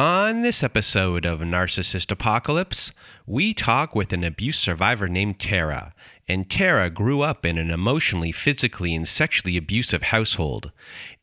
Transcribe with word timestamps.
On 0.00 0.42
this 0.42 0.64
episode 0.64 1.24
of 1.24 1.38
Narcissist 1.38 2.10
Apocalypse, 2.10 2.90
we 3.28 3.54
talk 3.54 3.94
with 3.94 4.12
an 4.12 4.24
abuse 4.24 4.58
survivor 4.58 5.08
named 5.08 5.38
Tara. 5.38 5.94
And 6.26 6.50
Tara 6.50 6.90
grew 6.90 7.20
up 7.22 7.46
in 7.46 7.58
an 7.58 7.70
emotionally, 7.70 8.32
physically, 8.32 8.92
and 8.92 9.06
sexually 9.06 9.56
abusive 9.56 10.02
household. 10.02 10.72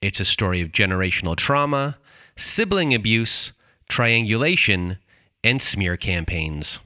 It's 0.01 0.21
a 0.21 0.25
story 0.25 0.61
of 0.61 0.71
generational 0.71 1.35
trauma, 1.35 1.97
sibling 2.37 2.93
abuse, 2.93 3.51
triangulation, 3.89 4.99
and 5.43 5.61
smear 5.61 5.97
campaigns. 5.97 6.79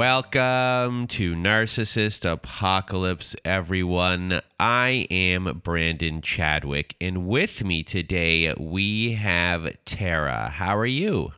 Welcome 0.00 1.08
to 1.08 1.34
Narcissist 1.34 2.24
Apocalypse, 2.24 3.36
everyone. 3.44 4.40
I 4.58 5.06
am 5.10 5.60
Brandon 5.62 6.22
Chadwick, 6.22 6.96
and 7.02 7.26
with 7.26 7.62
me 7.62 7.82
today 7.82 8.54
we 8.58 9.12
have 9.12 9.76
Tara. 9.84 10.48
How 10.48 10.74
are 10.74 10.86
you? 10.86 11.32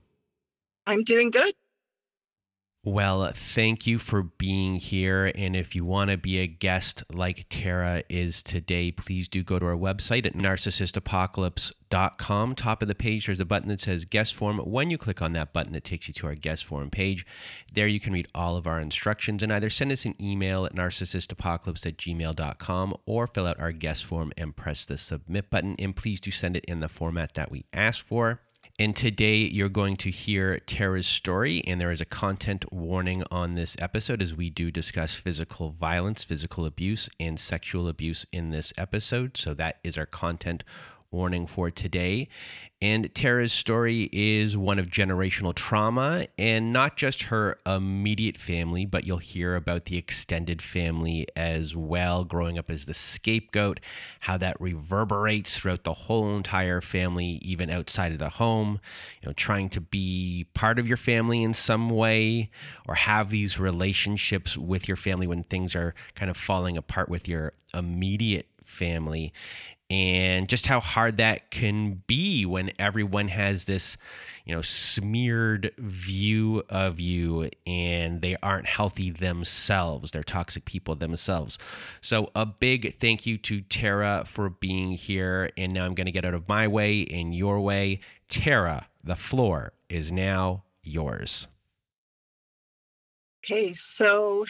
I'm 0.86 1.02
doing 1.02 1.32
good. 1.32 1.54
Well, 2.84 3.30
thank 3.32 3.86
you 3.86 4.00
for 4.00 4.24
being 4.24 4.74
here. 4.74 5.30
And 5.36 5.54
if 5.54 5.76
you 5.76 5.84
want 5.84 6.10
to 6.10 6.16
be 6.16 6.40
a 6.40 6.48
guest 6.48 7.04
like 7.12 7.46
Tara 7.48 8.02
is 8.08 8.42
today, 8.42 8.90
please 8.90 9.28
do 9.28 9.44
go 9.44 9.60
to 9.60 9.66
our 9.66 9.76
website 9.76 10.26
at 10.26 10.32
narcissistapocalypse.com. 10.32 12.54
Top 12.56 12.82
of 12.82 12.88
the 12.88 12.96
page, 12.96 13.26
there's 13.26 13.38
a 13.38 13.44
button 13.44 13.68
that 13.68 13.78
says 13.78 14.04
guest 14.04 14.34
form. 14.34 14.58
When 14.58 14.90
you 14.90 14.98
click 14.98 15.22
on 15.22 15.32
that 15.34 15.52
button, 15.52 15.76
it 15.76 15.84
takes 15.84 16.08
you 16.08 16.14
to 16.14 16.26
our 16.26 16.34
guest 16.34 16.64
form 16.64 16.90
page. 16.90 17.24
There 17.72 17.86
you 17.86 18.00
can 18.00 18.12
read 18.12 18.26
all 18.34 18.56
of 18.56 18.66
our 18.66 18.80
instructions 18.80 19.44
and 19.44 19.52
either 19.52 19.70
send 19.70 19.92
us 19.92 20.04
an 20.04 20.16
email 20.20 20.66
at 20.66 20.74
narcissistapocalypse 20.74 21.86
at 21.86 21.98
gmail.com 21.98 22.96
or 23.06 23.28
fill 23.28 23.46
out 23.46 23.60
our 23.60 23.70
guest 23.70 24.04
form 24.04 24.32
and 24.36 24.56
press 24.56 24.84
the 24.84 24.98
submit 24.98 25.50
button. 25.50 25.76
And 25.78 25.94
please 25.94 26.20
do 26.20 26.32
send 26.32 26.56
it 26.56 26.64
in 26.64 26.80
the 26.80 26.88
format 26.88 27.34
that 27.34 27.52
we 27.52 27.64
asked 27.72 28.02
for. 28.02 28.40
And 28.82 28.96
today 28.96 29.36
you're 29.36 29.68
going 29.68 29.94
to 29.98 30.10
hear 30.10 30.58
Tara's 30.58 31.06
story, 31.06 31.62
and 31.68 31.80
there 31.80 31.92
is 31.92 32.00
a 32.00 32.04
content 32.04 32.64
warning 32.72 33.22
on 33.30 33.54
this 33.54 33.76
episode 33.78 34.20
as 34.20 34.34
we 34.34 34.50
do 34.50 34.72
discuss 34.72 35.14
physical 35.14 35.70
violence, 35.70 36.24
physical 36.24 36.66
abuse, 36.66 37.08
and 37.20 37.38
sexual 37.38 37.86
abuse 37.86 38.26
in 38.32 38.50
this 38.50 38.72
episode. 38.76 39.36
So 39.36 39.54
that 39.54 39.78
is 39.84 39.96
our 39.96 40.04
content 40.04 40.64
warning 41.12 41.46
for 41.46 41.70
today. 41.70 42.28
And 42.82 43.14
Tara's 43.14 43.52
story 43.52 44.10
is 44.12 44.56
one 44.56 44.80
of 44.80 44.88
generational 44.88 45.54
trauma 45.54 46.26
and 46.36 46.72
not 46.72 46.96
just 46.96 47.24
her 47.24 47.56
immediate 47.64 48.36
family, 48.36 48.86
but 48.86 49.06
you'll 49.06 49.18
hear 49.18 49.54
about 49.54 49.84
the 49.84 49.96
extended 49.96 50.60
family 50.60 51.28
as 51.36 51.76
well, 51.76 52.24
growing 52.24 52.58
up 52.58 52.68
as 52.68 52.86
the 52.86 52.94
scapegoat, 52.94 53.78
how 54.18 54.36
that 54.38 54.60
reverberates 54.60 55.56
throughout 55.56 55.84
the 55.84 55.92
whole 55.92 56.34
entire 56.36 56.80
family, 56.80 57.38
even 57.42 57.70
outside 57.70 58.10
of 58.10 58.18
the 58.18 58.30
home, 58.30 58.80
you 59.22 59.28
know, 59.28 59.32
trying 59.34 59.68
to 59.68 59.80
be 59.80 60.48
part 60.52 60.80
of 60.80 60.88
your 60.88 60.96
family 60.96 61.44
in 61.44 61.54
some 61.54 61.88
way 61.88 62.48
or 62.88 62.96
have 62.96 63.30
these 63.30 63.60
relationships 63.60 64.58
with 64.58 64.88
your 64.88 64.96
family 64.96 65.28
when 65.28 65.44
things 65.44 65.76
are 65.76 65.94
kind 66.16 66.32
of 66.32 66.36
falling 66.36 66.76
apart 66.76 67.08
with 67.08 67.28
your 67.28 67.52
immediate 67.72 68.48
family 68.64 69.32
and 69.92 70.48
just 70.48 70.66
how 70.66 70.80
hard 70.80 71.18
that 71.18 71.50
can 71.50 72.02
be 72.06 72.46
when 72.46 72.70
everyone 72.78 73.28
has 73.28 73.66
this 73.66 73.98
you 74.46 74.54
know 74.54 74.62
smeared 74.62 75.70
view 75.76 76.62
of 76.70 76.98
you 76.98 77.50
and 77.66 78.22
they 78.22 78.34
aren't 78.42 78.66
healthy 78.66 79.10
themselves. 79.10 80.10
They're 80.10 80.22
toxic 80.22 80.64
people 80.64 80.94
themselves. 80.94 81.58
So 82.00 82.30
a 82.34 82.46
big 82.46 82.98
thank 82.98 83.26
you 83.26 83.36
to 83.38 83.60
tara 83.60 84.24
for 84.26 84.48
being 84.48 84.92
here. 84.92 85.50
And 85.58 85.74
now 85.74 85.84
i'm 85.84 85.94
going 85.94 86.06
to 86.06 86.10
get 86.10 86.24
out 86.24 86.34
of 86.34 86.48
my 86.48 86.66
way 86.66 87.04
and 87.10 87.34
your 87.34 87.60
way. 87.60 88.00
Tara 88.30 88.88
the 89.04 89.16
floor 89.16 89.74
is 89.90 90.10
now 90.10 90.64
yours. 90.82 91.46
Okay 93.44 93.74
so 93.74 94.46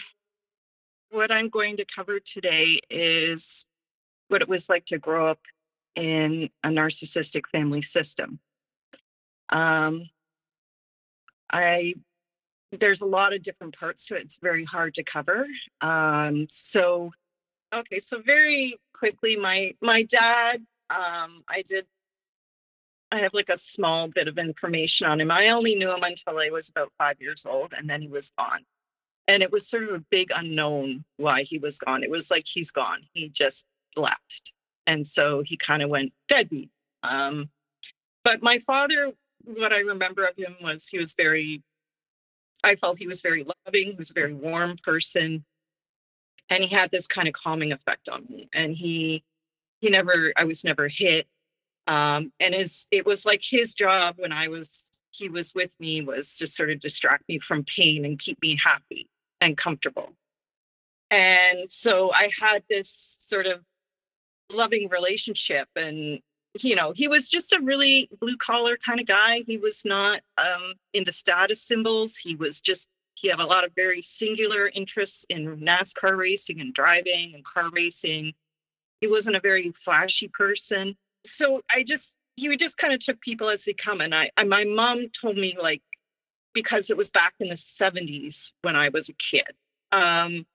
what 1.10 1.32
i'm 1.32 1.48
going 1.48 1.76
to 1.78 1.84
cover 1.84 2.20
today 2.20 2.78
is 2.88 3.66
what 4.32 4.42
it 4.42 4.48
was 4.48 4.68
like 4.68 4.86
to 4.86 4.98
grow 4.98 5.28
up 5.28 5.40
in 5.94 6.48
a 6.64 6.68
narcissistic 6.68 7.46
family 7.52 7.82
system. 7.82 8.40
Um, 9.50 10.08
I 11.50 11.94
there's 12.72 13.02
a 13.02 13.06
lot 13.06 13.34
of 13.34 13.42
different 13.42 13.78
parts 13.78 14.06
to 14.06 14.16
it. 14.16 14.22
It's 14.22 14.38
very 14.38 14.64
hard 14.64 14.94
to 14.94 15.04
cover. 15.04 15.46
Um, 15.82 16.46
so, 16.48 17.12
okay, 17.72 17.98
so 17.98 18.22
very 18.22 18.76
quickly, 18.94 19.36
my 19.36 19.74
my 19.80 20.02
dad. 20.02 20.64
Um, 20.88 21.42
I 21.48 21.62
did. 21.66 21.86
I 23.10 23.18
have 23.18 23.34
like 23.34 23.50
a 23.50 23.56
small 23.56 24.08
bit 24.08 24.26
of 24.26 24.38
information 24.38 25.06
on 25.06 25.20
him. 25.20 25.30
I 25.30 25.48
only 25.48 25.74
knew 25.74 25.92
him 25.92 26.02
until 26.02 26.38
I 26.38 26.48
was 26.48 26.70
about 26.70 26.90
five 26.96 27.20
years 27.20 27.44
old, 27.44 27.74
and 27.76 27.88
then 27.88 28.00
he 28.00 28.08
was 28.08 28.32
gone. 28.38 28.64
And 29.28 29.42
it 29.42 29.52
was 29.52 29.68
sort 29.68 29.84
of 29.84 29.90
a 29.94 30.04
big 30.10 30.30
unknown 30.34 31.04
why 31.18 31.42
he 31.42 31.58
was 31.58 31.78
gone. 31.78 32.02
It 32.02 32.10
was 32.10 32.30
like 32.30 32.46
he's 32.46 32.70
gone. 32.70 33.02
He 33.12 33.28
just 33.28 33.66
left. 33.96 34.52
And 34.86 35.06
so 35.06 35.42
he 35.44 35.56
kind 35.56 35.82
of 35.82 35.90
went 35.90 36.12
deadbeat. 36.28 36.70
Um, 37.02 37.50
but 38.24 38.42
my 38.42 38.58
father, 38.58 39.12
what 39.44 39.72
I 39.72 39.78
remember 39.78 40.24
of 40.24 40.36
him 40.36 40.56
was 40.62 40.86
he 40.86 40.98
was 40.98 41.14
very, 41.14 41.62
I 42.64 42.76
felt 42.76 42.98
he 42.98 43.06
was 43.06 43.20
very 43.20 43.44
loving. 43.44 43.92
He 43.92 43.96
was 43.96 44.10
a 44.10 44.14
very 44.14 44.34
warm 44.34 44.76
person. 44.84 45.44
And 46.48 46.62
he 46.62 46.74
had 46.74 46.90
this 46.90 47.06
kind 47.06 47.28
of 47.28 47.34
calming 47.34 47.72
effect 47.72 48.08
on 48.08 48.26
me. 48.28 48.48
And 48.52 48.74
he, 48.74 49.24
he 49.80 49.90
never, 49.90 50.32
I 50.36 50.44
was 50.44 50.64
never 50.64 50.88
hit. 50.88 51.26
Um, 51.86 52.32
and 52.38 52.54
his, 52.54 52.86
it 52.90 53.06
was 53.06 53.26
like 53.26 53.42
his 53.42 53.74
job 53.74 54.16
when 54.18 54.32
I 54.32 54.48
was, 54.48 54.90
he 55.10 55.28
was 55.28 55.54
with 55.54 55.78
me 55.80 56.00
was 56.00 56.36
to 56.36 56.46
sort 56.46 56.70
of 56.70 56.80
distract 56.80 57.28
me 57.28 57.38
from 57.38 57.64
pain 57.64 58.04
and 58.04 58.18
keep 58.18 58.40
me 58.40 58.56
happy 58.62 59.08
and 59.40 59.56
comfortable. 59.56 60.10
And 61.10 61.68
so 61.70 62.12
I 62.12 62.30
had 62.40 62.62
this 62.70 62.90
sort 62.90 63.46
of 63.46 63.60
loving 64.52 64.88
relationship 64.88 65.68
and 65.76 66.20
you 66.60 66.76
know 66.76 66.92
he 66.94 67.08
was 67.08 67.28
just 67.28 67.52
a 67.52 67.60
really 67.60 68.08
blue 68.20 68.36
collar 68.36 68.76
kind 68.84 69.00
of 69.00 69.06
guy. 69.06 69.42
He 69.46 69.56
was 69.56 69.84
not 69.84 70.20
um, 70.38 70.74
into 70.92 71.12
status 71.12 71.62
symbols. 71.62 72.16
He 72.16 72.34
was 72.34 72.60
just 72.60 72.88
he 73.14 73.28
had 73.28 73.40
a 73.40 73.46
lot 73.46 73.64
of 73.64 73.72
very 73.74 74.02
singular 74.02 74.68
interests 74.74 75.24
in 75.28 75.58
nascar 75.58 76.16
racing 76.16 76.60
and 76.60 76.74
driving 76.74 77.34
and 77.34 77.44
car 77.44 77.70
racing. 77.70 78.34
He 79.00 79.06
wasn't 79.06 79.36
a 79.36 79.40
very 79.40 79.72
flashy 79.72 80.28
person. 80.28 80.96
So 81.26 81.62
i 81.74 81.82
just 81.82 82.14
he 82.36 82.54
just 82.56 82.78
kind 82.78 82.92
of 82.92 83.00
took 83.00 83.20
people 83.20 83.48
as 83.48 83.64
they 83.64 83.74
come 83.74 84.00
and 84.00 84.14
i, 84.14 84.30
I 84.36 84.44
my 84.44 84.64
mom 84.64 85.08
told 85.10 85.36
me 85.36 85.56
like 85.60 85.82
because 86.54 86.90
it 86.90 86.96
was 86.96 87.10
back 87.10 87.34
in 87.40 87.48
the 87.48 87.54
70s 87.54 88.50
when 88.62 88.76
i 88.76 88.88
was 88.88 89.08
a 89.08 89.14
kid. 89.14 89.48
Um, 89.92 90.46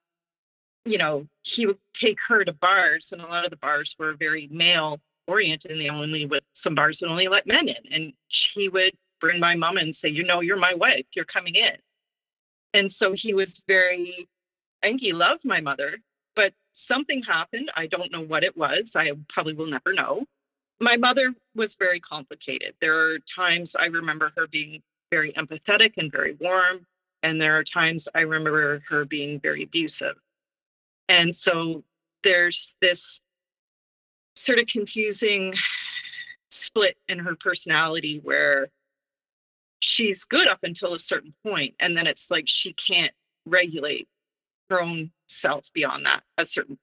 you 0.88 0.98
know, 0.98 1.28
he 1.44 1.66
would 1.66 1.80
take 1.94 2.20
her 2.28 2.44
to 2.44 2.54
bars, 2.54 3.12
and 3.12 3.22
a 3.22 3.28
lot 3.28 3.46
of 3.46 3.52
the 3.52 3.58
bars 3.58 3.96
were 4.00 4.14
very 4.14 4.48
male 4.52 5.00
oriented, 5.28 5.72
and 5.72 5.80
they 5.80 5.90
only 5.90 6.26
would 6.26 6.44
some 6.54 6.76
bars 6.76 7.02
would 7.02 7.12
only 7.12 7.28
let 7.28 7.48
men 7.48 7.68
in. 7.68 7.84
And 7.92 8.14
he 8.28 8.70
would 8.70 8.94
bring 9.20 9.40
my 9.40 9.56
mom 9.56 9.78
and 9.78 9.96
say, 9.96 10.10
"You 10.10 10.24
know, 10.24 10.42
you're 10.42 10.58
my 10.58 10.74
wife. 10.74 11.06
You're 11.16 11.26
coming 11.26 11.56
in." 11.56 11.78
And 12.74 12.92
so 12.92 13.14
he 13.14 13.34
was 13.34 13.62
very, 13.68 14.28
I 14.84 14.88
think 14.88 15.02
he 15.02 15.14
loved 15.14 15.46
my 15.46 15.62
mother, 15.62 16.00
but 16.36 16.54
something 16.74 17.24
happened. 17.24 17.72
I 17.76 17.88
don't 17.88 18.12
know 18.12 18.22
what 18.22 18.44
it 18.44 18.56
was. 18.58 18.96
I 18.96 19.12
probably 19.30 19.54
will 19.54 19.68
never 19.68 19.94
know. 19.94 20.26
My 20.80 20.98
mother 20.98 21.34
was 21.56 21.76
very 21.76 22.00
complicated. 22.00 22.76
There 22.80 22.96
are 22.96 23.20
times 23.20 23.76
I 23.76 23.86
remember 23.86 24.32
her 24.38 24.48
being 24.48 24.84
very 25.12 25.34
empathetic 25.34 25.94
and 25.98 26.12
very 26.12 26.34
warm. 26.34 26.86
And 27.24 27.42
there 27.42 27.58
are 27.58 27.64
times 27.64 28.08
I 28.14 28.22
remember 28.22 28.84
her 28.90 29.06
being 29.06 29.40
very 29.40 29.64
abusive. 29.64 30.18
And 31.10 31.34
so 31.34 31.84
there's 32.24 32.76
this 32.82 33.22
sort 34.36 34.60
of 34.60 34.68
confusing 34.68 35.54
split 36.52 36.98
in 37.08 37.20
her 37.20 37.36
personality 37.36 38.20
where 38.24 38.70
she's 39.80 40.24
good 40.24 40.48
up 40.48 40.60
until 40.64 40.94
a 40.94 41.00
certain 41.00 41.34
point 41.44 41.76
and 41.80 41.96
then 41.96 42.08
it's 42.08 42.32
like 42.32 42.48
she 42.48 42.74
can't 42.74 43.14
regulate 43.46 44.08
her 44.70 44.82
own 44.82 45.12
self 45.28 45.72
beyond 45.74 46.06
that 46.06 46.24
a 46.38 46.46
certain 46.46 46.78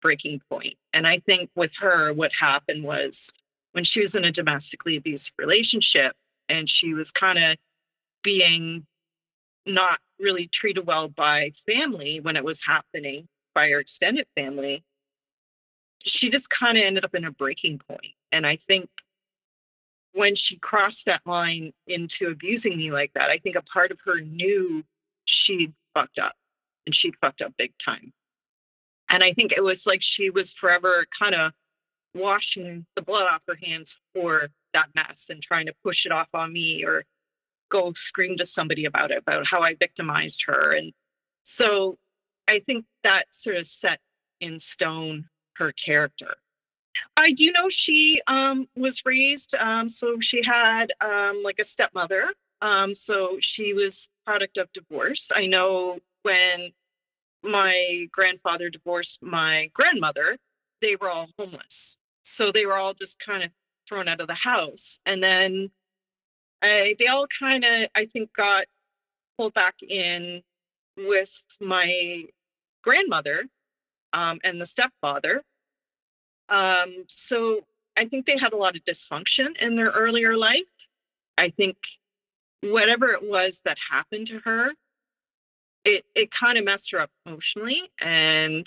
breaking 0.00 0.40
point. 0.50 0.74
And 0.92 1.06
i 1.06 1.18
think 1.18 1.50
with 1.54 1.72
her 1.76 2.12
what 2.12 2.32
happened 2.38 2.84
was 2.84 3.30
when 3.72 3.84
she 3.84 4.00
was 4.00 4.14
in 4.14 4.24
a 4.24 4.32
domestically 4.32 4.96
abusive 4.96 5.34
relationship 5.38 6.14
and 6.48 6.68
she 6.68 6.94
was 6.94 7.12
kind 7.12 7.38
of 7.38 7.56
being 8.22 8.86
not 9.66 10.00
really 10.18 10.46
treated 10.48 10.86
well 10.86 11.08
by 11.08 11.52
family 11.70 12.20
when 12.20 12.36
it 12.36 12.44
was 12.44 12.62
happening 12.64 13.28
by 13.54 13.68
her 13.70 13.80
extended 13.80 14.26
family, 14.36 14.84
she 16.02 16.30
just 16.30 16.50
kind 16.50 16.78
of 16.78 16.84
ended 16.84 17.04
up 17.04 17.14
in 17.14 17.24
a 17.24 17.30
breaking 17.30 17.78
point. 17.78 18.14
And 18.32 18.46
I 18.46 18.56
think 18.56 18.88
when 20.12 20.34
she 20.34 20.56
crossed 20.56 21.06
that 21.06 21.22
line 21.26 21.72
into 21.86 22.28
abusing 22.28 22.76
me 22.76 22.90
like 22.90 23.12
that, 23.14 23.30
I 23.30 23.38
think 23.38 23.56
a 23.56 23.62
part 23.62 23.90
of 23.90 23.98
her 24.04 24.20
knew 24.20 24.84
she'd 25.24 25.72
fucked 25.94 26.18
up 26.18 26.34
and 26.86 26.94
she'd 26.94 27.16
fucked 27.20 27.42
up 27.42 27.54
big 27.56 27.72
time. 27.78 28.12
And 29.08 29.22
I 29.22 29.32
think 29.32 29.52
it 29.52 29.62
was 29.62 29.86
like 29.86 30.02
she 30.02 30.30
was 30.30 30.52
forever 30.52 31.06
kind 31.16 31.34
of 31.34 31.52
washing 32.14 32.86
the 32.96 33.02
blood 33.02 33.26
off 33.26 33.42
her 33.46 33.58
hands 33.62 33.96
for 34.14 34.48
that 34.72 34.88
mess 34.94 35.28
and 35.30 35.42
trying 35.42 35.66
to 35.66 35.74
push 35.84 36.06
it 36.06 36.12
off 36.12 36.28
on 36.34 36.52
me 36.52 36.84
or 36.84 37.04
go 37.70 37.92
scream 37.94 38.36
to 38.36 38.44
somebody 38.44 38.84
about 38.84 39.10
it, 39.10 39.18
about 39.18 39.46
how 39.46 39.62
I 39.62 39.74
victimized 39.74 40.44
her. 40.46 40.72
And 40.72 40.92
so 41.42 41.98
I 42.50 42.58
think 42.58 42.84
that 43.04 43.32
sort 43.32 43.56
of 43.56 43.66
set 43.66 44.00
in 44.40 44.58
stone 44.58 45.28
her 45.54 45.70
character. 45.70 46.34
I 47.16 47.30
do 47.30 47.52
know 47.52 47.68
she 47.68 48.20
um, 48.26 48.68
was 48.76 49.02
raised, 49.06 49.54
um, 49.54 49.88
so 49.88 50.18
she 50.20 50.42
had 50.42 50.92
um, 51.00 51.42
like 51.44 51.60
a 51.60 51.64
stepmother. 51.64 52.28
Um, 52.60 52.96
so 52.96 53.36
she 53.40 53.72
was 53.72 54.08
product 54.26 54.58
of 54.58 54.68
divorce. 54.72 55.30
I 55.34 55.46
know 55.46 56.00
when 56.22 56.72
my 57.44 58.08
grandfather 58.10 58.68
divorced 58.68 59.22
my 59.22 59.70
grandmother, 59.72 60.36
they 60.82 60.96
were 60.96 61.08
all 61.08 61.28
homeless. 61.38 61.98
So 62.22 62.50
they 62.50 62.66
were 62.66 62.76
all 62.76 62.94
just 62.94 63.20
kind 63.20 63.44
of 63.44 63.50
thrown 63.88 64.08
out 64.08 64.20
of 64.20 64.26
the 64.26 64.34
house. 64.34 64.98
And 65.06 65.22
then 65.22 65.70
I, 66.62 66.96
they 66.98 67.06
all 67.06 67.28
kind 67.28 67.64
of, 67.64 67.88
I 67.94 68.06
think, 68.06 68.32
got 68.34 68.66
pulled 69.38 69.54
back 69.54 69.76
in 69.82 70.42
with 70.96 71.44
my 71.60 72.24
grandmother 72.82 73.44
um, 74.12 74.40
and 74.44 74.60
the 74.60 74.66
stepfather. 74.66 75.42
Um, 76.48 77.04
so 77.08 77.60
I 77.96 78.06
think 78.06 78.26
they 78.26 78.36
had 78.36 78.52
a 78.52 78.56
lot 78.56 78.76
of 78.76 78.84
dysfunction 78.84 79.56
in 79.60 79.74
their 79.74 79.90
earlier 79.90 80.36
life. 80.36 80.64
I 81.38 81.50
think 81.50 81.76
whatever 82.62 83.10
it 83.10 83.22
was 83.22 83.62
that 83.64 83.78
happened 83.90 84.26
to 84.28 84.40
her, 84.40 84.72
it 85.84 86.04
it 86.14 86.30
kind 86.30 86.58
of 86.58 86.64
messed 86.64 86.90
her 86.92 87.00
up 87.00 87.10
emotionally, 87.24 87.82
and 88.00 88.66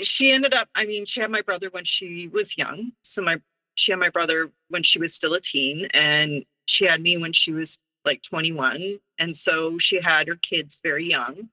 she 0.00 0.32
ended 0.32 0.54
up. 0.54 0.68
I 0.74 0.86
mean, 0.86 1.04
she 1.04 1.20
had 1.20 1.30
my 1.30 1.42
brother 1.42 1.68
when 1.70 1.84
she 1.84 2.28
was 2.28 2.56
young, 2.56 2.92
so 3.02 3.22
my 3.22 3.40
she 3.74 3.92
had 3.92 3.98
my 3.98 4.10
brother 4.10 4.50
when 4.68 4.82
she 4.82 4.98
was 4.98 5.14
still 5.14 5.34
a 5.34 5.40
teen, 5.40 5.86
and 5.92 6.44
she 6.66 6.86
had 6.86 7.00
me 7.02 7.16
when 7.16 7.32
she 7.32 7.52
was 7.52 7.78
like 8.04 8.22
21, 8.22 8.98
and 9.18 9.36
so 9.36 9.78
she 9.78 10.00
had 10.00 10.28
her 10.28 10.36
kids 10.36 10.80
very 10.82 11.06
young, 11.06 11.48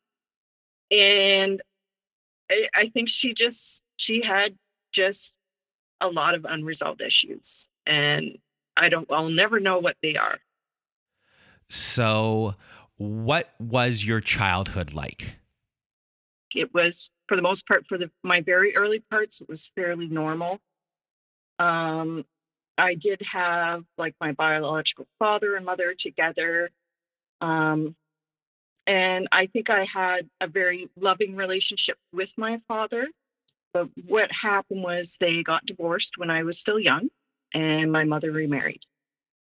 and 0.91 1.61
I, 2.49 2.67
I 2.75 2.87
think 2.87 3.09
she 3.09 3.33
just 3.33 3.81
she 3.97 4.21
had 4.21 4.57
just 4.91 5.33
a 6.01 6.07
lot 6.07 6.35
of 6.35 6.45
unresolved 6.45 7.01
issues 7.01 7.67
and 7.85 8.37
i 8.77 8.87
don't 8.89 9.11
i'll 9.11 9.29
never 9.29 9.59
know 9.59 9.79
what 9.79 9.97
they 10.01 10.15
are. 10.15 10.37
So 11.69 12.55
what 12.97 13.53
was 13.59 14.05
your 14.05 14.21
childhood 14.21 14.93
like? 14.93 15.35
It 16.55 16.73
was 16.73 17.09
for 17.27 17.35
the 17.35 17.41
most 17.41 17.67
part 17.67 17.85
for 17.87 17.97
the 17.97 18.09
my 18.23 18.41
very 18.41 18.75
early 18.75 18.99
parts 18.99 19.41
it 19.41 19.49
was 19.49 19.71
fairly 19.75 20.07
normal. 20.07 20.59
Um 21.59 22.25
i 22.77 22.93
did 22.93 23.21
have 23.23 23.83
like 23.97 24.15
my 24.21 24.31
biological 24.31 25.07
father 25.19 25.55
and 25.55 25.65
mother 25.65 25.93
together. 25.93 26.69
Um 27.41 27.95
and 28.87 29.27
i 29.31 29.45
think 29.45 29.69
i 29.69 29.83
had 29.83 30.27
a 30.41 30.47
very 30.47 30.89
loving 30.95 31.35
relationship 31.35 31.97
with 32.11 32.33
my 32.37 32.59
father 32.67 33.07
but 33.77 33.89
what 34.07 34.31
happened 34.31 34.83
was 34.83 35.17
they 35.19 35.43
got 35.43 35.65
divorced 35.65 36.17
when 36.17 36.31
I 36.31 36.41
was 36.41 36.57
still 36.57 36.79
young, 36.79 37.09
and 37.53 37.91
my 37.91 38.05
mother 38.05 38.31
remarried. 38.31 38.81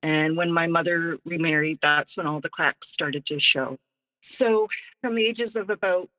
And 0.01 0.35
when 0.35 0.51
my 0.51 0.65
mother 0.65 1.17
remarried, 1.25 1.77
that's 1.79 2.17
when 2.17 2.25
all 2.25 2.39
the 2.39 2.49
cracks 2.49 2.89
started 2.89 3.27
to 3.27 3.39
show. 3.39 3.77
So, 4.21 4.67
from 5.01 5.13
the 5.13 5.25
ages 5.25 5.55
of 5.55 5.69
about 5.69 6.09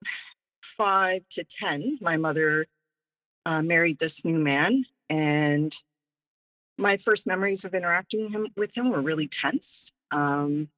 five 0.63 1.23
to 1.31 1.43
10, 1.43 1.99
my 2.01 2.17
mother 2.17 2.67
uh, 3.45 3.63
married 3.63 3.99
this 3.99 4.25
new 4.25 4.39
man. 4.39 4.85
And 5.11 5.75
my 6.79 6.97
first 6.97 7.27
memories 7.27 7.65
of 7.65 7.75
interacting 7.75 8.31
him, 8.31 8.47
with 8.57 8.77
him 8.77 8.91
were 8.91 9.01
really 9.01 9.27
tense. 9.27 9.91
Um, 10.13 10.69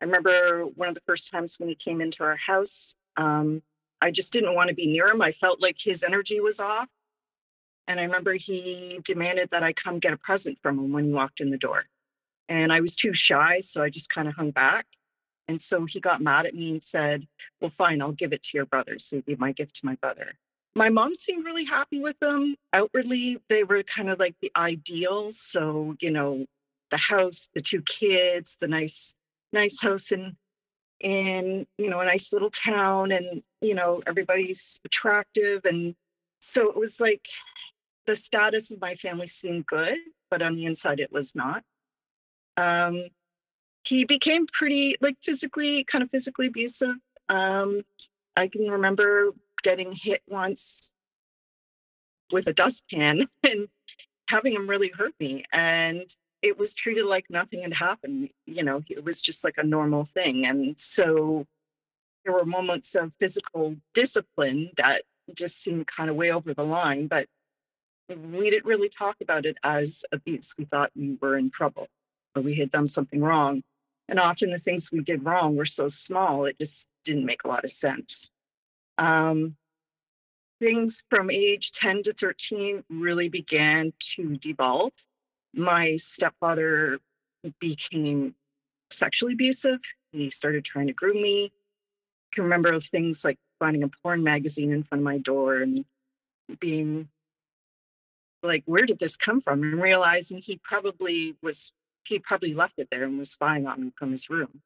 I 0.00 0.04
remember 0.04 0.64
one 0.64 0.88
of 0.88 0.94
the 0.94 1.02
first 1.06 1.30
times 1.30 1.58
when 1.58 1.68
he 1.68 1.74
came 1.74 2.00
into 2.00 2.22
our 2.22 2.36
house, 2.36 2.94
um, 3.16 3.62
I 4.00 4.10
just 4.10 4.32
didn't 4.32 4.54
want 4.54 4.68
to 4.68 4.74
be 4.74 4.86
near 4.86 5.08
him. 5.08 5.22
I 5.22 5.32
felt 5.32 5.60
like 5.62 5.76
his 5.78 6.02
energy 6.02 6.40
was 6.40 6.60
off. 6.60 6.88
And 7.88 8.00
I 8.00 8.04
remember 8.04 8.34
he 8.34 9.00
demanded 9.04 9.50
that 9.50 9.62
I 9.62 9.72
come 9.72 10.00
get 10.00 10.12
a 10.12 10.16
present 10.16 10.58
from 10.60 10.78
him 10.78 10.92
when 10.92 11.04
he 11.04 11.12
walked 11.12 11.40
in 11.40 11.50
the 11.50 11.58
door. 11.58 11.84
And 12.48 12.72
I 12.72 12.80
was 12.80 12.94
too 12.94 13.14
shy, 13.14 13.60
so 13.60 13.82
I 13.82 13.90
just 13.90 14.10
kind 14.10 14.28
of 14.28 14.34
hung 14.34 14.50
back. 14.50 14.86
And 15.48 15.60
so 15.60 15.84
he 15.84 16.00
got 16.00 16.20
mad 16.20 16.46
at 16.46 16.54
me 16.54 16.72
and 16.72 16.82
said, 16.82 17.26
Well, 17.60 17.70
fine, 17.70 18.02
I'll 18.02 18.12
give 18.12 18.32
it 18.32 18.42
to 18.44 18.58
your 18.58 18.66
brother. 18.66 18.98
So 18.98 19.16
he 19.16 19.22
gave 19.22 19.38
my 19.38 19.52
gift 19.52 19.76
to 19.76 19.86
my 19.86 19.94
brother. 19.96 20.32
My 20.74 20.90
mom 20.90 21.14
seemed 21.14 21.44
really 21.44 21.64
happy 21.64 22.00
with 22.00 22.18
them. 22.18 22.56
Outwardly, 22.72 23.40
they 23.48 23.64
were 23.64 23.82
kind 23.82 24.10
of 24.10 24.18
like 24.18 24.34
the 24.42 24.52
ideal. 24.56 25.32
So, 25.32 25.94
you 26.00 26.10
know, 26.10 26.46
the 26.90 26.96
house, 26.96 27.48
the 27.54 27.62
two 27.62 27.82
kids, 27.82 28.56
the 28.60 28.68
nice, 28.68 29.14
nice 29.52 29.80
house 29.80 30.12
in 30.12 30.36
in 31.00 31.66
you 31.76 31.90
know 31.90 32.00
a 32.00 32.04
nice 32.04 32.32
little 32.32 32.50
town 32.50 33.12
and 33.12 33.42
you 33.60 33.74
know 33.74 34.02
everybody's 34.06 34.80
attractive 34.84 35.64
and 35.64 35.94
so 36.40 36.70
it 36.70 36.76
was 36.76 37.00
like 37.00 37.28
the 38.06 38.16
status 38.16 38.70
of 38.70 38.80
my 38.80 38.94
family 38.94 39.26
seemed 39.26 39.66
good 39.66 39.98
but 40.30 40.42
on 40.42 40.56
the 40.56 40.64
inside 40.64 41.00
it 41.00 41.12
was 41.12 41.34
not. 41.34 41.62
Um 42.56 43.08
he 43.84 44.04
became 44.04 44.46
pretty 44.46 44.96
like 45.00 45.16
physically 45.22 45.84
kind 45.84 46.02
of 46.02 46.10
physically 46.10 46.46
abusive. 46.46 46.96
Um 47.28 47.82
i 48.36 48.46
can 48.48 48.68
remember 48.70 49.32
getting 49.62 49.92
hit 49.92 50.22
once 50.28 50.90
with 52.32 52.46
a 52.46 52.52
dustpan 52.52 53.24
and 53.42 53.68
having 54.28 54.52
him 54.52 54.68
really 54.68 54.88
hurt 54.88 55.14
me 55.20 55.44
and 55.52 56.16
it 56.46 56.58
was 56.58 56.74
treated 56.74 57.06
like 57.06 57.26
nothing 57.28 57.62
had 57.62 57.72
happened. 57.72 58.30
You 58.46 58.62
know, 58.62 58.82
it 58.88 59.04
was 59.04 59.20
just 59.20 59.44
like 59.44 59.56
a 59.58 59.64
normal 59.64 60.04
thing. 60.04 60.46
And 60.46 60.78
so 60.80 61.44
there 62.24 62.32
were 62.32 62.44
moments 62.44 62.94
of 62.94 63.12
physical 63.18 63.76
discipline 63.94 64.70
that 64.76 65.02
just 65.34 65.60
seemed 65.60 65.86
kind 65.86 66.08
of 66.08 66.16
way 66.16 66.30
over 66.30 66.54
the 66.54 66.64
line, 66.64 67.08
but 67.08 67.26
we 68.08 68.50
didn't 68.50 68.64
really 68.64 68.88
talk 68.88 69.16
about 69.20 69.46
it 69.46 69.56
as 69.64 70.04
abuse. 70.12 70.54
We 70.56 70.64
thought 70.64 70.92
we 70.94 71.18
were 71.20 71.36
in 71.36 71.50
trouble 71.50 71.88
or 72.34 72.42
we 72.42 72.54
had 72.54 72.70
done 72.70 72.86
something 72.86 73.20
wrong. 73.20 73.62
And 74.08 74.20
often 74.20 74.50
the 74.50 74.58
things 74.58 74.92
we 74.92 75.00
did 75.00 75.24
wrong 75.24 75.56
were 75.56 75.64
so 75.64 75.88
small, 75.88 76.44
it 76.44 76.58
just 76.58 76.86
didn't 77.04 77.26
make 77.26 77.42
a 77.44 77.48
lot 77.48 77.64
of 77.64 77.70
sense. 77.70 78.30
Um, 78.98 79.56
things 80.60 81.02
from 81.10 81.30
age 81.30 81.72
10 81.72 82.04
to 82.04 82.12
13 82.12 82.84
really 82.88 83.28
began 83.28 83.92
to 84.14 84.36
devolve 84.36 84.92
my 85.56 85.96
stepfather 85.96 86.98
became 87.60 88.34
sexually 88.90 89.32
abusive. 89.32 89.80
He 90.12 90.30
started 90.30 90.64
trying 90.64 90.86
to 90.86 90.92
groom 90.92 91.20
me. 91.20 91.46
I 91.46 92.34
can 92.34 92.44
remember 92.44 92.78
things 92.78 93.24
like 93.24 93.38
finding 93.58 93.82
a 93.82 93.88
porn 93.88 94.22
magazine 94.22 94.72
in 94.72 94.82
front 94.82 95.00
of 95.00 95.04
my 95.04 95.18
door 95.18 95.56
and 95.56 95.84
being 96.60 97.08
like, 98.42 98.62
where 98.66 98.84
did 98.84 98.98
this 98.98 99.16
come 99.16 99.40
from? 99.40 99.62
And 99.62 99.82
realizing 99.82 100.38
he 100.38 100.58
probably 100.62 101.36
was, 101.42 101.72
he 102.04 102.18
probably 102.18 102.54
left 102.54 102.74
it 102.78 102.88
there 102.90 103.04
and 103.04 103.18
was 103.18 103.30
spying 103.30 103.66
on 103.66 103.82
me 103.82 103.92
from 103.96 104.10
his 104.10 104.28
room. 104.28 104.62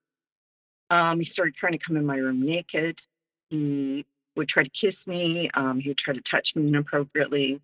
Um, 0.91 1.19
he 1.19 1.25
started 1.25 1.55
trying 1.55 1.73
to 1.73 1.79
come 1.79 1.97
in 1.97 2.05
my 2.05 2.17
room 2.17 2.43
naked. 2.43 3.01
He 3.49 4.05
would 4.37 4.49
try 4.49 4.65
to 4.65 4.71
kiss 4.71 5.07
me. 5.07 5.49
Um, 5.55 5.79
he 5.79 5.91
would 5.91 5.99
try 5.99 6.15
to 6.15 6.21
touch 6.21 6.57
me 6.57 6.67
inappropriately. 6.67 7.61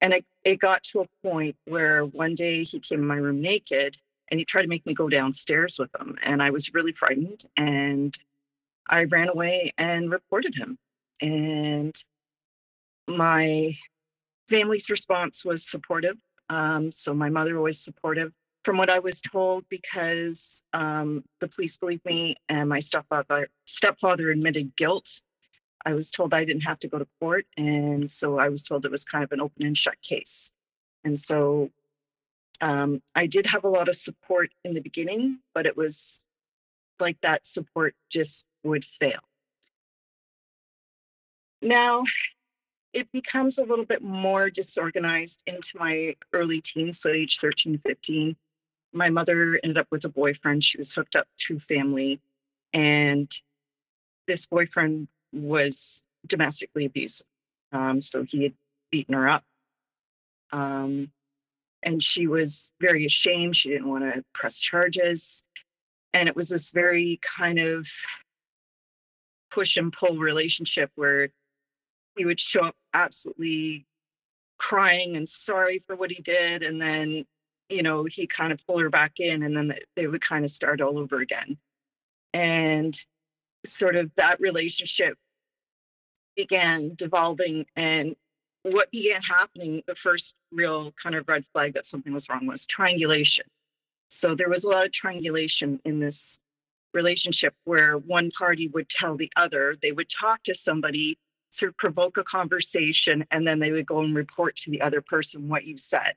And 0.00 0.12
it, 0.12 0.24
it 0.44 0.60
got 0.60 0.82
to 0.84 1.00
a 1.00 1.28
point 1.28 1.56
where 1.64 2.04
one 2.04 2.34
day 2.34 2.62
he 2.62 2.78
came 2.78 3.00
in 3.00 3.06
my 3.06 3.16
room 3.16 3.40
naked 3.40 3.96
and 4.30 4.38
he 4.38 4.44
tried 4.44 4.62
to 4.62 4.68
make 4.68 4.86
me 4.86 4.94
go 4.94 5.08
downstairs 5.08 5.78
with 5.78 5.90
him. 5.98 6.16
And 6.22 6.42
I 6.42 6.50
was 6.50 6.72
really 6.74 6.92
frightened 6.92 7.44
and 7.56 8.16
I 8.88 9.04
ran 9.04 9.28
away 9.28 9.72
and 9.76 10.10
reported 10.10 10.54
him. 10.54 10.78
And 11.20 11.96
my 13.08 13.72
family's 14.48 14.90
response 14.90 15.44
was 15.44 15.68
supportive. 15.68 16.16
Um, 16.48 16.92
so 16.92 17.12
my 17.12 17.28
mother 17.28 17.60
was 17.60 17.78
supportive 17.78 18.32
from 18.64 18.76
what 18.76 18.90
I 18.90 18.98
was 18.98 19.20
told 19.20 19.64
because 19.68 20.62
um, 20.72 21.24
the 21.40 21.48
police 21.48 21.76
believed 21.76 22.04
me 22.04 22.36
and 22.48 22.68
my 22.68 22.80
stepfather 22.80 23.48
stepfather 23.64 24.30
admitted 24.30 24.76
guilt 24.76 25.22
I 25.86 25.94
was 25.94 26.10
told 26.10 26.34
I 26.34 26.44
didn't 26.44 26.62
have 26.62 26.78
to 26.80 26.88
go 26.88 26.98
to 26.98 27.06
court. 27.20 27.46
And 27.56 28.10
so 28.10 28.38
I 28.38 28.48
was 28.48 28.64
told 28.64 28.84
it 28.84 28.90
was 28.90 29.04
kind 29.04 29.24
of 29.24 29.32
an 29.32 29.40
open 29.40 29.66
and 29.66 29.76
shut 29.76 30.00
case. 30.02 30.50
And 31.04 31.18
so 31.18 31.70
um, 32.60 33.02
I 33.14 33.26
did 33.26 33.46
have 33.46 33.64
a 33.64 33.68
lot 33.68 33.88
of 33.88 33.96
support 33.96 34.50
in 34.64 34.74
the 34.74 34.80
beginning, 34.80 35.38
but 35.54 35.66
it 35.66 35.76
was 35.76 36.24
like 37.00 37.20
that 37.20 37.46
support 37.46 37.94
just 38.10 38.44
would 38.64 38.84
fail. 38.84 39.20
Now, 41.62 42.04
it 42.92 43.10
becomes 43.12 43.58
a 43.58 43.64
little 43.64 43.84
bit 43.84 44.02
more 44.02 44.50
disorganized 44.50 45.42
into 45.46 45.78
my 45.78 46.16
early 46.32 46.60
teens, 46.60 47.00
so 47.00 47.10
age 47.10 47.38
13, 47.38 47.78
15. 47.78 48.36
My 48.92 49.10
mother 49.10 49.60
ended 49.62 49.78
up 49.78 49.88
with 49.90 50.04
a 50.04 50.08
boyfriend. 50.08 50.64
She 50.64 50.78
was 50.78 50.94
hooked 50.94 51.14
up 51.14 51.28
to 51.46 51.58
family. 51.58 52.20
And 52.72 53.30
this 54.26 54.46
boyfriend 54.46 55.08
was 55.32 56.02
domestically 56.26 56.84
abusive. 56.84 57.26
Um, 57.72 58.00
so 58.00 58.22
he 58.22 58.44
had 58.44 58.54
beaten 58.90 59.14
her 59.14 59.28
up. 59.28 59.44
Um, 60.52 61.10
and 61.82 62.02
she 62.02 62.26
was 62.26 62.70
very 62.80 63.04
ashamed. 63.04 63.56
She 63.56 63.70
didn't 63.70 63.88
want 63.88 64.04
to 64.04 64.24
press 64.32 64.58
charges. 64.58 65.44
And 66.14 66.28
it 66.28 66.34
was 66.34 66.48
this 66.48 66.70
very 66.70 67.20
kind 67.22 67.58
of 67.58 67.86
push 69.50 69.76
and 69.76 69.92
pull 69.92 70.16
relationship 70.16 70.90
where 70.96 71.28
he 72.16 72.24
would 72.24 72.40
show 72.40 72.66
up 72.66 72.76
absolutely 72.94 73.86
crying 74.58 75.16
and 75.16 75.28
sorry 75.28 75.82
for 75.86 75.94
what 75.94 76.10
he 76.10 76.20
did. 76.20 76.62
And 76.62 76.80
then, 76.80 77.24
you 77.68 77.82
know, 77.82 78.04
he 78.04 78.26
kind 78.26 78.52
of 78.52 78.60
pull 78.66 78.78
her 78.78 78.90
back 78.90 79.20
in 79.20 79.42
and 79.42 79.56
then 79.56 79.74
they 79.94 80.06
would 80.06 80.20
kind 80.20 80.44
of 80.44 80.50
start 80.50 80.80
all 80.80 80.98
over 80.98 81.20
again. 81.20 81.58
And 82.34 82.98
sort 83.68 83.96
of 83.96 84.10
that 84.16 84.40
relationship 84.40 85.16
began 86.36 86.94
devolving 86.94 87.66
and 87.76 88.14
what 88.62 88.90
began 88.90 89.22
happening 89.22 89.82
the 89.86 89.94
first 89.94 90.34
real 90.52 90.92
kind 90.92 91.14
of 91.14 91.28
red 91.28 91.44
flag 91.46 91.74
that 91.74 91.86
something 91.86 92.12
was 92.12 92.28
wrong 92.28 92.46
was 92.46 92.66
triangulation. 92.66 93.44
So 94.10 94.34
there 94.34 94.48
was 94.48 94.64
a 94.64 94.68
lot 94.68 94.86
of 94.86 94.92
triangulation 94.92 95.80
in 95.84 96.00
this 96.00 96.38
relationship 96.94 97.54
where 97.64 97.98
one 97.98 98.30
party 98.30 98.68
would 98.68 98.88
tell 98.88 99.16
the 99.16 99.30
other 99.36 99.74
they 99.82 99.92
would 99.92 100.08
talk 100.08 100.42
to 100.44 100.54
somebody 100.54 101.18
sort 101.50 101.70
of 101.70 101.76
provoke 101.76 102.16
a 102.16 102.24
conversation 102.24 103.24
and 103.30 103.46
then 103.46 103.58
they 103.58 103.72
would 103.72 103.86
go 103.86 104.00
and 104.00 104.14
report 104.14 104.56
to 104.56 104.70
the 104.70 104.80
other 104.80 105.02
person 105.02 105.48
what 105.48 105.64
you 105.64 105.76
said 105.76 106.14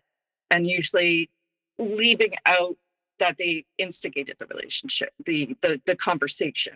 and 0.50 0.68
usually 0.68 1.30
leaving 1.78 2.34
out 2.46 2.76
that 3.20 3.38
they 3.38 3.66
instigated 3.78 4.36
the 4.40 4.46
relationship 4.48 5.10
the 5.26 5.56
the, 5.62 5.82
the 5.86 5.96
conversation 5.96 6.74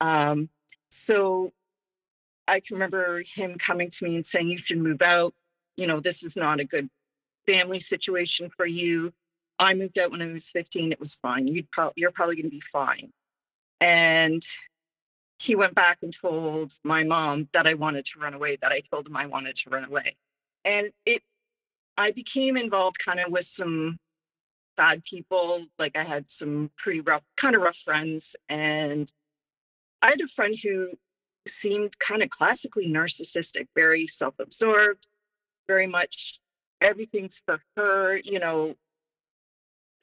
um, 0.00 0.48
so 0.90 1.52
I 2.48 2.60
can 2.60 2.76
remember 2.76 3.22
him 3.24 3.56
coming 3.56 3.90
to 3.90 4.04
me 4.04 4.16
and 4.16 4.26
saying, 4.26 4.48
You 4.48 4.58
should 4.58 4.78
move 4.78 5.02
out. 5.02 5.34
You 5.76 5.86
know, 5.86 6.00
this 6.00 6.22
is 6.22 6.36
not 6.36 6.60
a 6.60 6.64
good 6.64 6.88
family 7.46 7.80
situation 7.80 8.50
for 8.56 8.66
you. 8.66 9.12
I 9.58 9.74
moved 9.74 9.98
out 9.98 10.10
when 10.10 10.22
I 10.22 10.32
was 10.32 10.50
15. 10.50 10.92
It 10.92 11.00
was 11.00 11.16
fine. 11.22 11.46
You'd 11.46 11.70
pro- 11.70 11.92
you're 11.96 12.10
probably 12.10 12.36
going 12.36 12.46
to 12.46 12.50
be 12.50 12.60
fine. 12.60 13.12
And 13.80 14.42
he 15.38 15.54
went 15.54 15.74
back 15.74 15.98
and 16.02 16.12
told 16.12 16.74
my 16.84 17.04
mom 17.04 17.48
that 17.52 17.66
I 17.66 17.74
wanted 17.74 18.04
to 18.06 18.20
run 18.20 18.34
away, 18.34 18.56
that 18.62 18.72
I 18.72 18.80
told 18.92 19.08
him 19.08 19.16
I 19.16 19.26
wanted 19.26 19.56
to 19.56 19.70
run 19.70 19.84
away. 19.84 20.16
And 20.64 20.90
it, 21.04 21.22
I 21.96 22.12
became 22.12 22.56
involved 22.56 22.98
kind 22.98 23.18
of 23.20 23.32
with 23.32 23.44
some 23.44 23.98
bad 24.76 25.04
people. 25.04 25.66
Like 25.78 25.96
I 25.96 26.04
had 26.04 26.30
some 26.30 26.70
pretty 26.76 27.00
rough, 27.00 27.22
kind 27.36 27.56
of 27.56 27.62
rough 27.62 27.76
friends. 27.76 28.36
And 28.48 29.12
I 30.02 30.08
had 30.08 30.20
a 30.20 30.26
friend 30.26 30.56
who 30.62 30.90
seemed 31.46 31.98
kind 31.98 32.22
of 32.22 32.30
classically 32.30 32.88
narcissistic, 32.88 33.68
very 33.74 34.06
self 34.06 34.34
absorbed, 34.38 35.06
very 35.68 35.86
much 35.86 36.40
everything's 36.80 37.40
for 37.46 37.60
her, 37.76 38.18
you 38.18 38.38
know, 38.40 38.74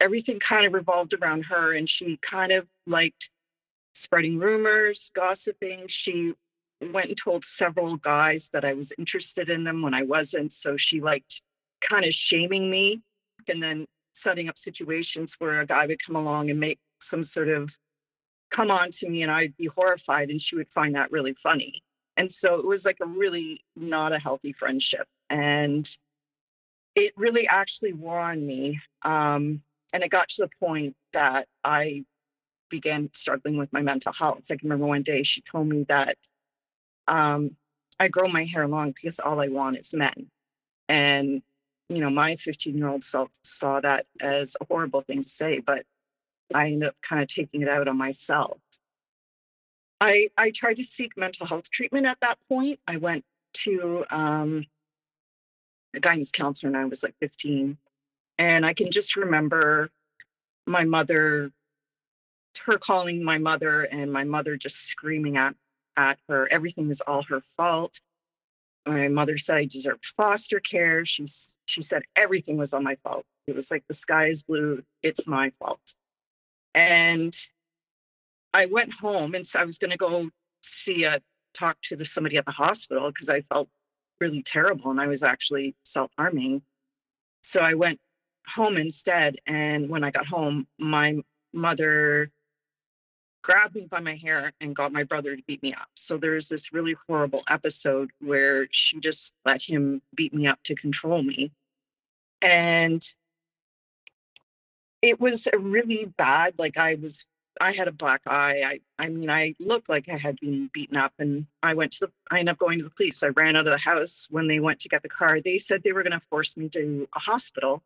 everything 0.00 0.40
kind 0.40 0.66
of 0.66 0.72
revolved 0.72 1.14
around 1.14 1.44
her. 1.44 1.74
And 1.74 1.88
she 1.88 2.16
kind 2.22 2.50
of 2.52 2.66
liked 2.86 3.30
spreading 3.94 4.38
rumors, 4.38 5.10
gossiping. 5.14 5.86
She 5.88 6.32
went 6.80 7.08
and 7.08 7.18
told 7.18 7.44
several 7.44 7.96
guys 7.96 8.48
that 8.54 8.64
I 8.64 8.72
was 8.72 8.92
interested 8.98 9.50
in 9.50 9.64
them 9.64 9.82
when 9.82 9.94
I 9.94 10.02
wasn't. 10.02 10.52
So 10.52 10.76
she 10.76 11.00
liked 11.00 11.42
kind 11.82 12.04
of 12.04 12.14
shaming 12.14 12.70
me 12.70 13.02
and 13.48 13.62
then 13.62 13.86
setting 14.14 14.48
up 14.48 14.58
situations 14.58 15.36
where 15.38 15.60
a 15.60 15.66
guy 15.66 15.86
would 15.86 16.04
come 16.04 16.16
along 16.16 16.50
and 16.50 16.58
make 16.58 16.78
some 17.00 17.22
sort 17.22 17.48
of 17.48 17.74
come 18.50 18.70
on 18.70 18.90
to 18.90 19.08
me 19.08 19.22
and 19.22 19.30
I'd 19.30 19.56
be 19.56 19.68
horrified 19.74 20.30
and 20.30 20.40
she 20.40 20.56
would 20.56 20.72
find 20.72 20.94
that 20.96 21.10
really 21.10 21.34
funny. 21.34 21.82
And 22.16 22.30
so 22.30 22.56
it 22.56 22.66
was 22.66 22.84
like 22.84 22.98
a 23.00 23.06
really 23.06 23.64
not 23.76 24.12
a 24.12 24.18
healthy 24.18 24.52
friendship. 24.52 25.06
And 25.30 25.88
it 26.94 27.12
really 27.16 27.46
actually 27.48 27.92
wore 27.92 28.18
on 28.18 28.44
me. 28.46 28.80
Um, 29.02 29.62
and 29.92 30.02
it 30.02 30.10
got 30.10 30.28
to 30.30 30.42
the 30.42 30.50
point 30.58 30.96
that 31.12 31.48
I 31.64 32.04
began 32.68 33.10
struggling 33.14 33.56
with 33.56 33.72
my 33.72 33.82
mental 33.82 34.12
health. 34.12 34.44
I 34.50 34.56
can 34.56 34.68
remember 34.68 34.86
one 34.86 35.02
day 35.02 35.22
she 35.22 35.40
told 35.40 35.68
me 35.68 35.84
that 35.84 36.16
um, 37.08 37.56
I 37.98 38.08
grow 38.08 38.28
my 38.28 38.44
hair 38.44 38.66
long 38.66 38.92
because 38.92 39.18
all 39.20 39.40
I 39.40 39.48
want 39.48 39.78
is 39.78 39.94
men. 39.94 40.30
And, 40.88 41.42
you 41.88 41.98
know, 41.98 42.10
my 42.10 42.36
15 42.36 42.76
year 42.76 42.88
old 42.88 43.04
self 43.04 43.30
saw 43.42 43.80
that 43.80 44.06
as 44.20 44.56
a 44.60 44.64
horrible 44.64 45.00
thing 45.00 45.22
to 45.22 45.28
say, 45.28 45.60
but 45.60 45.84
I 46.54 46.66
ended 46.66 46.88
up 46.88 46.96
kind 47.02 47.22
of 47.22 47.28
taking 47.28 47.62
it 47.62 47.68
out 47.68 47.88
on 47.88 47.96
myself. 47.96 48.58
I 50.00 50.28
I 50.36 50.50
tried 50.50 50.74
to 50.74 50.84
seek 50.84 51.16
mental 51.16 51.46
health 51.46 51.70
treatment 51.70 52.06
at 52.06 52.20
that 52.20 52.38
point. 52.48 52.80
I 52.86 52.96
went 52.96 53.24
to 53.52 54.04
um, 54.10 54.66
a 55.94 56.00
guidance 56.00 56.32
counselor 56.32 56.72
when 56.72 56.80
I 56.80 56.84
was 56.84 57.02
like 57.02 57.14
15. 57.20 57.76
And 58.38 58.64
I 58.64 58.72
can 58.72 58.90
just 58.90 59.16
remember 59.16 59.90
my 60.66 60.84
mother, 60.84 61.50
her 62.64 62.78
calling 62.78 63.22
my 63.22 63.38
mother, 63.38 63.82
and 63.82 64.12
my 64.12 64.24
mother 64.24 64.56
just 64.56 64.86
screaming 64.86 65.36
at, 65.36 65.54
at 65.96 66.18
her. 66.28 66.48
Everything 66.50 66.88
was 66.88 67.00
all 67.02 67.22
her 67.24 67.40
fault. 67.40 68.00
My 68.86 69.08
mother 69.08 69.36
said 69.36 69.56
I 69.56 69.64
deserved 69.66 70.04
foster 70.04 70.58
care. 70.58 71.04
She's 71.04 71.54
she 71.66 71.82
said 71.82 72.02
everything 72.16 72.56
was 72.56 72.72
all 72.72 72.80
my 72.80 72.96
fault. 73.04 73.26
It 73.46 73.54
was 73.54 73.70
like 73.70 73.84
the 73.88 73.94
sky 73.94 74.26
is 74.26 74.42
blue. 74.42 74.82
It's 75.02 75.26
my 75.26 75.50
fault. 75.58 75.94
And 76.74 77.34
I 78.52 78.66
went 78.66 78.92
home 78.92 79.34
and 79.34 79.46
so 79.46 79.60
I 79.60 79.64
was 79.64 79.78
going 79.78 79.90
to 79.90 79.96
go 79.96 80.30
see 80.62 81.04
a 81.04 81.20
talk 81.54 81.76
to 81.82 81.96
the, 81.96 82.04
somebody 82.04 82.36
at 82.36 82.46
the 82.46 82.52
hospital 82.52 83.10
because 83.10 83.28
I 83.28 83.40
felt 83.42 83.68
really 84.20 84.42
terrible 84.42 84.90
and 84.90 85.00
I 85.00 85.06
was 85.06 85.22
actually 85.22 85.74
self 85.84 86.10
harming. 86.16 86.62
So 87.42 87.60
I 87.60 87.74
went 87.74 87.98
home 88.46 88.76
instead. 88.76 89.36
And 89.46 89.88
when 89.88 90.04
I 90.04 90.10
got 90.10 90.26
home, 90.26 90.66
my 90.78 91.18
mother 91.52 92.30
grabbed 93.42 93.74
me 93.74 93.86
by 93.90 94.00
my 94.00 94.16
hair 94.16 94.52
and 94.60 94.76
got 94.76 94.92
my 94.92 95.04
brother 95.04 95.34
to 95.34 95.42
beat 95.46 95.62
me 95.62 95.72
up. 95.72 95.88
So 95.94 96.18
there's 96.18 96.48
this 96.48 96.72
really 96.72 96.94
horrible 97.06 97.42
episode 97.48 98.10
where 98.20 98.66
she 98.70 99.00
just 99.00 99.32
let 99.46 99.62
him 99.62 100.02
beat 100.14 100.34
me 100.34 100.46
up 100.46 100.62
to 100.64 100.74
control 100.74 101.22
me. 101.22 101.52
And 102.42 103.02
it 105.02 105.20
was 105.20 105.48
really 105.58 106.06
bad 106.16 106.54
like 106.58 106.76
i 106.76 106.94
was 106.94 107.24
i 107.60 107.72
had 107.72 107.88
a 107.88 107.92
black 107.92 108.20
eye 108.26 108.62
i 108.64 109.04
i 109.04 109.08
mean 109.08 109.30
i 109.30 109.54
looked 109.58 109.88
like 109.88 110.08
i 110.08 110.16
had 110.16 110.38
been 110.40 110.70
beaten 110.72 110.96
up 110.96 111.12
and 111.18 111.46
i 111.62 111.74
went 111.74 111.92
to 111.92 112.06
the 112.06 112.12
i 112.30 112.38
ended 112.38 112.52
up 112.52 112.58
going 112.58 112.78
to 112.78 112.84
the 112.84 112.90
police. 112.90 113.22
I 113.22 113.28
ran 113.28 113.56
out 113.56 113.66
of 113.66 113.72
the 113.72 113.78
house 113.78 114.26
when 114.30 114.46
they 114.46 114.60
went 114.60 114.80
to 114.80 114.88
get 114.88 115.02
the 115.02 115.08
car. 115.08 115.40
They 115.40 115.58
said 115.58 115.82
they 115.82 115.92
were 115.92 116.02
going 116.02 116.18
to 116.18 116.26
force 116.28 116.56
me 116.56 116.68
to 116.70 117.08
a 117.14 117.18
hospital 117.18 117.82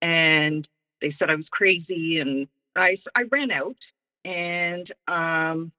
and 0.00 0.68
they 1.00 1.10
said 1.10 1.30
i 1.30 1.34
was 1.34 1.48
crazy 1.48 2.20
and 2.20 2.48
i 2.76 2.96
i 3.14 3.22
ran 3.30 3.50
out 3.50 3.76
and 4.24 4.92
um 5.08 5.72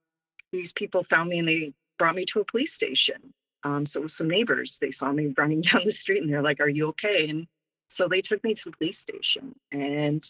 these 0.51 0.74
people 0.74 1.03
found 1.03 1.29
me 1.29 1.39
and 1.39 1.48
they 1.48 1.74
brought 1.98 2.15
me 2.15 2.25
to 2.25 2.39
a 2.39 2.46
police 2.46 2.74
station. 2.74 3.34
Um 3.63 3.86
so 3.86 4.08
some 4.08 4.27
neighbors. 4.27 4.77
They 4.79 4.91
saw 4.91 5.12
me 5.12 5.34
running 5.38 5.62
down 5.62 5.82
the 5.84 5.91
street 5.91 6.22
and 6.22 6.32
they're 6.32 6.41
like 6.41 6.60
are 6.60 6.70
you 6.70 6.88
okay? 6.89 7.29
And 7.29 7.48
so 7.88 8.08
they 8.08 8.22
took 8.22 8.43
me 8.43 8.53
to 8.53 8.65
the 8.65 8.77
police 8.77 8.98
station 8.98 9.55
and 9.72 10.29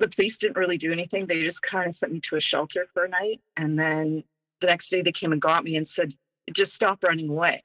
the 0.00 0.08
police 0.08 0.38
didn't 0.38 0.56
really 0.56 0.78
do 0.78 0.92
anything. 0.92 1.26
They 1.26 1.42
just 1.42 1.62
kind 1.62 1.86
of 1.86 1.94
sent 1.94 2.12
me 2.12 2.20
to 2.20 2.36
a 2.36 2.40
shelter 2.40 2.88
for 2.92 3.04
a 3.04 3.08
night. 3.08 3.40
And 3.56 3.78
then 3.78 4.24
the 4.60 4.66
next 4.66 4.88
day 4.88 5.02
they 5.02 5.12
came 5.12 5.32
and 5.32 5.40
got 5.40 5.62
me 5.62 5.76
and 5.76 5.86
said, 5.86 6.14
just 6.52 6.74
stop 6.74 7.04
running 7.04 7.28
away. 7.28 7.60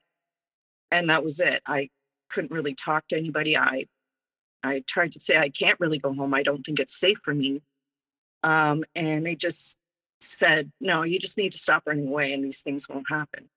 And 0.92 1.10
that 1.10 1.24
was 1.24 1.40
it. 1.40 1.62
I 1.66 1.90
couldn't 2.30 2.52
really 2.52 2.76
talk 2.76 3.08
to 3.08 3.18
anybody. 3.18 3.58
I 3.58 3.86
I 4.64 4.84
tried 4.88 5.14
to 5.14 5.20
say 5.20 5.38
I 5.38 5.50
can't 5.50 5.80
really 5.80 6.00
go 6.00 6.14
home. 6.14 6.34
I 6.34 6.44
don't 6.44 6.64
think 6.64 6.80
it's 6.80 7.00
safe 7.00 7.20
for 7.24 7.34
me. 7.34 7.62
Um, 8.44 8.84
and 8.96 9.26
they 9.26 9.36
just 9.36 9.78
said, 10.20 10.72
no, 10.82 11.04
you 11.04 11.20
just 11.20 11.38
need 11.38 11.52
to 11.52 11.58
stop 11.58 11.84
running 11.86 12.08
away 12.08 12.34
and 12.34 12.44
these 12.44 12.62
things 12.62 12.90
won't 12.90 13.10
happen. 13.10 13.48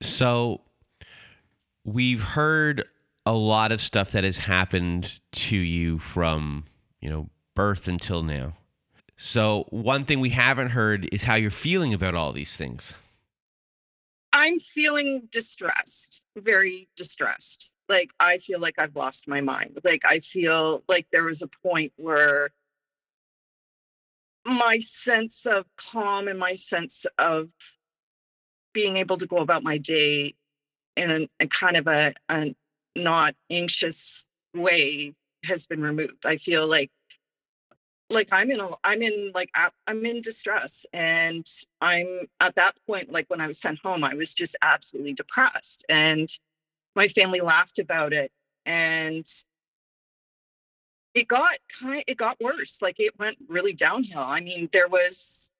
So 0.00 0.60
we've 1.84 2.22
heard 2.22 2.84
a 3.24 3.32
lot 3.32 3.70
of 3.70 3.80
stuff 3.80 4.10
that 4.10 4.24
has 4.24 4.38
happened 4.38 5.20
to 5.32 5.56
you 5.56 6.00
from, 6.00 6.64
you 7.00 7.08
know, 7.08 7.30
birth 7.54 7.88
until 7.88 8.22
now. 8.22 8.54
So, 9.16 9.66
one 9.70 10.04
thing 10.04 10.20
we 10.20 10.30
haven't 10.30 10.70
heard 10.70 11.08
is 11.12 11.24
how 11.24 11.34
you're 11.34 11.50
feeling 11.50 11.94
about 11.94 12.14
all 12.14 12.32
these 12.32 12.56
things. 12.56 12.92
I'm 14.32 14.58
feeling 14.58 15.28
distressed, 15.30 16.22
very 16.36 16.88
distressed. 16.96 17.74
Like, 17.88 18.10
I 18.18 18.38
feel 18.38 18.58
like 18.58 18.74
I've 18.78 18.96
lost 18.96 19.28
my 19.28 19.40
mind. 19.40 19.78
Like, 19.84 20.02
I 20.04 20.20
feel 20.20 20.82
like 20.88 21.06
there 21.12 21.24
was 21.24 21.42
a 21.42 21.48
point 21.48 21.92
where 21.96 22.50
my 24.44 24.78
sense 24.78 25.46
of 25.46 25.66
calm 25.76 26.28
and 26.28 26.38
my 26.38 26.54
sense 26.54 27.06
of 27.18 27.50
being 28.72 28.96
able 28.96 29.18
to 29.18 29.26
go 29.26 29.36
about 29.36 29.62
my 29.62 29.78
day 29.78 30.34
in 30.96 31.10
a, 31.10 31.28
a 31.40 31.46
kind 31.46 31.76
of 31.76 31.86
a, 31.86 32.14
a 32.28 32.54
not 32.96 33.34
anxious 33.50 34.24
way 34.54 35.14
has 35.44 35.66
been 35.66 35.82
removed. 35.82 36.24
I 36.24 36.36
feel 36.36 36.66
like 36.66 36.90
like 38.12 38.28
I'm 38.32 38.50
in 38.50 38.60
a 38.60 38.68
I'm 38.84 39.02
in 39.02 39.32
like 39.34 39.50
I'm 39.86 40.04
in 40.04 40.20
distress 40.20 40.86
and 40.92 41.46
I'm 41.80 42.28
at 42.40 42.54
that 42.56 42.74
point 42.86 43.10
like 43.10 43.28
when 43.28 43.40
I 43.40 43.46
was 43.46 43.60
sent 43.60 43.78
home 43.80 44.04
I 44.04 44.14
was 44.14 44.34
just 44.34 44.56
absolutely 44.62 45.14
depressed 45.14 45.84
and 45.88 46.28
my 46.94 47.08
family 47.08 47.40
laughed 47.40 47.78
about 47.78 48.12
it 48.12 48.30
and 48.66 49.26
it 51.14 51.28
got 51.28 51.56
kind 51.80 52.04
it 52.06 52.16
got 52.16 52.40
worse 52.40 52.80
like 52.82 52.96
it 52.98 53.18
went 53.18 53.38
really 53.48 53.72
downhill. 53.72 54.22
I 54.22 54.40
mean 54.40 54.68
there 54.72 54.88
was 54.88 55.50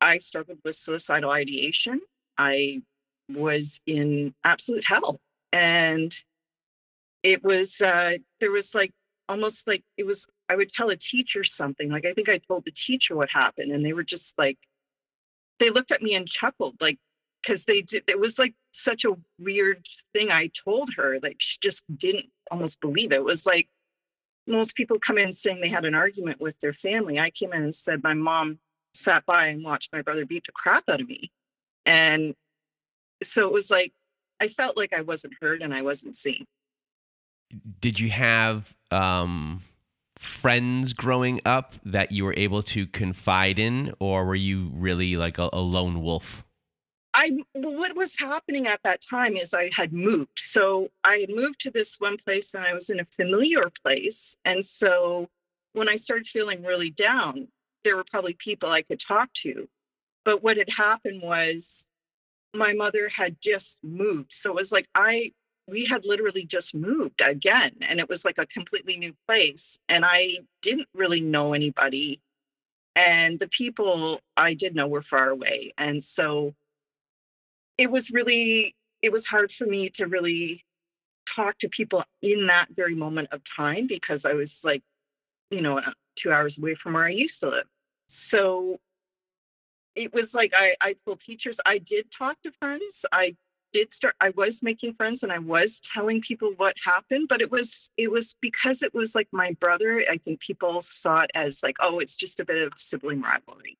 i 0.00 0.18
struggled 0.18 0.58
with 0.64 0.76
suicidal 0.76 1.30
ideation. 1.30 2.00
I 2.38 2.82
was 3.28 3.80
in 3.86 4.34
absolute 4.44 4.84
hell 4.86 5.20
and 5.52 6.14
it 7.22 7.42
was 7.44 7.80
uh 7.80 8.18
there 8.40 8.50
was 8.50 8.74
like 8.74 8.92
almost 9.28 9.66
like 9.66 9.84
it 9.96 10.04
was 10.04 10.26
i 10.52 10.56
would 10.56 10.72
tell 10.72 10.90
a 10.90 10.96
teacher 10.96 11.42
something 11.42 11.90
like 11.90 12.04
i 12.04 12.12
think 12.12 12.28
i 12.28 12.38
told 12.38 12.64
the 12.64 12.70
teacher 12.70 13.16
what 13.16 13.30
happened 13.30 13.72
and 13.72 13.84
they 13.84 13.92
were 13.92 14.04
just 14.04 14.36
like 14.38 14.58
they 15.58 15.70
looked 15.70 15.92
at 15.92 16.02
me 16.02 16.14
and 16.14 16.28
chuckled 16.28 16.76
like 16.80 16.98
because 17.42 17.64
they 17.64 17.82
did 17.82 18.04
it 18.08 18.20
was 18.20 18.38
like 18.38 18.54
such 18.72 19.04
a 19.04 19.16
weird 19.38 19.86
thing 20.12 20.30
i 20.30 20.48
told 20.48 20.90
her 20.94 21.18
like 21.22 21.36
she 21.38 21.58
just 21.60 21.82
didn't 21.96 22.26
almost 22.50 22.80
believe 22.80 23.12
it, 23.12 23.16
it 23.16 23.24
was 23.24 23.46
like 23.46 23.68
most 24.46 24.74
people 24.74 24.98
come 24.98 25.18
in 25.18 25.32
saying 25.32 25.60
they 25.60 25.68
had 25.68 25.84
an 25.84 25.94
argument 25.94 26.40
with 26.40 26.58
their 26.60 26.72
family. 26.72 27.18
I 27.18 27.30
came 27.30 27.52
in 27.52 27.62
and 27.62 27.74
said 27.74 28.02
my 28.02 28.14
mom 28.14 28.58
sat 28.94 29.24
by 29.24 29.46
and 29.46 29.64
watched 29.64 29.92
my 29.92 30.02
brother 30.02 30.26
beat 30.26 30.44
the 30.44 30.52
crap 30.52 30.88
out 30.88 31.00
of 31.00 31.08
me. 31.08 31.30
And 31.86 32.34
so 33.22 33.46
it 33.46 33.52
was 33.52 33.70
like 33.70 33.92
I 34.40 34.48
felt 34.48 34.76
like 34.76 34.92
I 34.92 35.02
wasn't 35.02 35.34
heard 35.40 35.62
and 35.62 35.72
I 35.72 35.82
wasn't 35.82 36.16
seen. 36.16 36.44
Did 37.80 38.00
you 38.00 38.10
have 38.10 38.74
um, 38.90 39.62
friends 40.22 40.92
growing 40.92 41.40
up 41.44 41.74
that 41.84 42.12
you 42.12 42.24
were 42.24 42.34
able 42.36 42.62
to 42.62 42.86
confide 42.86 43.58
in, 43.58 43.92
or 43.98 44.24
were 44.24 44.34
you 44.34 44.70
really 44.74 45.16
like 45.16 45.38
a, 45.38 45.50
a 45.52 45.60
lone 45.60 46.02
wolf? 46.02 46.44
I 47.14 47.44
what 47.52 47.94
was 47.94 48.18
happening 48.18 48.66
at 48.66 48.82
that 48.84 49.02
time 49.02 49.36
is 49.36 49.52
I 49.52 49.70
had 49.74 49.92
moved. 49.92 50.38
So 50.38 50.88
I 51.04 51.16
had 51.16 51.28
moved 51.28 51.60
to 51.60 51.70
this 51.70 52.00
one 52.00 52.16
place 52.16 52.54
and 52.54 52.64
I 52.64 52.72
was 52.72 52.88
in 52.88 53.00
a 53.00 53.04
familiar 53.04 53.70
place. 53.84 54.36
And 54.44 54.64
so 54.64 55.28
when 55.74 55.88
I 55.88 55.96
started 55.96 56.26
feeling 56.26 56.62
really 56.62 56.90
down, 56.90 57.48
there 57.84 57.96
were 57.96 58.04
probably 58.10 58.34
people 58.34 58.70
I 58.70 58.82
could 58.82 59.00
talk 59.00 59.32
to. 59.34 59.68
But 60.24 60.42
what 60.42 60.56
had 60.56 60.70
happened 60.70 61.20
was 61.22 61.86
my 62.54 62.72
mother 62.72 63.08
had 63.08 63.36
just 63.40 63.78
moved. 63.82 64.32
So 64.32 64.50
it 64.50 64.56
was 64.56 64.72
like 64.72 64.88
I 64.94 65.32
we 65.68 65.84
had 65.86 66.04
literally 66.04 66.44
just 66.44 66.74
moved 66.74 67.20
again 67.20 67.72
and 67.88 68.00
it 68.00 68.08
was 68.08 68.24
like 68.24 68.38
a 68.38 68.46
completely 68.46 68.96
new 68.96 69.14
place 69.28 69.78
and 69.88 70.04
I 70.04 70.38
didn't 70.60 70.88
really 70.94 71.20
know 71.20 71.54
anybody 71.54 72.20
and 72.96 73.38
the 73.38 73.48
people 73.48 74.20
I 74.36 74.54
did 74.54 74.74
know 74.74 74.86
were 74.86 75.02
far 75.02 75.30
away. 75.30 75.72
And 75.78 76.02
so 76.02 76.54
it 77.78 77.90
was 77.90 78.10
really 78.10 78.74
it 79.00 79.10
was 79.10 79.26
hard 79.26 79.50
for 79.50 79.66
me 79.66 79.88
to 79.90 80.06
really 80.06 80.62
talk 81.26 81.58
to 81.58 81.68
people 81.68 82.04
in 82.20 82.46
that 82.46 82.68
very 82.76 82.94
moment 82.94 83.28
of 83.32 83.42
time 83.44 83.86
because 83.86 84.24
I 84.24 84.34
was 84.34 84.62
like, 84.64 84.82
you 85.50 85.60
know, 85.60 85.78
uh, 85.78 85.92
two 86.16 86.32
hours 86.32 86.58
away 86.58 86.74
from 86.74 86.92
where 86.92 87.04
I 87.04 87.10
used 87.10 87.40
to 87.40 87.48
live. 87.48 87.66
So 88.06 88.78
it 89.96 90.12
was 90.12 90.34
like 90.34 90.52
I, 90.54 90.74
I 90.80 90.94
told 91.04 91.20
teachers 91.20 91.58
I 91.66 91.78
did 91.78 92.10
talk 92.10 92.36
to 92.42 92.52
friends. 92.52 93.04
I 93.10 93.36
did 93.72 93.92
start 93.92 94.14
I 94.20 94.30
was 94.30 94.62
making 94.62 94.94
friends 94.94 95.22
and 95.22 95.32
I 95.32 95.38
was 95.38 95.80
telling 95.80 96.20
people 96.20 96.52
what 96.56 96.76
happened, 96.84 97.28
but 97.28 97.40
it 97.40 97.50
was 97.50 97.90
it 97.96 98.10
was 98.10 98.34
because 98.40 98.82
it 98.82 98.94
was 98.94 99.14
like 99.14 99.28
my 99.32 99.56
brother. 99.60 100.02
I 100.10 100.16
think 100.18 100.40
people 100.40 100.82
saw 100.82 101.20
it 101.20 101.30
as 101.34 101.62
like, 101.62 101.76
oh, 101.80 101.98
it's 101.98 102.16
just 102.16 102.40
a 102.40 102.44
bit 102.44 102.62
of 102.62 102.72
sibling 102.76 103.22
rivalry. 103.22 103.78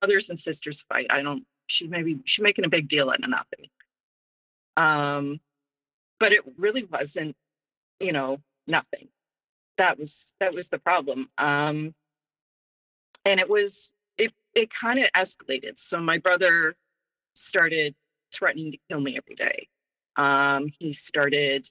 Brothers 0.00 0.30
and 0.30 0.38
sisters 0.38 0.84
fight. 0.88 1.06
I 1.10 1.22
don't 1.22 1.44
she 1.66 1.86
maybe 1.86 2.18
she 2.24 2.42
making 2.42 2.64
a 2.64 2.70
big 2.70 2.88
deal 2.88 3.10
out 3.10 3.22
of 3.22 3.30
nothing. 3.30 3.68
Um, 4.76 5.40
but 6.18 6.32
it 6.32 6.42
really 6.56 6.84
wasn't, 6.84 7.36
you 8.00 8.12
know, 8.12 8.40
nothing. 8.66 9.08
That 9.78 9.98
was 9.98 10.34
that 10.40 10.54
was 10.54 10.68
the 10.68 10.78
problem. 10.78 11.28
Um, 11.38 11.94
and 13.24 13.40
it 13.40 13.48
was 13.48 13.90
it 14.16 14.32
it 14.54 14.72
kind 14.72 14.98
of 14.98 15.10
escalated. 15.12 15.76
So 15.76 16.00
my 16.00 16.18
brother 16.18 16.76
started 17.34 17.94
threatening 18.36 18.72
to 18.72 18.78
kill 18.88 19.00
me 19.00 19.16
every 19.16 19.34
day. 19.34 19.68
Um, 20.16 20.68
he 20.78 20.92
started 20.92 21.68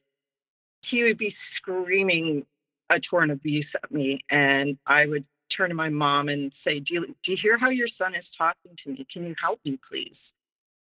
he 0.81 1.03
would 1.03 1.17
be 1.17 1.31
screaming 1.31 2.45
a 2.91 2.99
torrent 2.99 3.31
of 3.31 3.39
abuse 3.39 3.75
at 3.75 3.91
me 3.91 4.23
and 4.29 4.77
I 4.85 5.07
would 5.07 5.25
turn 5.49 5.69
to 5.69 5.75
my 5.75 5.89
mom 5.89 6.29
and 6.29 6.53
say, 6.53 6.79
do 6.79 6.93
you, 6.93 7.15
do 7.23 7.31
you 7.31 7.37
hear 7.37 7.57
how 7.57 7.69
your 7.69 7.87
son 7.87 8.13
is 8.13 8.29
talking 8.29 8.75
to 8.75 8.89
me? 8.91 9.05
Can 9.11 9.25
you 9.25 9.33
help 9.39 9.59
me, 9.65 9.79
please? 9.83 10.35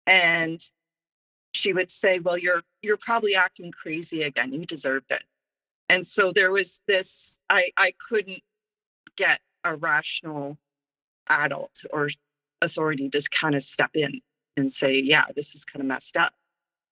And 0.07 0.61
she 1.55 1.73
would 1.73 1.91
say, 1.91 2.19
Well, 2.19 2.37
you're 2.37 2.63
you're 2.83 2.97
probably 2.97 3.35
acting 3.35 3.73
crazy 3.73 4.23
again. 4.23 4.53
You 4.53 4.65
deserved 4.67 5.11
it. 5.11 5.25
And 5.89 6.07
so 6.07 6.33
there 6.33 6.51
was 6.51 6.81
this, 6.87 7.39
I 7.49 7.71
I 7.77 7.95
couldn't 8.09 8.43
get 9.17 9.41
a 9.63 9.77
rational 9.77 10.59
adult 11.29 11.85
or 11.93 12.11
authority 12.61 13.09
to 13.09 13.23
kind 13.31 13.55
of 13.55 13.63
step 13.63 13.91
in 13.95 14.21
and 14.57 14.73
say, 14.73 15.01
yeah, 15.01 15.25
this 15.35 15.55
is 15.55 15.65
kind 15.65 15.81
of 15.81 15.87
messed 15.87 16.17
up. 16.17 16.33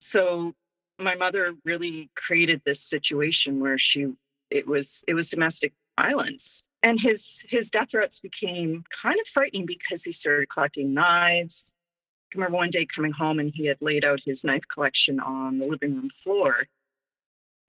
So 0.01 0.55
my 0.98 1.14
mother 1.14 1.55
really 1.64 2.11
created 2.16 2.62
this 2.64 2.81
situation 2.81 3.61
where 3.61 3.79
she 3.79 4.09
it 4.51 4.66
was 4.66 5.03
it 5.09 5.14
was 5.14 5.31
domestic 5.31 5.72
violence 5.98 6.62
and 6.83 7.01
his 7.01 7.44
his 7.48 7.70
death 7.70 7.90
threats 7.92 8.20
became 8.20 8.85
kind 8.90 9.18
of 9.20 9.27
frightening 9.27 9.66
because 9.66 10.05
he 10.05 10.12
started 10.12 10.48
collecting 10.48 10.92
knives. 10.92 11.72
I 12.33 12.38
remember 12.38 12.57
one 12.57 12.70
day 12.70 12.87
coming 12.87 13.12
home 13.12 13.38
and 13.38 13.53
he 13.55 13.66
had 13.66 13.79
laid 13.81 14.05
out 14.05 14.20
his 14.25 14.42
knife 14.42 14.66
collection 14.68 15.20
on 15.20 15.59
the 15.59 15.66
living 15.66 15.94
room 15.94 16.09
floor, 16.11 16.66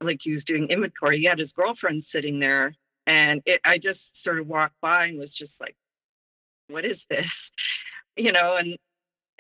like 0.01 0.21
he 0.21 0.31
was 0.31 0.45
doing 0.45 0.67
inventory. 0.69 1.19
He 1.19 1.25
had 1.25 1.39
his 1.39 1.53
girlfriend 1.53 2.03
sitting 2.03 2.39
there, 2.39 2.73
and 3.05 3.41
it, 3.45 3.61
I 3.65 3.77
just 3.77 4.21
sort 4.21 4.39
of 4.39 4.47
walked 4.47 4.79
by 4.81 5.05
and 5.05 5.19
was 5.19 5.33
just 5.33 5.61
like, 5.61 5.75
"What 6.67 6.85
is 6.85 7.05
this?" 7.05 7.51
You 8.15 8.31
know. 8.31 8.57
And 8.57 8.77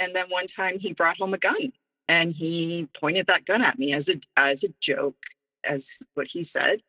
and 0.03 0.15
then 0.15 0.29
one 0.29 0.47
time 0.47 0.79
he 0.79 0.93
brought 0.93 1.17
home 1.17 1.33
a 1.33 1.37
gun 1.37 1.71
and 2.07 2.31
he 2.31 2.87
pointed 2.99 3.27
that 3.27 3.45
gun 3.45 3.61
at 3.61 3.79
me 3.79 3.93
as 3.93 4.09
a 4.09 4.19
as 4.37 4.63
a 4.63 4.69
joke, 4.79 5.17
as 5.63 5.99
what 6.13 6.27
he 6.27 6.43
said 6.43 6.81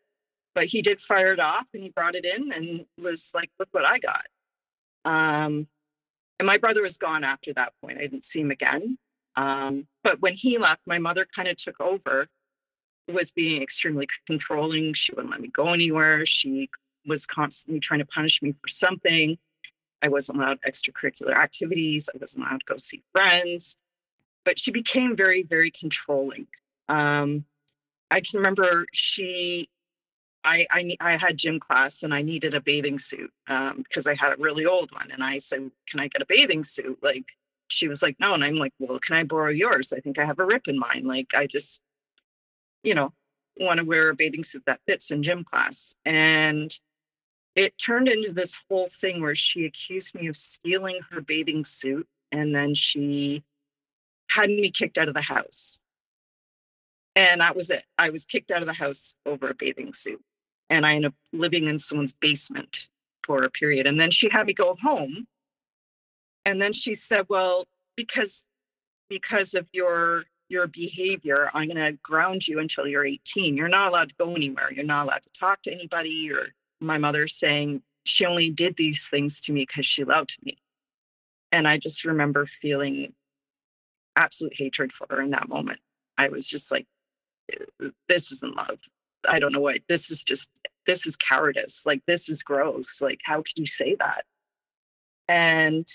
but 0.55 0.67
he 0.67 0.83
did 0.83 1.01
fire 1.01 1.33
it 1.33 1.41
off 1.41 1.69
and 1.75 1.83
he 1.83 1.91
brought 1.91 2.15
it 2.15 2.25
in 2.25 2.53
and 2.53 2.87
was 2.97 3.33
like, 3.35 3.51
look 3.59 3.69
what 3.73 3.87
I 3.87 3.99
got. 3.99 4.27
Um, 5.05 5.67
and 6.39 6.47
my 6.47 6.59
brother 6.59 6.83
was 6.83 6.97
gone 6.97 7.25
after 7.25 7.53
that 7.55 7.73
point. 7.83 7.99
I 7.99 8.03
didn't 8.03 8.25
see 8.25 8.41
him 8.41 8.51
again. 8.51 8.97
Um, 9.37 9.87
but 10.05 10.21
when 10.21 10.35
he 10.35 10.59
left, 10.59 10.83
my 10.87 10.99
mother 10.99 11.27
kind 11.35 11.49
of 11.49 11.57
took 11.57 11.81
over, 11.81 12.29
was 13.13 13.33
being 13.33 13.63
extremely 13.63 14.09
controlling. 14.27 14.95
She 14.95 15.13
wouldn't 15.13 15.33
let 15.33 15.41
me 15.41 15.49
go 15.49 15.69
anywhere. 15.69 16.25
She 16.25 16.71
was 17.07 17.27
constantly 17.27 17.81
trying 17.81 18.01
to 18.01 18.07
punish 18.07 18.41
me 18.41 18.55
for 18.63 18.69
something. 18.69 19.37
I 20.05 20.09
wasn't 20.09 20.39
allowed 20.39 20.61
extracurricular 20.61 21.35
activities. 21.35 22.11
I 22.15 22.19
wasn't 22.19 22.45
allowed 22.45 22.61
to 22.61 22.67
go 22.67 22.77
see 22.77 23.03
friends. 23.13 23.79
But 24.45 24.59
she 24.59 24.71
became 24.71 25.17
very, 25.17 25.43
very 25.43 25.71
controlling. 25.71 26.47
Um, 26.91 27.47
I 28.11 28.21
can 28.21 28.39
remember 28.39 28.85
she 28.93 29.71
I, 30.45 30.67
I, 30.71 30.97
I 31.01 31.17
had 31.17 31.39
gym 31.39 31.59
class 31.59 32.03
and 32.03 32.13
I 32.13 32.21
needed 32.21 32.53
a 32.53 32.61
bathing 32.61 32.99
suit 32.99 33.33
because 33.47 34.07
um, 34.07 34.11
I 34.11 34.15
had 34.15 34.35
a 34.35 34.43
really 34.43 34.67
old 34.67 34.93
one. 34.93 35.11
And 35.11 35.25
I 35.25 35.39
said, 35.39 35.71
"Can 35.89 36.01
I 36.01 36.09
get 36.09 36.21
a 36.21 36.27
bathing 36.27 36.65
suit?" 36.65 36.99
Like 37.03 37.25
she 37.69 37.89
was 37.89 38.03
like, 38.03 38.17
"No," 38.21 38.35
and 38.35 38.45
I'm 38.45 38.57
like, 38.57 38.75
"Well, 38.79 38.99
can 38.99 39.17
I 39.17 39.25
borrow 39.25 39.51
yours? 39.51 39.95
I 39.95 40.01
think 40.01 40.19
I 40.19 40.27
have 40.27 40.39
a 40.39 40.45
rip 40.45 40.69
in 40.69 40.79
mine. 40.79 41.05
Like 41.07 41.33
I 41.35 41.47
just, 41.47 41.81
you 42.83 42.95
know, 42.95 43.15
want 43.59 43.79
to 43.79 43.85
wear 43.85 44.11
a 44.11 44.15
bathing 44.15 44.45
suit 44.45 44.65
that 44.67 44.81
fits 44.87 45.11
in 45.11 45.23
gym 45.23 45.45
class." 45.45 45.97
And 46.05 46.79
it 47.57 47.79
turned 47.79 48.09
into 48.09 48.33
this 48.33 48.57
whole 48.69 48.89
thing 48.89 49.21
where 49.21 49.35
she 49.35 49.65
accused 49.65 50.15
me 50.15 50.27
of 50.27 50.37
stealing 50.37 51.01
her 51.11 51.21
bathing 51.21 51.65
suit, 51.65 52.07
and 52.33 52.55
then 52.55 52.75
she 52.75 53.45
had 54.29 54.51
me 54.51 54.71
kicked 54.71 54.99
out 54.99 55.09
of 55.09 55.15
the 55.15 55.23
house. 55.23 55.81
And 57.17 57.41
that 57.41 57.55
was 57.55 57.71
it. 57.71 57.85
I 57.97 58.11
was 58.11 58.25
kicked 58.25 58.51
out 58.51 58.63
of 58.63 58.67
the 58.67 58.75
house 58.75 59.15
over 59.25 59.49
a 59.49 59.55
bathing 59.55 59.93
suit 59.93 60.21
and 60.71 60.87
I 60.87 60.95
ended 60.95 61.11
up 61.11 61.15
living 61.33 61.69
in 61.69 61.79
someone's 61.79 62.13
basement 62.13 62.89
for 63.23 63.43
a 63.43 63.51
period. 63.51 63.87
And 63.87 64.01
then 64.01 64.11
she 64.11 64.29
had 64.31 64.47
me 64.47 64.53
go 64.53 64.77
home. 64.83 65.27
And 66.45 66.61
then 66.61 66.73
she 66.73 66.95
said, 66.95 67.27
Well, 67.29 67.67
because 67.97 68.47
because 69.09 69.55
of 69.55 69.69
your 69.73 70.25
your 70.49 70.67
behavior, 70.67 71.51
I'm 71.55 71.69
gonna 71.69 71.93
ground 71.93 72.47
you 72.47 72.59
until 72.59 72.87
you're 72.87 73.05
18. 73.05 73.57
You're 73.57 73.69
not 73.69 73.89
allowed 73.89 74.11
to 74.11 74.15
go 74.17 74.35
anywhere. 74.35 74.73
You're 74.73 74.85
not 74.85 75.07
allowed 75.07 75.23
to 75.23 75.33
talk 75.33 75.63
to 75.63 75.73
anybody. 75.73 76.31
Or 76.33 76.49
my 76.81 76.99
mother 76.99 77.27
saying 77.27 77.83
she 78.05 78.27
only 78.27 78.51
did 78.51 78.77
these 78.77 79.09
things 79.09 79.41
to 79.43 79.53
me 79.53 79.63
because 79.63 79.87
she 79.87 80.05
loved 80.05 80.37
me. 80.43 80.59
And 81.53 81.67
I 81.67 81.79
just 81.79 82.05
remember 82.05 82.47
feeling 82.47 83.15
absolute 84.17 84.55
hatred 84.57 84.93
for 84.93 85.07
her 85.11 85.21
in 85.21 85.31
that 85.31 85.49
moment. 85.49 85.81
I 86.19 86.29
was 86.29 86.47
just 86.47 86.71
like, 86.71 86.87
uh, 87.53 87.89
this 88.09 88.31
isn't 88.33 88.57
love. 88.57 88.81
I 89.29 89.39
don't 89.39 89.53
know 89.53 89.61
what 89.61 89.81
this 89.89 90.11
is 90.11 90.23
just 90.23 90.51
this 90.87 91.07
is 91.07 91.17
cowardice. 91.17 91.87
Like 91.87 92.03
this 92.07 92.29
is 92.29 92.43
gross. 92.43 93.01
Like 93.01 93.21
how 93.25 93.37
could 93.37 93.59
you 93.59 93.67
say 93.67 93.97
that? 94.01 94.25
And 95.29 95.87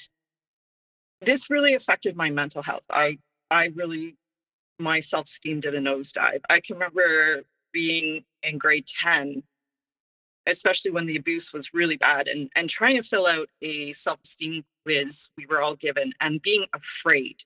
this 1.22 1.50
really 1.50 1.76
affected 1.76 2.16
my 2.16 2.30
mental 2.30 2.64
health. 2.64 2.86
I 2.90 3.20
I 3.52 3.68
really 3.76 4.16
my 4.80 5.00
self-esteem 5.00 5.60
did 5.60 5.76
a 5.76 5.80
nosedive. 5.80 6.40
I 6.50 6.60
can 6.62 6.76
remember 6.76 7.44
being 7.72 8.24
in 8.44 8.58
grade 8.58 8.88
10 9.02 9.44
especially 10.46 10.92
when 10.92 11.06
the 11.06 11.18
abuse 11.18 11.54
was 11.54 11.74
really 11.74 11.98
bad 11.98 12.28
and 12.28 12.50
and 12.56 12.70
trying 12.70 12.96
to 12.96 13.04
fill 13.04 13.28
out 13.28 13.50
a 13.62 13.92
self-esteem 13.92 14.64
quiz 14.84 15.30
we 15.38 15.46
were 15.46 15.62
all 15.62 15.76
given 15.76 16.14
and 16.22 16.42
being 16.42 16.66
afraid 16.74 17.44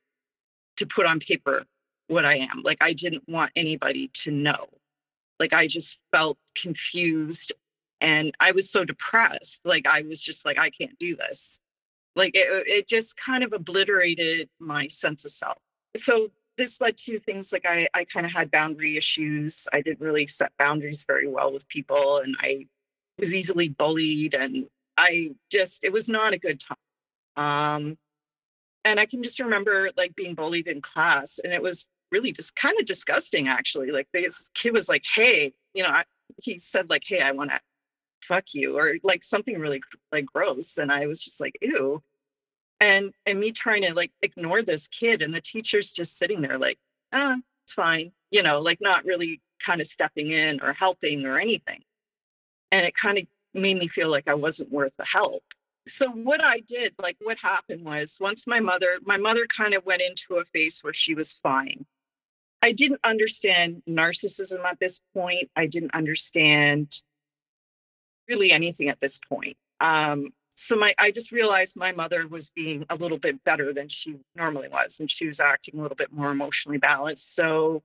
to 0.77 0.85
put 0.85 1.05
on 1.05 1.19
paper 1.19 1.65
what 2.07 2.25
I 2.25 2.35
am. 2.35 2.61
Like 2.63 2.77
I 2.81 2.93
didn't 2.93 3.23
want 3.27 3.51
anybody 3.55 4.09
to 4.09 4.31
know. 4.31 4.67
Like 5.39 5.53
I 5.53 5.67
just 5.67 5.99
felt 6.11 6.37
confused 6.55 7.53
and 8.01 8.35
I 8.39 8.51
was 8.51 8.69
so 8.69 8.83
depressed. 8.85 9.61
Like 9.65 9.87
I 9.87 10.01
was 10.03 10.21
just 10.21 10.45
like 10.45 10.57
I 10.57 10.69
can't 10.69 10.97
do 10.99 11.15
this. 11.15 11.59
Like 12.15 12.35
it, 12.35 12.47
it 12.67 12.87
just 12.87 13.17
kind 13.17 13.43
of 13.43 13.53
obliterated 13.53 14.49
my 14.59 14.87
sense 14.87 15.25
of 15.25 15.31
self. 15.31 15.57
So 15.95 16.29
this 16.57 16.79
led 16.79 16.97
to 16.97 17.17
things 17.17 17.51
like 17.51 17.65
I, 17.67 17.87
I 17.95 18.03
kind 18.05 18.25
of 18.25 18.31
had 18.31 18.51
boundary 18.51 18.95
issues. 18.95 19.67
I 19.73 19.81
didn't 19.81 20.01
really 20.01 20.27
set 20.27 20.51
boundaries 20.59 21.03
very 21.07 21.27
well 21.27 21.51
with 21.51 21.67
people 21.67 22.17
and 22.17 22.35
I 22.39 22.67
was 23.19 23.33
easily 23.33 23.69
bullied 23.69 24.33
and 24.33 24.67
I 24.97 25.31
just 25.51 25.83
it 25.83 25.91
was 25.91 26.09
not 26.09 26.33
a 26.33 26.37
good 26.37 26.59
time. 26.59 26.77
Um 27.35 27.97
and 28.85 28.99
I 28.99 29.05
can 29.05 29.23
just 29.23 29.39
remember 29.39 29.89
like 29.95 30.15
being 30.15 30.35
bullied 30.35 30.67
in 30.67 30.81
class 30.81 31.39
and 31.43 31.53
it 31.53 31.61
was 31.61 31.85
really 32.13 32.31
just 32.31 32.55
kind 32.55 32.79
of 32.79 32.85
disgusting 32.85 33.49
actually. 33.49 33.91
Like 33.91 34.07
this 34.13 34.49
kid 34.53 34.73
was 34.73 34.87
like, 34.87 35.03
"Hey, 35.15 35.53
you 35.73 35.83
know, 35.83 35.89
I, 35.89 36.03
he 36.41 36.57
said 36.59 36.89
like, 36.89 37.03
"Hey, 37.05 37.19
I 37.21 37.31
want 37.31 37.51
to 37.51 37.59
fuck 38.21 38.53
you," 38.53 38.77
or 38.77 38.95
like 39.03 39.23
something 39.23 39.59
really 39.59 39.81
like 40.13 40.25
gross, 40.25 40.77
and 40.77 40.91
I 40.91 41.07
was 41.07 41.23
just 41.23 41.41
like, 41.41 41.57
"Ew." 41.61 42.01
And 42.79 43.13
and 43.25 43.39
me 43.39 43.51
trying 43.51 43.83
to 43.83 43.93
like 43.93 44.11
ignore 44.21 44.61
this 44.61 44.87
kid, 44.87 45.21
and 45.21 45.33
the 45.33 45.41
teacher's 45.41 45.91
just 45.91 46.17
sitting 46.17 46.41
there 46.41 46.57
like, 46.57 46.79
"Ah, 47.13 47.37
it's 47.63 47.73
fine," 47.73 48.11
you 48.31 48.43
know, 48.43 48.61
like 48.61 48.79
not 48.81 49.05
really 49.05 49.41
kind 49.59 49.81
of 49.81 49.87
stepping 49.87 50.31
in 50.31 50.61
or 50.61 50.73
helping 50.73 51.25
or 51.25 51.39
anything. 51.39 51.83
And 52.73 52.85
it 52.85 52.95
kind 52.95 53.17
of 53.19 53.25
made 53.53 53.77
me 53.77 53.87
feel 53.87 54.09
like 54.09 54.27
I 54.27 54.33
wasn't 54.33 54.71
worth 54.71 54.97
the 54.97 55.05
help. 55.05 55.43
So 55.85 56.09
what 56.09 56.41
i 56.43 56.59
did 56.61 56.93
like 56.97 57.17
what 57.21 57.37
happened 57.37 57.83
was 57.83 58.17
once 58.19 58.47
my 58.47 58.61
mother 58.61 58.99
my 59.03 59.17
mother 59.17 59.45
kind 59.47 59.73
of 59.73 59.85
went 59.85 60.01
into 60.01 60.35
a 60.35 60.45
phase 60.45 60.79
where 60.81 60.93
she 60.93 61.13
was 61.13 61.39
fine. 61.43 61.85
I 62.61 62.71
didn't 62.71 63.01
understand 63.03 63.83
narcissism 63.87 64.63
at 64.63 64.79
this 64.79 65.01
point. 65.13 65.51
I 65.55 65.67
didn't 65.67 65.93
understand 65.93 67.01
really 68.29 68.53
anything 68.53 68.87
at 68.87 69.01
this 69.01 69.19
point. 69.19 69.57
Um, 69.81 70.29
so 70.55 70.75
my 70.77 70.93
i 70.99 71.11
just 71.11 71.31
realized 71.31 71.75
my 71.75 71.91
mother 71.91 72.27
was 72.27 72.49
being 72.51 72.85
a 72.89 72.95
little 72.95 73.17
bit 73.17 73.43
better 73.43 73.73
than 73.73 73.89
she 73.89 74.15
normally 74.35 74.69
was 74.69 74.99
and 74.99 75.11
she 75.11 75.25
was 75.25 75.39
acting 75.39 75.79
a 75.79 75.81
little 75.81 75.95
bit 75.95 76.13
more 76.13 76.31
emotionally 76.31 76.77
balanced. 76.77 77.35
So 77.35 77.83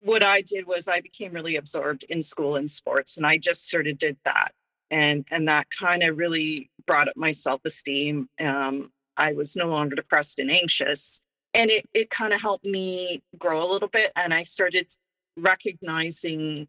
what 0.00 0.22
i 0.22 0.40
did 0.40 0.66
was 0.66 0.88
i 0.88 1.00
became 1.00 1.32
really 1.32 1.56
absorbed 1.56 2.04
in 2.04 2.22
school 2.22 2.56
and 2.56 2.70
sports 2.70 3.16
and 3.16 3.26
i 3.26 3.36
just 3.36 3.68
sort 3.68 3.86
of 3.86 3.98
did 3.98 4.16
that. 4.24 4.52
And 4.90 5.26
and 5.30 5.48
that 5.48 5.66
kind 5.70 6.02
of 6.02 6.16
really 6.16 6.70
brought 6.86 7.08
up 7.08 7.16
my 7.16 7.30
self-esteem. 7.32 8.28
Um, 8.40 8.90
i 9.16 9.32
was 9.32 9.56
no 9.56 9.66
longer 9.66 9.96
depressed 9.96 10.38
and 10.38 10.50
anxious 10.50 11.20
and 11.54 11.70
it, 11.70 11.86
it 11.94 12.10
kind 12.10 12.32
of 12.32 12.40
helped 12.40 12.64
me 12.64 13.22
grow 13.38 13.62
a 13.62 13.70
little 13.70 13.88
bit 13.88 14.12
and 14.16 14.32
i 14.32 14.42
started 14.42 14.88
recognizing 15.36 16.68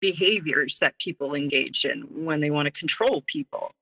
behaviors 0.00 0.78
that 0.78 0.98
people 0.98 1.34
engage 1.34 1.84
in 1.84 2.02
when 2.24 2.40
they 2.40 2.50
want 2.50 2.66
to 2.66 2.70
control 2.70 3.22
people. 3.26 3.72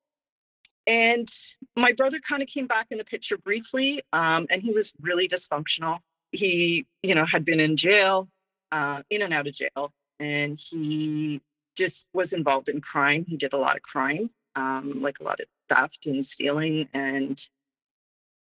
And 0.87 1.29
my 1.77 1.93
brother 1.93 2.21
kind 2.21 2.43
of 2.43 2.49
came 2.49 2.67
back 2.67 2.87
in 2.91 2.99
the 2.99 3.05
picture 3.05 3.37
briefly 3.37 4.03
um, 4.13 4.47
and 4.51 4.63
he 4.63 4.73
was 4.73 4.93
really 5.01 5.29
dysfunctional. 5.29 5.99
He 6.33 6.87
you 7.03 7.15
know 7.15 7.25
had 7.27 7.45
been 7.45 7.61
in 7.61 7.77
jail 7.77 8.29
uh, 8.72 9.02
in 9.11 9.22
and 9.22 9.33
out 9.33 9.46
of 9.46 9.55
jail 9.55 9.92
and 10.20 10.59
he 10.59 11.40
just 11.76 12.07
was 12.14 12.33
involved 12.33 12.68
in 12.68 12.81
crime. 12.81 13.24
He 13.26 13.37
did 13.37 13.52
a 13.52 13.59
lot 13.59 13.76
of 13.76 13.83
crime, 13.83 14.31
um, 14.55 15.02
like 15.02 15.20
a 15.20 15.24
lot 15.24 15.40
of 15.40 15.46
theft 15.68 16.07
and 16.07 16.24
stealing, 16.24 16.88
and 16.94 17.38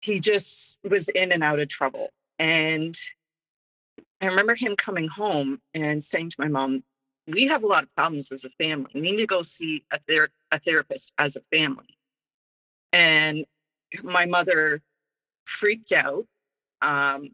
he 0.00 0.20
just 0.20 0.78
was 0.88 1.08
in 1.08 1.32
and 1.32 1.44
out 1.44 1.58
of 1.58 1.68
trouble. 1.68 2.10
And 2.38 2.96
I 4.20 4.26
remember 4.26 4.54
him 4.54 4.76
coming 4.76 5.08
home 5.08 5.60
and 5.74 6.02
saying 6.02 6.30
to 6.30 6.36
my 6.38 6.48
mom, 6.48 6.84
"We 7.26 7.46
have 7.48 7.62
a 7.62 7.66
lot 7.66 7.84
of 7.84 7.94
problems 7.94 8.32
as 8.32 8.44
a 8.44 8.50
family. 8.50 8.90
We 8.94 9.00
need 9.00 9.16
to 9.18 9.26
go 9.26 9.42
see 9.42 9.84
a, 9.92 9.98
ther- 9.98 10.30
a 10.50 10.58
therapist 10.58 11.12
as 11.18 11.36
a 11.36 11.42
family." 11.56 11.98
And 12.92 13.44
my 14.02 14.24
mother 14.24 14.82
freaked 15.44 15.92
out. 15.92 16.26
Um, 16.80 17.30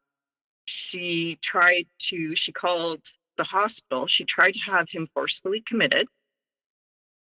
she 0.66 1.38
tried 1.42 1.86
to. 2.10 2.34
She 2.34 2.52
called 2.52 3.00
the 3.36 3.44
hospital. 3.44 4.06
She 4.06 4.24
tried 4.24 4.54
to 4.54 4.60
have 4.60 4.88
him 4.88 5.06
forcefully 5.12 5.60
committed. 5.60 6.06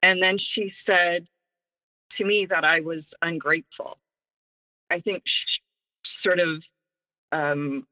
And 0.02 0.22
then 0.22 0.38
she 0.38 0.68
said 0.68 1.28
to 2.10 2.24
me 2.24 2.46
that 2.46 2.64
I 2.64 2.80
was 2.80 3.14
ungrateful. 3.22 3.98
I 4.90 5.00
think 5.00 5.22
she 5.24 5.60
sort 6.04 6.40
of 6.40 6.64
um, 7.30 7.86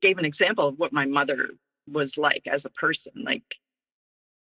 gave 0.00 0.18
an 0.18 0.24
example 0.24 0.68
of 0.68 0.78
what 0.78 0.92
my 0.92 1.06
mother 1.06 1.50
was 1.90 2.18
like 2.18 2.46
as 2.46 2.64
a 2.64 2.70
person, 2.70 3.12
like 3.16 3.56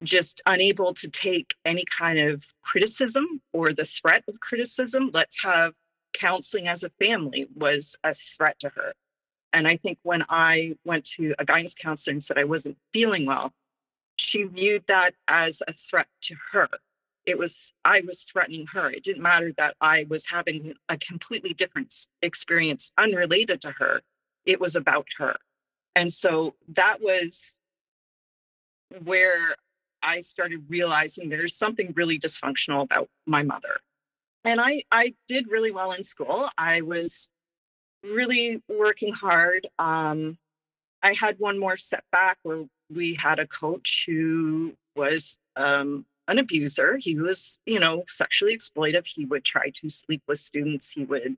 just 0.03 0.41
unable 0.45 0.93
to 0.95 1.09
take 1.09 1.53
any 1.63 1.85
kind 1.97 2.17
of 2.17 2.43
criticism 2.63 3.41
or 3.53 3.71
the 3.71 3.85
threat 3.85 4.23
of 4.27 4.39
criticism. 4.39 5.11
Let's 5.13 5.41
have 5.43 5.73
counseling 6.13 6.67
as 6.67 6.83
a 6.83 6.89
family 7.01 7.47
was 7.55 7.95
a 8.03 8.13
threat 8.13 8.59
to 8.59 8.69
her. 8.69 8.93
And 9.53 9.67
I 9.67 9.75
think 9.77 9.99
when 10.03 10.23
I 10.29 10.75
went 10.85 11.05
to 11.15 11.35
a 11.39 11.45
guidance 11.45 11.73
counselor 11.73 12.13
and 12.13 12.23
said 12.23 12.37
I 12.37 12.43
wasn't 12.43 12.77
feeling 12.93 13.25
well, 13.25 13.51
she 14.15 14.43
viewed 14.43 14.85
that 14.87 15.13
as 15.27 15.61
a 15.67 15.73
threat 15.73 16.07
to 16.21 16.35
her. 16.51 16.69
It 17.25 17.37
was, 17.37 17.73
I 17.85 18.01
was 18.05 18.23
threatening 18.23 18.65
her. 18.67 18.89
It 18.89 19.03
didn't 19.03 19.21
matter 19.21 19.51
that 19.57 19.75
I 19.81 20.05
was 20.09 20.25
having 20.25 20.73
a 20.89 20.97
completely 20.97 21.53
different 21.53 21.93
experience 22.21 22.91
unrelated 22.97 23.61
to 23.61 23.71
her. 23.71 24.01
It 24.45 24.59
was 24.59 24.75
about 24.75 25.07
her. 25.17 25.35
And 25.95 26.11
so 26.11 26.55
that 26.69 27.01
was 27.01 27.57
where 29.03 29.55
I 30.01 30.19
started 30.19 30.65
realizing 30.67 31.29
there's 31.29 31.55
something 31.55 31.93
really 31.95 32.17
dysfunctional 32.17 32.83
about 32.83 33.09
my 33.25 33.43
mother. 33.43 33.79
And 34.43 34.59
I, 34.59 34.83
I 34.91 35.13
did 35.27 35.45
really 35.49 35.71
well 35.71 35.91
in 35.91 36.03
school. 36.03 36.49
I 36.57 36.81
was 36.81 37.29
really 38.03 38.61
working 38.67 39.13
hard. 39.13 39.67
Um, 39.79 40.37
I 41.03 41.13
had 41.13 41.39
one 41.39 41.59
more 41.59 41.77
setback 41.77 42.37
where 42.43 42.65
we 42.89 43.15
had 43.15 43.39
a 43.39 43.47
coach 43.47 44.03
who 44.05 44.73
was 44.95 45.39
um, 45.55 46.05
an 46.27 46.39
abuser. 46.39 46.97
He 46.97 47.15
was, 47.15 47.59
you 47.65 47.79
know, 47.79 48.03
sexually 48.07 48.55
exploitive. 48.55 49.07
He 49.07 49.25
would 49.25 49.43
try 49.43 49.71
to 49.81 49.89
sleep 49.89 50.21
with 50.27 50.39
students. 50.39 50.91
He 50.91 51.05
would, 51.05 51.35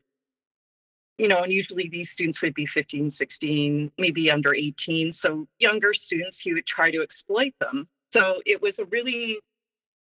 you 1.17 1.27
know, 1.27 1.43
and 1.43 1.51
usually 1.51 1.87
these 1.87 2.09
students 2.09 2.41
would 2.41 2.53
be 2.53 2.65
15, 2.65 3.11
16, 3.11 3.91
maybe 3.97 4.31
under 4.31 4.53
18. 4.53 5.11
So 5.11 5.47
younger 5.59 5.93
students, 5.93 6.39
he 6.39 6.53
would 6.53 6.65
try 6.65 6.91
to 6.91 7.01
exploit 7.01 7.53
them. 7.59 7.87
So 8.11 8.41
it 8.45 8.61
was 8.61 8.79
a 8.79 8.85
really 8.85 9.39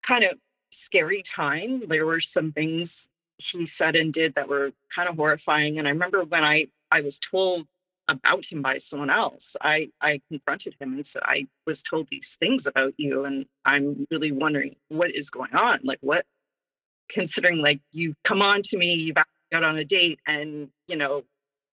kind 0.02 0.24
of 0.24 0.38
scary 0.70 1.22
time. 1.22 1.86
There 1.88 2.06
were 2.06 2.20
some 2.20 2.52
things 2.52 3.08
he 3.38 3.66
said 3.66 3.96
and 3.96 4.12
did 4.12 4.34
that 4.34 4.48
were 4.48 4.72
kind 4.94 5.08
of 5.08 5.16
horrifying. 5.16 5.78
And 5.78 5.86
I 5.86 5.90
remember 5.90 6.24
when 6.24 6.44
I 6.44 6.68
I 6.90 7.00
was 7.00 7.18
told 7.18 7.66
about 8.08 8.44
him 8.44 8.62
by 8.62 8.78
someone 8.78 9.10
else, 9.10 9.56
I 9.60 9.90
I 10.00 10.20
confronted 10.30 10.76
him 10.80 10.94
and 10.94 11.06
said, 11.06 11.22
I 11.24 11.46
was 11.66 11.82
told 11.82 12.08
these 12.08 12.36
things 12.38 12.66
about 12.66 12.94
you, 12.96 13.24
and 13.24 13.46
I'm 13.64 14.06
really 14.10 14.32
wondering 14.32 14.76
what 14.88 15.10
is 15.10 15.30
going 15.30 15.54
on. 15.54 15.80
Like 15.82 15.98
what 16.00 16.26
considering 17.08 17.58
like 17.58 17.80
you've 17.92 18.20
come 18.24 18.42
on 18.42 18.62
to 18.62 18.78
me, 18.78 18.94
you've 18.94 19.16
got 19.52 19.64
on 19.64 19.78
a 19.78 19.84
date, 19.84 20.20
and 20.26 20.68
you 20.88 20.96
know, 20.96 21.24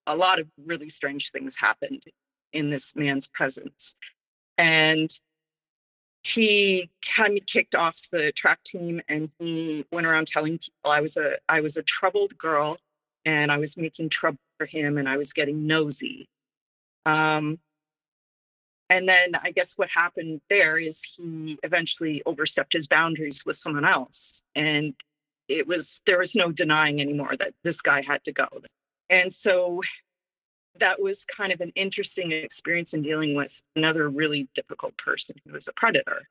a 0.07 0.15
lot 0.15 0.39
of 0.39 0.47
really 0.65 0.89
strange 0.89 1.31
things 1.31 1.55
happened 1.55 2.03
in 2.53 2.69
this 2.69 2.95
man's 2.95 3.27
presence. 3.27 3.95
And 4.57 5.11
he 6.23 6.89
had 7.05 7.31
me 7.31 7.39
kicked 7.39 7.75
off 7.75 7.97
the 8.11 8.31
track 8.33 8.63
team 8.63 9.01
and 9.07 9.29
he 9.39 9.85
went 9.91 10.05
around 10.05 10.27
telling 10.27 10.59
people 10.59 10.91
I 10.91 11.01
was 11.01 11.17
a 11.17 11.37
I 11.49 11.61
was 11.61 11.77
a 11.77 11.83
troubled 11.83 12.37
girl 12.37 12.77
and 13.25 13.51
I 13.51 13.57
was 13.57 13.77
making 13.77 14.09
trouble 14.09 14.39
for 14.57 14.65
him 14.65 14.97
and 14.97 15.09
I 15.09 15.17
was 15.17 15.33
getting 15.33 15.65
nosy. 15.65 16.27
Um, 17.05 17.59
and 18.89 19.07
then 19.07 19.31
I 19.41 19.51
guess 19.51 19.77
what 19.77 19.89
happened 19.89 20.41
there 20.49 20.77
is 20.77 21.01
he 21.01 21.57
eventually 21.63 22.21
overstepped 22.25 22.73
his 22.73 22.87
boundaries 22.87 23.43
with 23.45 23.55
someone 23.55 23.85
else. 23.85 24.43
And 24.53 24.93
it 25.47 25.65
was 25.65 26.01
there 26.05 26.19
was 26.19 26.35
no 26.35 26.51
denying 26.51 27.01
anymore 27.01 27.35
that 27.37 27.53
this 27.63 27.81
guy 27.81 28.01
had 28.01 28.23
to 28.25 28.31
go. 28.31 28.47
And 29.09 29.33
so 29.33 29.81
that 30.79 31.01
was 31.01 31.25
kind 31.25 31.51
of 31.51 31.61
an 31.61 31.71
interesting 31.75 32.31
experience 32.31 32.93
in 32.93 33.01
dealing 33.01 33.35
with 33.35 33.61
another 33.75 34.09
really 34.09 34.47
difficult 34.53 34.97
person 34.97 35.35
who 35.45 35.53
was 35.53 35.67
a 35.67 35.73
predator. 35.73 36.27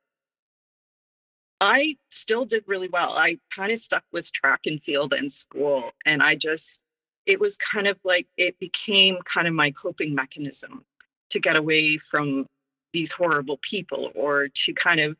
I 1.59 1.95
still 2.09 2.45
did 2.45 2.63
really 2.65 2.87
well. 2.87 3.13
I 3.15 3.37
kind 3.55 3.71
of 3.71 3.77
stuck 3.77 4.03
with 4.11 4.31
track 4.31 4.61
and 4.65 4.83
field 4.83 5.13
in 5.13 5.29
school. 5.29 5.91
And 6.07 6.23
I 6.23 6.35
just, 6.35 6.81
it 7.27 7.39
was 7.39 7.55
kind 7.57 7.87
of 7.87 7.99
like 8.03 8.27
it 8.35 8.57
became 8.59 9.19
kind 9.25 9.47
of 9.47 9.53
my 9.53 9.69
coping 9.69 10.15
mechanism 10.15 10.83
to 11.29 11.39
get 11.39 11.55
away 11.55 11.97
from 11.97 12.47
these 12.93 13.11
horrible 13.11 13.57
people 13.61 14.11
or 14.15 14.47
to 14.47 14.73
kind 14.73 14.99
of 14.99 15.15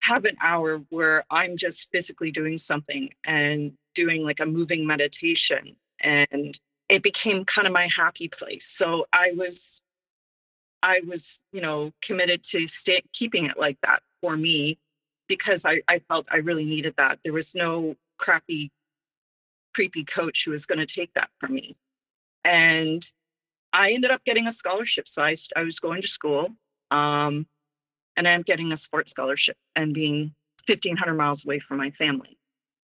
have 0.00 0.24
an 0.24 0.36
hour 0.40 0.78
where 0.90 1.24
I'm 1.30 1.56
just 1.56 1.88
physically 1.90 2.30
doing 2.30 2.56
something 2.56 3.10
and 3.26 3.72
doing 3.94 4.24
like 4.24 4.40
a 4.40 4.46
moving 4.46 4.86
meditation. 4.86 5.76
And 6.00 6.58
it 6.90 7.04
became 7.04 7.44
kind 7.44 7.68
of 7.68 7.72
my 7.72 7.86
happy 7.86 8.28
place. 8.28 8.66
So 8.66 9.06
I 9.12 9.32
was, 9.36 9.80
I 10.82 11.00
was, 11.06 11.40
you 11.52 11.60
know, 11.60 11.92
committed 12.02 12.42
to 12.44 12.66
stay, 12.66 13.02
keeping 13.12 13.46
it 13.46 13.56
like 13.56 13.78
that 13.82 14.02
for 14.20 14.36
me 14.36 14.76
because 15.28 15.64
I, 15.64 15.82
I 15.86 16.00
felt 16.00 16.26
I 16.32 16.38
really 16.38 16.64
needed 16.64 16.96
that. 16.96 17.20
There 17.22 17.32
was 17.32 17.54
no 17.54 17.94
crappy, 18.18 18.72
creepy 19.72 20.02
coach 20.02 20.44
who 20.44 20.50
was 20.50 20.66
going 20.66 20.80
to 20.80 20.86
take 20.86 21.14
that 21.14 21.30
from 21.38 21.54
me. 21.54 21.76
And 22.44 23.08
I 23.72 23.92
ended 23.92 24.10
up 24.10 24.24
getting 24.24 24.48
a 24.48 24.52
scholarship. 24.52 25.06
So 25.06 25.22
I, 25.22 25.36
I 25.54 25.62
was 25.62 25.78
going 25.78 26.02
to 26.02 26.08
school 26.08 26.48
um, 26.90 27.46
and 28.16 28.26
I'm 28.26 28.42
getting 28.42 28.72
a 28.72 28.76
sports 28.76 29.12
scholarship 29.12 29.56
and 29.76 29.94
being 29.94 30.34
1,500 30.66 31.14
miles 31.14 31.44
away 31.44 31.60
from 31.60 31.78
my 31.78 31.92
family. 31.92 32.36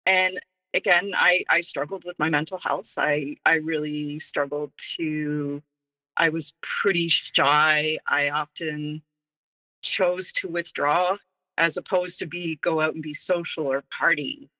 And 0.06 0.38
again, 0.74 1.12
I, 1.14 1.44
I 1.48 1.60
struggled 1.60 2.04
with 2.04 2.18
my 2.18 2.28
mental 2.28 2.58
health. 2.58 2.94
I, 2.98 3.36
I 3.44 3.54
really 3.54 4.18
struggled 4.18 4.72
to, 4.96 5.62
I 6.16 6.28
was 6.28 6.54
pretty 6.62 7.08
shy. 7.08 7.98
I 8.06 8.30
often 8.30 9.02
chose 9.82 10.32
to 10.32 10.48
withdraw 10.48 11.16
as 11.56 11.76
opposed 11.76 12.18
to 12.20 12.26
be 12.26 12.56
go 12.62 12.80
out 12.80 12.94
and 12.94 13.02
be 13.02 13.14
social 13.14 13.66
or 13.66 13.82
party. 13.90 14.50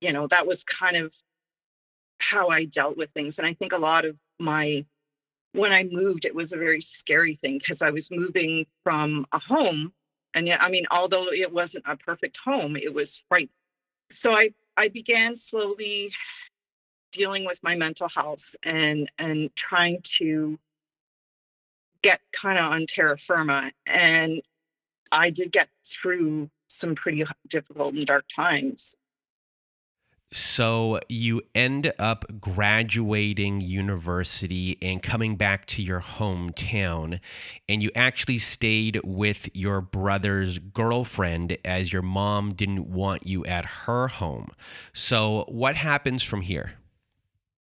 You 0.00 0.12
know, 0.12 0.26
that 0.28 0.46
was 0.46 0.64
kind 0.64 0.96
of 0.96 1.14
how 2.18 2.48
I 2.48 2.64
dealt 2.64 2.96
with 2.96 3.10
things. 3.10 3.38
And 3.38 3.46
I 3.46 3.54
think 3.54 3.72
a 3.72 3.78
lot 3.78 4.04
of 4.04 4.16
my 4.38 4.84
when 5.52 5.72
I 5.72 5.84
moved, 5.84 6.24
it 6.24 6.34
was 6.34 6.52
a 6.52 6.56
very 6.56 6.80
scary 6.80 7.34
thing 7.34 7.58
because 7.58 7.82
I 7.82 7.90
was 7.90 8.10
moving 8.10 8.66
from 8.82 9.26
a 9.32 9.38
home. 9.38 9.92
And 10.34 10.46
yet, 10.46 10.62
I 10.62 10.70
mean, 10.70 10.86
although 10.90 11.26
it 11.30 11.52
wasn't 11.52 11.84
a 11.86 11.96
perfect 11.96 12.38
home, 12.38 12.74
it 12.76 12.94
was 12.94 13.22
frightening. 13.28 13.50
So 14.10 14.34
I, 14.34 14.50
I 14.76 14.88
began 14.88 15.34
slowly 15.34 16.12
dealing 17.12 17.44
with 17.44 17.62
my 17.62 17.76
mental 17.76 18.08
health 18.08 18.54
and 18.62 19.10
and 19.18 19.54
trying 19.54 20.00
to 20.02 20.58
get 22.02 22.20
kind 22.32 22.58
of 22.58 22.64
on 22.72 22.86
terra 22.86 23.16
firma. 23.16 23.70
And 23.86 24.42
I 25.12 25.30
did 25.30 25.52
get 25.52 25.68
through 25.84 26.50
some 26.68 26.94
pretty 26.94 27.24
difficult 27.48 27.94
and 27.94 28.06
dark 28.06 28.24
times. 28.34 28.96
So 30.32 30.98
you 31.10 31.42
end 31.54 31.92
up 31.98 32.24
graduating 32.40 33.60
university 33.60 34.78
and 34.80 35.02
coming 35.02 35.36
back 35.36 35.66
to 35.66 35.82
your 35.82 36.00
hometown, 36.00 37.20
and 37.68 37.82
you 37.82 37.90
actually 37.94 38.38
stayed 38.38 38.98
with 39.04 39.54
your 39.54 39.82
brother's 39.82 40.58
girlfriend 40.58 41.58
as 41.66 41.92
your 41.92 42.00
mom 42.00 42.54
didn't 42.54 42.90
want 42.90 43.26
you 43.26 43.44
at 43.44 43.66
her 43.66 44.08
home. 44.08 44.48
So 44.94 45.44
what 45.48 45.76
happens 45.76 46.22
from 46.22 46.40
here? 46.40 46.72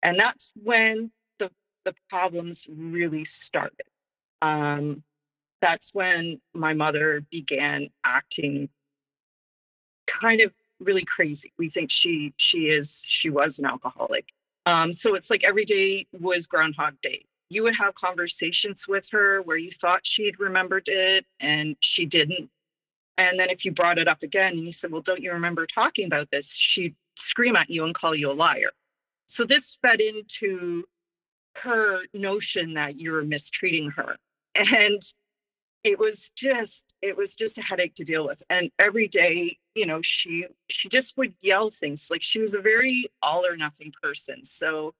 And 0.01 0.17
that's 0.17 0.49
when 0.55 1.11
the 1.39 1.51
the 1.83 1.93
problems 2.09 2.67
really 2.69 3.25
started. 3.25 3.85
Um, 4.41 5.03
that's 5.59 5.93
when 5.93 6.39
my 6.53 6.73
mother 6.73 7.21
began 7.29 7.89
acting 8.05 8.69
kind 10.07 10.41
of 10.41 10.53
really 10.81 11.05
crazy. 11.05 11.53
We 11.57 11.69
think 11.69 11.91
she 11.91 12.33
she 12.37 12.69
is 12.69 13.05
she 13.07 13.29
was 13.29 13.59
an 13.59 13.65
alcoholic. 13.65 14.33
Um, 14.65 14.91
so 14.91 15.15
it's 15.15 15.29
like 15.29 15.43
every 15.43 15.65
day 15.65 16.07
was 16.11 16.47
Groundhog 16.47 16.99
Day. 17.01 17.25
You 17.49 17.63
would 17.63 17.75
have 17.75 17.95
conversations 17.95 18.87
with 18.87 19.07
her 19.11 19.41
where 19.41 19.57
you 19.57 19.71
thought 19.71 20.05
she'd 20.05 20.39
remembered 20.39 20.83
it 20.87 21.25
and 21.39 21.75
she 21.79 22.05
didn't. 22.05 22.49
And 23.17 23.39
then 23.39 23.49
if 23.49 23.65
you 23.65 23.71
brought 23.71 23.97
it 23.97 24.07
up 24.07 24.23
again 24.23 24.53
and 24.53 24.65
you 24.65 24.71
said, 24.71 24.91
Well, 24.91 25.01
don't 25.01 25.21
you 25.21 25.31
remember 25.31 25.65
talking 25.65 26.05
about 26.05 26.31
this? 26.31 26.55
She'd 26.55 26.95
scream 27.15 27.55
at 27.55 27.69
you 27.69 27.85
and 27.85 27.93
call 27.93 28.15
you 28.15 28.31
a 28.31 28.33
liar. 28.33 28.71
So 29.27 29.45
this 29.45 29.77
fed 29.81 30.01
into 30.01 30.83
her 31.57 32.01
notion 32.13 32.73
that 32.75 32.95
you 32.95 33.11
were 33.11 33.23
mistreating 33.23 33.91
her. 33.91 34.15
And 34.55 35.01
it 35.83 35.97
was 35.97 36.29
just 36.35 36.93
it 37.01 37.17
was 37.17 37.35
just 37.35 37.57
a 37.57 37.61
headache 37.61 37.95
to 37.95 38.03
deal 38.03 38.25
with 38.25 38.43
and 38.49 38.69
every 38.77 39.07
day 39.07 39.57
you 39.75 39.85
know 39.85 40.01
she 40.01 40.45
she 40.69 40.89
just 40.89 41.17
would 41.17 41.33
yell 41.41 41.69
things 41.69 42.09
like 42.11 42.21
she 42.21 42.39
was 42.39 42.53
a 42.53 42.61
very 42.61 43.09
all 43.21 43.45
or 43.45 43.57
nothing 43.57 43.91
person 44.03 44.43
so 44.43 44.93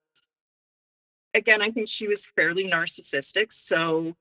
again 1.34 1.62
i 1.62 1.70
think 1.70 1.88
she 1.88 2.08
was 2.08 2.26
fairly 2.34 2.64
narcissistic 2.64 3.52
so 3.52 4.14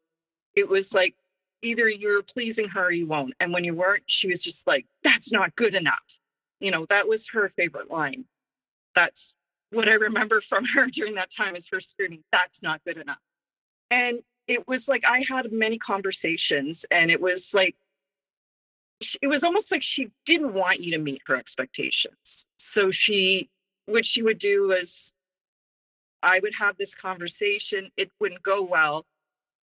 it 0.56 0.67
was 0.67 0.93
like 0.93 1.15
either 1.62 1.88
you're 1.88 2.24
pleasing 2.24 2.67
her 2.67 2.86
or 2.86 2.91
you 2.91 3.08
won't 3.08 3.34
and 3.39 3.54
when 3.54 3.63
you 3.63 3.74
weren't 3.74 4.04
she 4.08 4.28
was 4.28 4.41
just 4.41 4.65
like 4.67 4.86
that's 5.04 5.32
not 5.32 5.56
good 5.56 5.76
enough. 5.76 6.19
You 6.60 6.71
know 6.71 6.86
that 6.88 7.08
was 7.08 7.30
her 7.30 7.50
favorite 7.50 7.89
line. 7.89 8.26
That's 8.95 9.34
what 9.71 9.88
i 9.88 9.93
remember 9.93 10.41
from 10.41 10.65
her 10.65 10.88
during 10.91 11.15
that 11.15 11.32
time 11.36 11.56
is 11.56 11.67
her 11.71 11.80
screaming 11.80 12.24
that's 12.32 12.62
not 12.62 12.84
good 12.86 12.97
enough. 12.97 13.19
And 13.89 14.19
it 14.52 14.68
was 14.68 14.90
like 14.90 15.06
I 15.06 15.24
had 15.28 15.52
many 15.52 15.78
conversations, 15.78 16.86
and 16.92 17.10
it 17.10 17.22
was 17.22 17.54
like 17.54 17.76
it 19.22 19.28
was 19.28 19.44
almost 19.44 19.72
like 19.72 19.82
she 19.82 20.12
didn't 20.26 20.54
want 20.54 20.82
you 20.82 20.92
to 20.92 20.98
meet 20.98 21.22
her 21.26 21.36
expectations. 21.36 22.46
So 22.58 22.92
she, 22.92 23.50
what 23.86 24.06
she 24.06 24.22
would 24.22 24.38
do 24.38 24.68
was, 24.68 25.14
I 26.22 26.40
would 26.44 26.54
have 26.54 26.78
this 26.78 26.94
conversation. 26.94 27.90
It 27.98 28.12
wouldn't 28.20 28.44
go 28.44 28.62
well, 28.62 29.06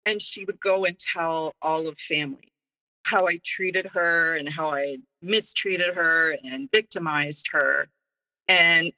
and 0.07 0.22
she 0.22 0.44
would 0.44 0.61
go 0.61 0.85
and 0.85 0.99
tell 0.99 1.55
all 1.61 1.87
of 1.88 1.99
family 1.99 2.49
how 3.03 3.27
I 3.27 3.40
treated 3.44 3.87
her 3.87 4.37
and 4.37 4.49
how 4.49 4.70
I 4.70 4.99
mistreated 5.20 5.94
her 5.94 6.37
and 6.44 6.70
victimized 6.70 7.49
her. 7.53 7.88
And 8.49 8.92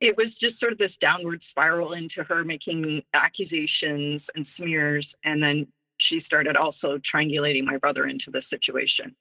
it 0.00 0.16
was 0.16 0.36
just 0.36 0.58
sort 0.58 0.72
of 0.72 0.78
this 0.78 0.96
downward 0.96 1.42
spiral 1.42 1.92
into 1.92 2.22
her 2.24 2.44
making 2.44 3.02
accusations 3.14 4.30
and 4.34 4.46
smears. 4.46 5.14
And 5.24 5.42
then 5.42 5.66
she 5.98 6.20
started 6.20 6.56
also 6.56 6.98
triangulating 6.98 7.64
my 7.64 7.78
brother 7.78 8.06
into 8.06 8.30
this 8.30 8.46
situation. 8.46 9.14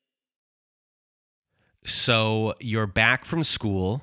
So 1.85 2.55
you're 2.59 2.87
back 2.87 3.25
from 3.25 3.43
school, 3.43 4.01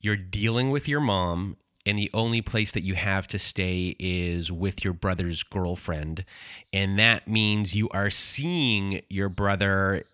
you're 0.00 0.16
dealing 0.16 0.70
with 0.70 0.88
your 0.88 1.00
mom, 1.00 1.56
and 1.86 1.98
the 1.98 2.10
only 2.12 2.42
place 2.42 2.72
that 2.72 2.82
you 2.82 2.94
have 2.94 3.26
to 3.28 3.38
stay 3.38 3.96
is 3.98 4.52
with 4.52 4.84
your 4.84 4.92
brother's 4.92 5.42
girlfriend. 5.42 6.24
And 6.72 6.98
that 6.98 7.28
means 7.28 7.74
you 7.74 7.88
are 7.90 8.10
seeing 8.10 9.02
your 9.08 9.28
brother 9.28 10.04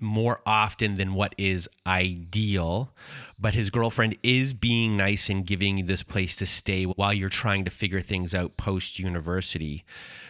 more 0.00 0.40
often 0.44 0.96
than 0.96 1.14
what 1.14 1.34
is 1.38 1.68
ideal. 1.86 2.92
But 3.38 3.54
his 3.54 3.70
girlfriend 3.70 4.16
is 4.22 4.52
being 4.52 4.96
nice 4.96 5.28
and 5.28 5.46
giving 5.46 5.78
you 5.78 5.84
this 5.84 6.02
place 6.02 6.36
to 6.36 6.46
stay 6.46 6.84
while 6.84 7.12
you're 7.12 7.28
trying 7.28 7.64
to 7.64 7.70
figure 7.70 8.00
things 8.00 8.34
out 8.34 8.56
post 8.56 8.98
university. 8.98 9.84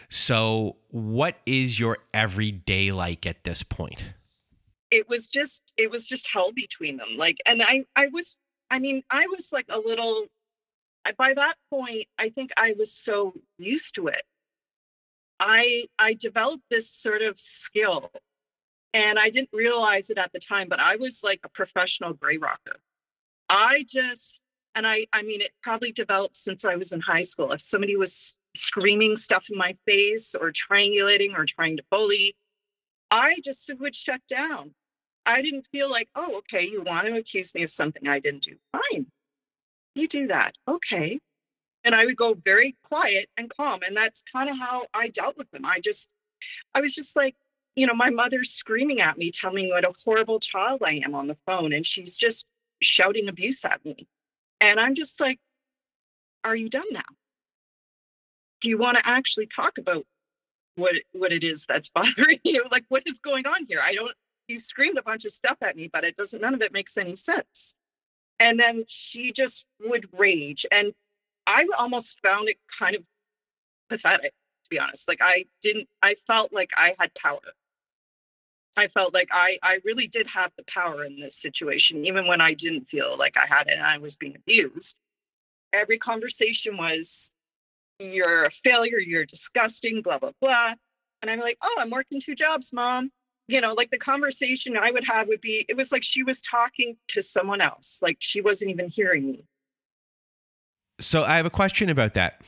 So, 0.08 0.76
what 0.88 1.36
is 1.46 1.80
your 1.80 1.98
everyday 2.14 2.92
like 2.92 3.26
at 3.26 3.44
this 3.44 3.62
point? 3.62 4.04
It 4.90 5.08
was 5.08 5.26
just, 5.26 5.72
it 5.76 5.90
was 5.90 6.06
just 6.06 6.28
hell 6.32 6.52
between 6.52 6.96
them. 6.96 7.16
Like, 7.16 7.38
and 7.46 7.62
I, 7.62 7.84
I 7.96 8.06
was, 8.08 8.36
I 8.70 8.78
mean, 8.78 9.02
I 9.10 9.26
was 9.26 9.52
like 9.52 9.66
a 9.68 9.78
little, 9.78 10.26
by 11.18 11.34
that 11.34 11.56
point, 11.70 12.06
I 12.18 12.28
think 12.28 12.52
I 12.56 12.74
was 12.78 12.92
so 12.92 13.34
used 13.58 13.96
to 13.96 14.06
it. 14.06 14.22
I, 15.40 15.86
I 15.98 16.14
developed 16.14 16.64
this 16.70 16.88
sort 16.90 17.22
of 17.22 17.38
skill 17.38 18.10
and 18.96 19.18
I 19.18 19.28
didn't 19.28 19.50
realize 19.52 20.08
it 20.08 20.16
at 20.16 20.32
the 20.32 20.38
time, 20.38 20.68
but 20.70 20.80
I 20.80 20.96
was 20.96 21.22
like 21.22 21.40
a 21.44 21.50
professional 21.50 22.14
gray 22.14 22.38
rocker. 22.38 22.78
I 23.46 23.84
just, 23.86 24.40
and 24.74 24.86
I, 24.86 25.06
I 25.12 25.22
mean, 25.22 25.42
it 25.42 25.50
probably 25.62 25.92
developed 25.92 26.38
since 26.38 26.64
I 26.64 26.76
was 26.76 26.92
in 26.92 27.00
high 27.00 27.22
school. 27.22 27.52
If 27.52 27.60
somebody 27.60 27.96
was 27.96 28.34
screaming 28.54 29.16
stuff 29.16 29.44
in 29.50 29.58
my 29.58 29.76
face 29.84 30.34
or 30.34 30.50
triangulating 30.50 31.36
or 31.36 31.44
trying 31.44 31.76
to 31.76 31.84
bully, 31.90 32.36
I 33.10 33.36
just 33.44 33.70
would 33.78 33.94
shut 33.94 34.22
down. 34.30 34.74
I 35.26 35.42
didn't 35.42 35.68
feel 35.70 35.90
like, 35.90 36.08
oh, 36.14 36.38
okay, 36.38 36.66
you 36.66 36.82
want 36.82 37.06
to 37.06 37.16
accuse 37.16 37.54
me 37.54 37.64
of 37.64 37.70
something 37.70 38.08
I 38.08 38.18
didn't 38.18 38.44
do. 38.44 38.56
Fine. 38.72 39.06
You 39.94 40.08
do 40.08 40.26
that. 40.28 40.54
Okay. 40.66 41.20
And 41.84 41.94
I 41.94 42.06
would 42.06 42.16
go 42.16 42.32
very 42.32 42.76
quiet 42.82 43.28
and 43.36 43.50
calm. 43.54 43.80
And 43.86 43.94
that's 43.94 44.24
kind 44.32 44.48
of 44.48 44.58
how 44.58 44.86
I 44.94 45.08
dealt 45.08 45.36
with 45.36 45.50
them. 45.50 45.66
I 45.66 45.80
just, 45.80 46.08
I 46.74 46.80
was 46.80 46.94
just 46.94 47.14
like, 47.14 47.36
you 47.76 47.86
know, 47.86 47.94
my 47.94 48.10
mother's 48.10 48.50
screaming 48.50 49.00
at 49.00 49.18
me, 49.18 49.30
telling 49.30 49.66
me 49.66 49.70
what 49.70 49.84
a 49.84 49.92
horrible 50.04 50.40
child 50.40 50.82
I 50.84 51.00
am 51.04 51.14
on 51.14 51.26
the 51.26 51.36
phone. 51.46 51.72
And 51.72 51.86
she's 51.86 52.16
just 52.16 52.46
shouting 52.82 53.28
abuse 53.28 53.64
at 53.64 53.84
me. 53.84 54.08
And 54.60 54.80
I'm 54.80 54.94
just 54.94 55.20
like, 55.20 55.38
are 56.42 56.56
you 56.56 56.68
done 56.68 56.86
now? 56.90 57.02
do 58.60 58.68
you 58.68 58.78
want 58.78 58.96
to 58.96 59.08
actually 59.08 59.46
talk 59.46 59.78
about 59.78 60.04
what 60.76 60.94
what 61.12 61.32
it 61.32 61.44
is 61.44 61.66
that's 61.66 61.88
bothering 61.94 62.40
you? 62.44 62.64
Like 62.70 62.84
what 62.88 63.02
is 63.06 63.18
going 63.18 63.46
on 63.46 63.64
here? 63.66 63.80
I 63.82 63.94
don't 63.94 64.12
you 64.48 64.58
screamed 64.58 64.98
a 64.98 65.02
bunch 65.02 65.24
of 65.24 65.32
stuff 65.32 65.56
at 65.62 65.76
me, 65.76 65.88
but 65.92 66.04
it 66.04 66.16
doesn't 66.16 66.40
none 66.40 66.54
of 66.54 66.62
it 66.62 66.72
makes 66.72 66.96
any 66.96 67.16
sense. 67.16 67.74
And 68.38 68.60
then 68.60 68.84
she 68.86 69.32
just 69.32 69.64
would 69.80 70.06
rage. 70.12 70.66
And 70.70 70.92
I 71.46 71.66
almost 71.78 72.20
found 72.20 72.48
it 72.48 72.58
kind 72.78 72.94
of 72.96 73.02
pathetic, 73.88 74.32
to 74.64 74.70
be 74.70 74.78
honest. 74.78 75.08
Like 75.08 75.20
I 75.22 75.46
didn't 75.62 75.88
I 76.02 76.14
felt 76.26 76.52
like 76.52 76.70
I 76.76 76.94
had 76.98 77.14
power. 77.14 77.40
I 78.76 78.88
felt 78.88 79.14
like 79.14 79.28
I 79.32 79.58
I 79.62 79.80
really 79.84 80.06
did 80.06 80.26
have 80.26 80.52
the 80.56 80.64
power 80.64 81.04
in 81.04 81.18
this 81.18 81.36
situation, 81.36 82.04
even 82.04 82.26
when 82.26 82.40
I 82.40 82.54
didn't 82.54 82.88
feel 82.88 83.16
like 83.16 83.36
I 83.36 83.46
had 83.46 83.68
it 83.68 83.74
and 83.74 83.86
I 83.86 83.98
was 83.98 84.16
being 84.16 84.36
abused. 84.36 84.96
Every 85.72 85.98
conversation 85.98 86.76
was 86.76 87.34
you're 87.98 88.44
a 88.44 88.50
failure, 88.50 88.98
you're 88.98 89.24
disgusting, 89.24 90.02
blah, 90.02 90.18
blah, 90.18 90.32
blah. 90.40 90.74
And 91.22 91.30
I'm 91.30 91.40
like, 91.40 91.58
oh, 91.62 91.76
I'm 91.78 91.90
working 91.90 92.20
two 92.20 92.34
jobs, 92.34 92.72
mom. 92.72 93.10
You 93.48 93.60
know, 93.60 93.74
like 93.74 93.90
the 93.90 93.98
conversation 93.98 94.76
I 94.76 94.90
would 94.90 95.04
have 95.04 95.28
would 95.28 95.40
be, 95.40 95.64
it 95.68 95.76
was 95.76 95.92
like 95.92 96.02
she 96.02 96.22
was 96.22 96.40
talking 96.40 96.96
to 97.08 97.22
someone 97.22 97.60
else, 97.60 97.98
like 98.02 98.16
she 98.20 98.40
wasn't 98.40 98.72
even 98.72 98.88
hearing 98.88 99.30
me. 99.30 99.44
So 101.00 101.22
I 101.22 101.36
have 101.36 101.46
a 101.46 101.50
question 101.50 101.88
about 101.88 102.14
that. 102.14 102.42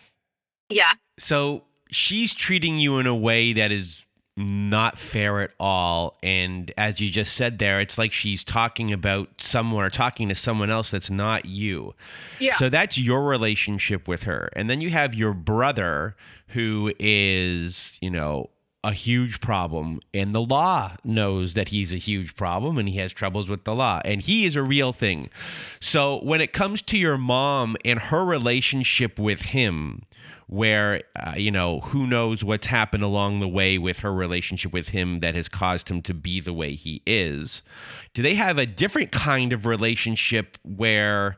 Yeah. 0.70 0.92
So 1.18 1.64
she's 1.90 2.34
treating 2.34 2.78
you 2.78 2.98
in 2.98 3.06
a 3.06 3.14
way 3.14 3.52
that 3.52 3.70
is 3.70 4.04
not 4.38 4.96
fair 4.96 5.40
at 5.40 5.50
all. 5.58 6.16
And 6.22 6.72
as 6.78 7.00
you 7.00 7.10
just 7.10 7.34
said 7.34 7.58
there, 7.58 7.80
it's 7.80 7.98
like 7.98 8.12
she's 8.12 8.44
talking 8.44 8.92
about 8.92 9.28
someone 9.40 9.84
or 9.84 9.90
talking 9.90 10.28
to 10.28 10.34
someone 10.34 10.70
else 10.70 10.92
that's 10.92 11.10
not 11.10 11.44
you. 11.44 11.94
Yeah. 12.38 12.54
So 12.56 12.68
that's 12.68 12.96
your 12.96 13.24
relationship 13.24 14.06
with 14.06 14.22
her. 14.22 14.50
And 14.54 14.70
then 14.70 14.80
you 14.80 14.90
have 14.90 15.14
your 15.14 15.34
brother 15.34 16.16
who 16.48 16.92
is, 16.98 17.98
you 18.00 18.10
know, 18.10 18.50
a 18.84 18.92
huge 18.92 19.40
problem 19.40 20.00
and 20.14 20.32
the 20.32 20.40
law 20.40 20.96
knows 21.02 21.54
that 21.54 21.68
he's 21.68 21.92
a 21.92 21.96
huge 21.96 22.36
problem 22.36 22.78
and 22.78 22.88
he 22.88 22.96
has 22.98 23.12
troubles 23.12 23.48
with 23.48 23.64
the 23.64 23.74
law 23.74 24.00
and 24.04 24.22
he 24.22 24.44
is 24.44 24.54
a 24.54 24.62
real 24.62 24.92
thing. 24.92 25.28
So 25.80 26.22
when 26.22 26.40
it 26.40 26.52
comes 26.52 26.80
to 26.82 26.96
your 26.96 27.18
mom 27.18 27.76
and 27.84 27.98
her 27.98 28.24
relationship 28.24 29.18
with 29.18 29.42
him, 29.42 30.02
where 30.48 31.02
uh, 31.14 31.34
you 31.36 31.50
know 31.50 31.80
who 31.80 32.06
knows 32.06 32.42
what's 32.42 32.66
happened 32.66 33.04
along 33.04 33.40
the 33.40 33.48
way 33.48 33.78
with 33.78 34.00
her 34.00 34.12
relationship 34.12 34.72
with 34.72 34.88
him 34.88 35.20
that 35.20 35.34
has 35.34 35.48
caused 35.48 35.88
him 35.88 36.02
to 36.02 36.14
be 36.14 36.40
the 36.40 36.52
way 36.52 36.74
he 36.74 37.02
is. 37.06 37.62
Do 38.14 38.22
they 38.22 38.34
have 38.34 38.58
a 38.58 38.66
different 38.66 39.12
kind 39.12 39.52
of 39.52 39.66
relationship 39.66 40.58
where 40.64 41.36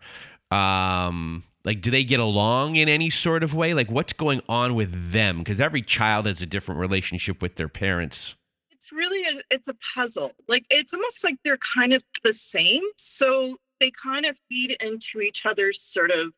um 0.50 1.44
like 1.64 1.82
do 1.82 1.90
they 1.90 2.04
get 2.04 2.20
along 2.20 2.76
in 2.76 2.88
any 2.88 3.10
sort 3.10 3.42
of 3.42 3.52
way? 3.52 3.74
Like 3.74 3.90
what's 3.90 4.12
going 4.12 4.40
on 4.48 4.74
with 4.74 5.12
them? 5.12 5.38
Because 5.38 5.60
every 5.60 5.82
child 5.82 6.26
has 6.26 6.40
a 6.40 6.46
different 6.46 6.80
relationship 6.80 7.42
with 7.42 7.56
their 7.56 7.68
parents. 7.68 8.34
It's 8.70 8.92
really 8.92 9.24
a, 9.24 9.42
it's 9.50 9.68
a 9.68 9.74
puzzle. 9.94 10.32
Like 10.48 10.64
it's 10.70 10.94
almost 10.94 11.22
like 11.22 11.36
they're 11.44 11.58
kind 11.58 11.92
of 11.92 12.02
the 12.22 12.32
same 12.32 12.82
so 12.96 13.56
they 13.80 13.90
kind 13.90 14.26
of 14.26 14.38
feed 14.48 14.76
into 14.82 15.20
each 15.20 15.44
other's 15.44 15.82
sort 15.82 16.10
of 16.10 16.32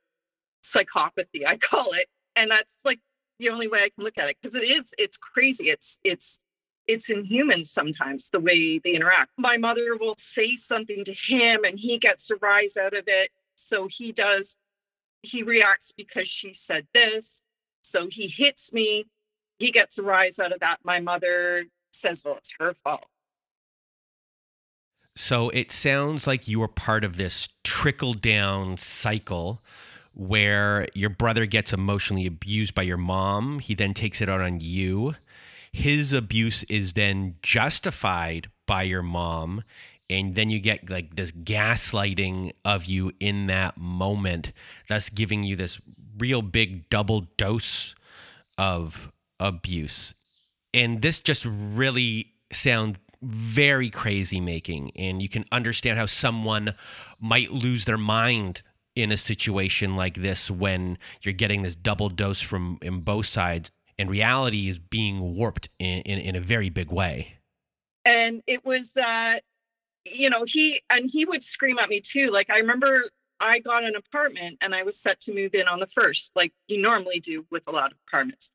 psychopathy 0.65 1.45
i 1.45 1.57
call 1.57 1.93
it 1.93 2.07
and 2.43 2.51
that's 2.51 2.81
like 2.85 3.01
the 3.39 3.49
only 3.49 3.69
way 3.69 3.85
I 3.85 3.89
can 3.89 4.05
look 4.05 4.19
at 4.19 4.29
it 4.29 4.37
because 4.41 4.55
it 4.55 4.65
is 4.65 4.95
it's 4.99 5.17
crazy. 5.17 5.71
It's 5.71 5.99
it's 6.05 6.41
it's 6.89 7.11
inhuman 7.11 7.65
sometimes 7.65 8.29
the 8.29 8.41
way 8.41 8.79
they 8.79 8.93
interact. 8.95 9.31
My 9.39 9.57
mother 9.57 9.97
will 9.97 10.17
say 10.19 10.57
something 10.57 11.05
to 11.05 11.15
him 11.15 11.65
and 11.65 11.79
he 11.79 11.97
gets 11.99 12.31
a 12.31 12.37
rise 12.37 12.77
out 12.77 12.95
of 12.95 13.05
it. 13.07 13.31
So 13.55 13.87
he 13.89 14.11
does, 14.11 14.57
he 15.23 15.45
reacts 15.45 15.93
because 15.93 16.27
she 16.27 16.53
said 16.53 16.87
this. 16.93 17.45
So 17.83 18.09
he 18.11 18.27
hits 18.27 18.73
me. 18.73 19.07
He 19.61 19.71
gets 19.71 19.99
a 19.99 20.03
rise 20.03 20.41
out 20.41 20.53
of 20.53 20.59
that. 20.59 20.79
My 20.83 20.99
mother 20.99 21.65
says, 21.93 22.23
well, 22.25 22.37
it's 22.37 22.51
her 22.59 22.75
fault. 22.75 23.07
So 25.15 25.51
it 25.51 25.71
sounds 25.71 26.27
like 26.27 26.49
you 26.49 26.61
are 26.63 26.69
part 26.69 27.05
of 27.05 27.17
this 27.17 27.49
trickle 27.63 28.15
down 28.15 28.77
cycle 28.77 29.63
where 30.15 30.87
your 30.95 31.11
brother 31.11 31.47
gets 31.47 31.73
emotionally 31.73 32.27
abused 32.27 32.75
by 32.75 32.83
your 32.83 32.97
mom. 32.97 33.59
He 33.59 33.75
then 33.75 33.95
takes 33.95 34.21
it 34.21 34.29
out 34.29 34.41
on 34.41 34.61
you. 34.61 35.15
His 35.73 36.13
abuse 36.13 36.65
is 36.65 36.93
then 36.93 37.37
justified 37.43 38.51
by 38.67 38.83
your 38.83 39.03
mom. 39.03 39.65
And 40.11 40.35
then 40.35 40.51
you 40.51 40.59
get 40.59 40.91
like 40.91 41.17
this 41.17 41.33
gaslighting 41.33 42.53
of 42.65 42.85
you 42.85 43.13
in 43.21 43.47
that 43.47 43.79
moment, 43.79 44.53
thus 44.89 45.09
giving 45.09 45.43
you 45.45 45.57
this 45.57 45.81
real 46.19 46.43
big 46.43 46.91
double 46.91 47.23
dose 47.39 47.95
of 48.59 49.11
abuse. 49.41 50.15
And 50.75 51.01
this 51.01 51.19
just 51.19 51.47
really 51.47 52.33
sounds 52.53 52.99
very 53.23 53.89
crazy 53.89 54.41
making. 54.41 54.91
And 54.97 55.23
you 55.23 55.29
can 55.29 55.47
understand 55.53 55.99
how 55.99 56.07
someone 56.07 56.75
might 57.21 57.53
lose 57.53 57.87
their 57.87 57.99
mind 57.99 58.63
in 58.95 59.11
a 59.11 59.17
situation 59.17 59.97
like 59.97 60.15
this 60.15 60.51
when 60.51 60.99
you're 61.23 61.33
getting 61.33 61.63
this 61.63 61.75
double 61.75 62.09
dose 62.09 62.41
from 62.41 62.79
in 62.83 63.01
both 63.01 63.27
sides 63.27 63.71
and 63.99 64.11
reality 64.11 64.69
is 64.69 64.79
being 64.79 65.35
warped 65.35 65.69
in, 65.79 66.01
in, 66.03 66.19
in 66.19 66.37
a 66.37 66.41
very 66.41 66.69
big 66.69 66.91
way. 66.91 67.35
And 68.05 68.43
it 68.47 68.65
was 68.65 68.97
uh 68.97 69.39
you 70.05 70.29
know 70.29 70.45
he 70.47 70.83
and 70.91 71.09
he 71.11 71.25
would 71.25 71.43
scream 71.43 71.79
at 71.79 71.89
me 71.89 72.01
too. 72.01 72.31
Like 72.31 72.51
i 72.51 72.59
remember 72.59 73.05
i 73.41 73.59
got 73.59 73.85
an 73.85 73.97
apartment 73.97 74.59
and 74.61 74.75
i 74.75 74.83
was 74.83 75.01
set 75.01 75.21
to 75.21 75.35
move 75.35 75.55
in 75.55 75.67
on 75.69 75.81
the 75.81 75.87
first 75.87 76.33
like 76.37 76.53
you 76.69 76.81
normally 76.81 77.21
do 77.21 77.45
with 77.51 77.67
a 77.69 77.71
lot 77.71 77.93
of 77.93 77.99
apartments. 78.09 78.51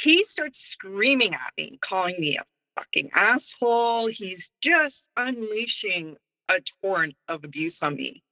He 0.00 0.24
starts 0.24 0.58
screaming 0.58 1.34
at 1.34 1.52
me 1.56 1.78
calling 1.80 2.20
me 2.20 2.36
a 2.36 2.44
fucking 2.76 3.10
asshole. 3.14 4.06
He's 4.06 4.50
just 4.60 5.08
unleashing 5.16 6.16
a 6.48 6.60
torrent 6.82 7.14
of 7.28 7.44
abuse 7.44 7.82
on 7.82 7.96
me 7.96 8.22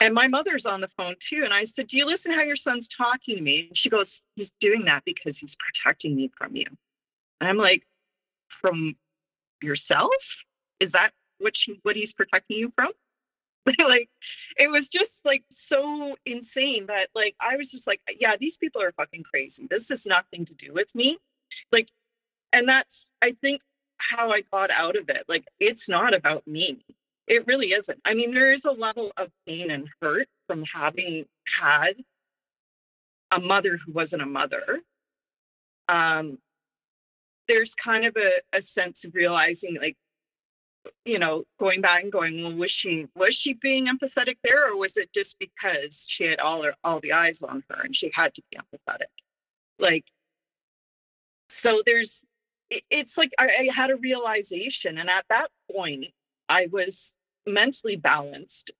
and 0.00 0.14
my 0.14 0.28
mother's 0.28 0.66
on 0.66 0.80
the 0.80 0.88
phone 0.88 1.16
too. 1.18 1.42
And 1.44 1.54
I 1.54 1.64
said, 1.64 1.88
Do 1.88 1.96
you 1.96 2.06
listen 2.06 2.32
how 2.32 2.42
your 2.42 2.56
son's 2.56 2.88
talking 2.88 3.36
to 3.36 3.42
me? 3.42 3.66
And 3.68 3.76
she 3.76 3.88
goes, 3.88 4.20
He's 4.34 4.52
doing 4.60 4.84
that 4.84 5.04
because 5.04 5.38
he's 5.38 5.56
protecting 5.56 6.14
me 6.14 6.30
from 6.36 6.56
you. 6.56 6.66
And 7.40 7.48
I'm 7.48 7.56
like, 7.56 7.86
From 8.48 8.96
yourself? 9.62 10.44
Is 10.80 10.92
that 10.92 11.12
what 11.38 11.56
she, 11.56 11.80
what 11.82 11.96
he's 11.96 12.12
protecting 12.12 12.58
you 12.58 12.70
from? 12.70 12.90
like 13.80 14.08
it 14.56 14.70
was 14.70 14.88
just 14.88 15.24
like 15.24 15.42
so 15.50 16.16
insane 16.24 16.86
that 16.86 17.08
like 17.14 17.34
I 17.40 17.56
was 17.56 17.70
just 17.70 17.86
like, 17.86 18.00
yeah, 18.20 18.36
these 18.38 18.58
people 18.58 18.82
are 18.82 18.92
fucking 18.92 19.24
crazy. 19.24 19.66
This 19.68 19.88
has 19.88 20.06
nothing 20.06 20.44
to 20.44 20.54
do 20.54 20.72
with 20.72 20.94
me. 20.94 21.18
Like, 21.72 21.90
and 22.52 22.68
that's 22.68 23.12
I 23.22 23.32
think 23.42 23.62
how 23.98 24.30
I 24.30 24.42
got 24.52 24.70
out 24.70 24.96
of 24.96 25.08
it. 25.08 25.24
Like, 25.28 25.46
it's 25.58 25.88
not 25.88 26.14
about 26.14 26.46
me. 26.46 26.84
It 27.26 27.46
really 27.46 27.72
isn't. 27.72 28.00
I 28.04 28.14
mean, 28.14 28.32
there 28.32 28.52
is 28.52 28.64
a 28.64 28.72
level 28.72 29.12
of 29.16 29.30
pain 29.46 29.70
and 29.70 29.88
hurt 30.00 30.28
from 30.46 30.64
having 30.64 31.26
had 31.58 31.96
a 33.32 33.40
mother 33.40 33.76
who 33.76 33.92
wasn't 33.92 34.22
a 34.22 34.26
mother. 34.26 34.80
Um, 35.88 36.38
there's 37.48 37.74
kind 37.74 38.04
of 38.04 38.16
a, 38.16 38.30
a 38.52 38.62
sense 38.62 39.04
of 39.04 39.14
realizing, 39.14 39.76
like, 39.80 39.96
you 41.04 41.18
know, 41.18 41.44
going 41.58 41.80
back 41.80 42.04
and 42.04 42.12
going, 42.12 42.42
well, 42.42 42.54
was 42.54 42.70
she 42.70 43.06
was 43.16 43.34
she 43.34 43.54
being 43.54 43.86
empathetic 43.86 44.36
there, 44.44 44.70
or 44.70 44.76
was 44.76 44.96
it 44.96 45.12
just 45.12 45.36
because 45.40 46.06
she 46.08 46.24
had 46.24 46.38
all 46.38 46.62
her 46.62 46.74
all 46.84 47.00
the 47.00 47.12
eyes 47.12 47.42
on 47.42 47.64
her 47.68 47.82
and 47.82 47.94
she 47.94 48.10
had 48.14 48.34
to 48.34 48.42
be 48.50 48.58
empathetic? 48.58 49.10
Like, 49.80 50.04
so 51.48 51.82
there's, 51.84 52.24
it, 52.70 52.84
it's 52.90 53.18
like 53.18 53.32
I, 53.36 53.68
I 53.68 53.74
had 53.74 53.90
a 53.90 53.96
realization, 53.96 54.98
and 54.98 55.10
at 55.10 55.24
that 55.28 55.50
point, 55.74 56.06
I 56.48 56.68
was 56.70 57.14
mentally 57.46 57.96
balanced 57.96 58.72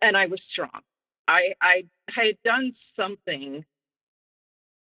and 0.00 0.16
I 0.16 0.26
was 0.26 0.42
strong. 0.42 0.80
I, 1.28 1.54
I 1.60 1.86
had 2.10 2.36
done 2.44 2.72
something 2.72 3.64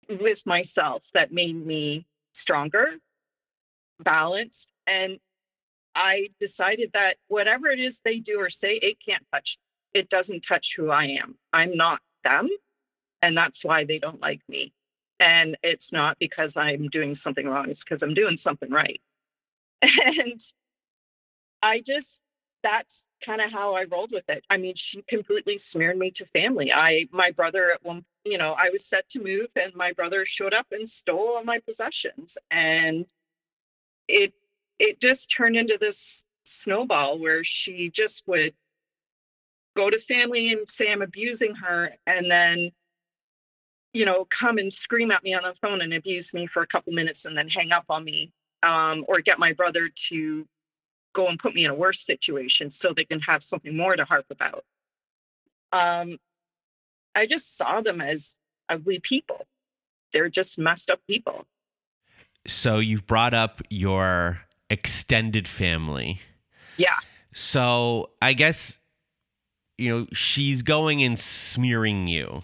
with 0.08 0.46
myself 0.46 1.06
that 1.14 1.32
made 1.32 1.66
me 1.66 2.06
stronger, 2.34 2.94
balanced, 4.00 4.70
and 4.88 5.20
I 5.96 6.30
decided 6.40 6.92
that 6.94 7.18
whatever 7.28 7.68
it 7.68 7.80
is 7.80 8.02
they 8.06 8.20
do 8.20 8.40
or 8.40 8.50
say, 8.50 8.76
it 8.76 9.00
can't 9.00 9.26
touch. 9.34 9.58
It 9.94 10.10
doesn't 10.10 10.42
touch 10.42 10.76
who 10.78 10.92
I 10.92 11.06
am. 11.06 11.36
I'm 11.52 11.76
not 11.76 12.00
them, 12.24 12.48
and 13.22 13.38
that's 13.38 13.64
why 13.64 13.84
they 13.84 14.00
don't 14.00 14.22
like 14.22 14.42
me. 14.48 14.72
And 15.20 15.58
it's 15.64 15.92
not 15.92 16.18
because 16.20 16.56
I'm 16.56 16.88
doing 16.88 17.16
something 17.16 17.48
wrong; 17.48 17.70
it's 17.70 17.84
because 17.84 18.04
I'm 18.04 18.14
doing 18.14 18.38
something 18.38 18.70
right. 18.70 19.02
And 20.06 20.40
I 21.62 21.82
just 21.82 22.22
that's 22.64 23.06
kind 23.24 23.42
of 23.42 23.52
how 23.52 23.76
I 23.76 23.86
rolled 23.86 24.12
with 24.12 24.30
it. 24.30 24.46
I 24.50 24.58
mean, 24.58 24.76
she 24.76 25.02
completely 25.04 25.58
smeared 25.58 25.98
me 25.98 26.12
to 26.12 26.26
family. 26.26 26.74
I, 26.74 27.08
my 27.12 27.32
brother 27.32 27.72
at 27.72 27.84
one, 27.84 28.06
you 28.26 28.38
know, 28.38 28.56
I 28.58 28.70
was 28.70 28.86
set 28.86 29.08
to 29.10 29.24
move 29.24 29.48
and 29.56 29.74
my 29.76 29.94
brother 29.94 30.26
showed 30.26 30.54
up 30.54 30.68
and 30.72 30.88
stole 30.88 31.36
all 31.36 31.44
my 31.44 31.60
possessions. 31.60 32.38
And 32.52 33.06
it, 34.08 34.34
it 34.78 35.00
just 35.00 35.34
turned 35.36 35.56
into 35.56 35.78
this 35.78 36.26
snowball 36.44 37.20
where 37.20 37.44
she 37.44 37.90
just 37.90 38.24
would 38.28 38.54
go 39.76 39.90
to 39.90 40.00
family 40.00 40.52
and 40.52 40.70
say 40.70 40.92
I'm 40.92 41.02
abusing 41.02 41.56
her. 41.56 41.96
And 42.08 42.30
then 42.30 42.72
you 43.94 44.06
know, 44.06 44.26
come 44.26 44.58
and 44.58 44.72
scream 44.72 45.12
at 45.12 45.24
me 45.24 45.34
on 45.34 45.44
the 45.44 45.56
phone 45.56 45.82
and 45.82 45.94
abuse 45.94 46.34
me 46.34 46.46
for 46.48 46.62
a 46.62 46.68
couple 46.68 46.94
minutes 46.94 47.26
and 47.26 47.36
then 47.36 47.50
hang 47.50 47.72
up 47.72 47.86
on 47.90 48.04
me, 48.04 48.32
um, 48.64 49.04
or 49.08 49.20
get 49.20 49.40
my 49.40 49.54
brother 49.54 49.90
to 50.10 50.48
go 51.14 51.28
and 51.28 51.40
put 51.40 51.54
me 51.56 51.66
in 51.66 51.72
a 51.72 51.76
worse 51.76 52.02
situation 52.02 52.70
so 52.70 52.94
they 52.94 53.06
can 53.06 53.20
have 53.22 53.44
something 53.44 53.76
more 53.76 53.96
to 53.96 54.06
harp 54.06 54.26
about. 54.30 54.64
Um, 55.72 56.18
I 57.16 57.26
just 57.26 57.58
saw 57.58 57.82
them 57.82 58.02
as 58.02 58.36
ugly 58.70 59.00
people. 59.00 59.48
They're 60.14 60.30
just 60.30 60.58
messed 60.58 60.90
up 60.90 61.00
people. 61.08 61.46
So 62.48 62.80
you've 62.80 63.06
brought 63.06 63.34
up 63.34 63.62
your 63.70 64.42
extended 64.70 65.48
family. 65.48 66.22
Yeah. 66.78 66.96
So 67.34 68.12
I 68.22 68.34
guess 68.34 68.80
you 69.78 69.90
know 69.90 70.08
she's 70.14 70.62
going 70.62 71.04
and 71.04 71.20
smearing 71.20 72.08
you. 72.08 72.42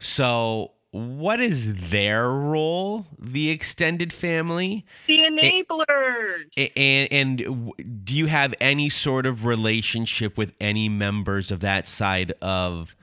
So 0.00 0.72
what 0.90 1.40
is 1.40 1.90
their 1.90 2.28
role? 2.30 3.06
The 3.18 3.50
extended 3.50 4.12
family, 4.12 4.86
the 5.06 5.20
enablers. 5.20 6.70
and 6.76 7.12
and 7.12 8.04
do 8.04 8.16
you 8.16 8.26
have 8.26 8.54
any 8.60 8.88
sort 8.88 9.26
of 9.26 9.44
relationship 9.44 10.38
with 10.38 10.52
any 10.60 10.88
members 10.88 11.50
of 11.50 11.60
that 11.60 11.86
side 11.86 12.32
of 12.40 12.96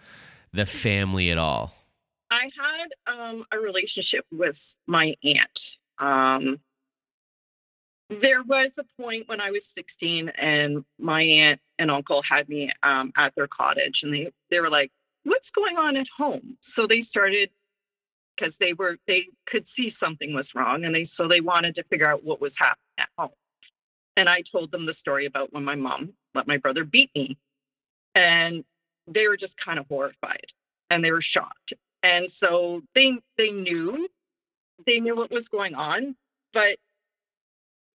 the 0.52 0.66
family 0.66 1.30
at 1.30 1.38
all? 1.38 1.74
I 2.32 2.50
had 2.58 2.88
um, 3.06 3.46
a 3.52 3.60
relationship 3.60 4.26
with 4.32 4.76
my 4.88 5.16
aunt. 5.24 5.78
Um, 6.00 6.60
there 8.10 8.44
was 8.44 8.78
a 8.78 9.02
point 9.02 9.28
when 9.28 9.42
I 9.42 9.52
was 9.52 9.68
16 9.68 10.30
and 10.30 10.84
my 11.00 11.22
aunt 11.22 11.60
and 11.80 11.90
uncle 11.90 12.22
had 12.22 12.48
me 12.50 12.72
um, 12.84 13.12
at 13.16 13.34
their 13.36 13.48
cottage 13.48 14.04
and 14.04 14.14
they, 14.14 14.32
they 14.50 14.60
were 14.60 14.70
like, 14.70 14.92
what's 15.24 15.50
going 15.50 15.78
on 15.78 15.96
at 15.96 16.08
home? 16.16 16.58
So 16.62 16.88
they 16.88 17.02
started 17.02 17.50
because 18.36 18.58
they 18.58 18.74
were, 18.74 18.98
they 19.08 19.28
could 19.46 19.68
see 19.68 19.88
something 19.88 20.34
was 20.34 20.56
wrong 20.56 20.86
and 20.86 20.94
they, 20.94 21.04
so 21.04 21.28
they 21.28 21.42
wanted 21.42 21.76
to 21.76 21.84
figure 21.84 22.08
out 22.08 22.24
what 22.24 22.42
was 22.42 22.58
happening 22.58 22.80
at 22.98 23.10
home. 23.18 23.30
And 24.18 24.30
I 24.30 24.42
told 24.42 24.72
them 24.72 24.86
the 24.86 24.94
story 24.94 25.26
about 25.26 25.54
when 25.54 25.66
my 25.66 25.76
mom 25.76 26.14
let 26.34 26.48
my 26.48 26.58
brother 26.58 26.84
beat 26.84 27.12
me. 27.16 27.38
And 28.14 28.64
they 29.08 29.28
were 29.28 29.38
just 29.38 29.58
kind 29.58 29.78
of 29.78 29.86
horrified 29.88 30.52
and 30.90 31.04
they 31.04 31.12
were 31.12 31.22
shocked. 31.22 31.74
And 32.02 32.30
so 32.30 32.82
they, 32.94 33.18
they 33.38 33.52
knew, 33.52 34.08
they 34.86 35.00
knew 35.00 35.16
what 35.16 35.32
was 35.32 35.50
going 35.50 35.76
on, 35.76 36.16
but 36.54 36.78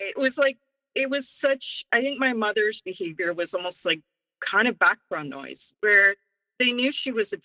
it 0.00 0.16
was 0.18 0.38
like 0.38 0.58
it 0.94 1.08
was 1.08 1.28
such 1.28 1.84
i 1.92 2.00
think 2.00 2.18
my 2.18 2.32
mother's 2.32 2.80
behavior 2.80 3.32
was 3.32 3.54
almost 3.54 3.84
like 3.86 4.00
kind 4.40 4.66
of 4.66 4.78
background 4.78 5.30
noise 5.30 5.72
where 5.80 6.16
they 6.58 6.72
knew 6.72 6.90
she 6.90 7.12
was 7.12 7.32
a 7.32 7.36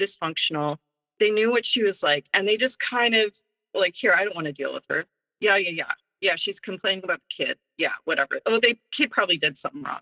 dysfunctional 0.00 0.76
they 1.22 1.30
knew 1.30 1.52
what 1.52 1.64
she 1.64 1.84
was 1.84 2.02
like 2.02 2.28
and 2.34 2.48
they 2.48 2.56
just 2.56 2.80
kind 2.80 3.14
of 3.14 3.32
like 3.74 3.94
here 3.94 4.12
i 4.12 4.24
don't 4.24 4.34
want 4.34 4.46
to 4.46 4.52
deal 4.52 4.74
with 4.74 4.84
her. 4.90 5.04
Yeah 5.40 5.56
yeah 5.56 5.70
yeah. 5.70 5.92
Yeah 6.20 6.36
she's 6.36 6.58
complaining 6.58 7.04
about 7.04 7.20
the 7.20 7.44
kid. 7.44 7.58
Yeah 7.78 7.92
whatever. 8.04 8.40
Oh 8.44 8.58
the 8.58 8.76
kid 8.90 9.10
probably 9.10 9.36
did 9.36 9.56
something 9.56 9.82
wrong. 9.84 10.00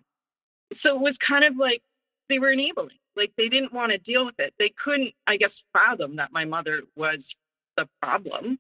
So 0.73 0.97
it 0.97 1.03
was 1.03 1.19
kind 1.19 1.45
of 1.45 1.57
like 1.57 1.83
they 2.31 2.39
were 2.39 2.53
enabling 2.53 2.97
like 3.17 3.33
they 3.37 3.51
didn't 3.51 3.75
want 3.75 3.93
to 3.93 3.99
deal 3.99 4.25
with 4.25 4.41
it. 4.41 4.55
They 4.59 4.71
couldn't 4.71 5.13
i 5.27 5.37
guess 5.37 5.63
fathom 5.75 6.17
that 6.17 6.33
my 6.33 6.47
mother 6.47 6.83
was 6.97 7.35
the 7.77 7.87
problem. 8.01 8.59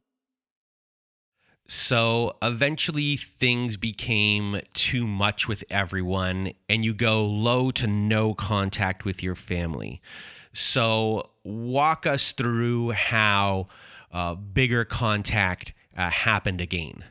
So 1.67 2.37
eventually 2.43 3.17
things 3.17 3.77
became 3.77 4.61
too 4.75 5.07
much 5.07 5.47
with 5.47 5.63
everyone, 5.71 6.53
and 6.69 6.85
you 6.85 6.93
go 6.93 7.25
low 7.25 7.71
to 7.71 7.87
no 7.87 8.35
contact 8.35 9.05
with 9.05 9.23
your 9.23 9.37
family. 9.37 10.03
So, 10.53 11.31
walk 11.45 12.07
us 12.07 12.33
through 12.33 12.91
how 12.91 13.69
uh, 14.13 14.35
bigger 14.35 14.85
contact 14.85 15.73
uh, 15.97 16.11
happened 16.11 16.61
again. 16.61 17.05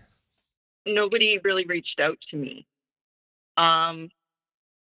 Nobody 0.85 1.39
really 1.43 1.65
reached 1.65 1.99
out 1.99 2.19
to 2.21 2.37
me. 2.37 2.67
Um, 3.55 4.09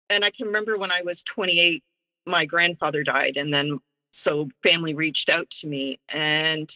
and 0.10 0.26
I 0.26 0.32
can 0.32 0.47
remember 0.47 0.78
when 0.78 0.91
I 0.91 1.02
was 1.02 1.22
28, 1.24 1.84
my 2.26 2.45
grandfather 2.45 3.04
died, 3.04 3.38
and 3.38 3.54
then 3.54 3.80
so 4.12 4.50
family 4.64 4.95
reached 4.95 5.30
out 5.30 5.50
to 5.52 5.68
me, 5.68 6.00
and 6.10 6.72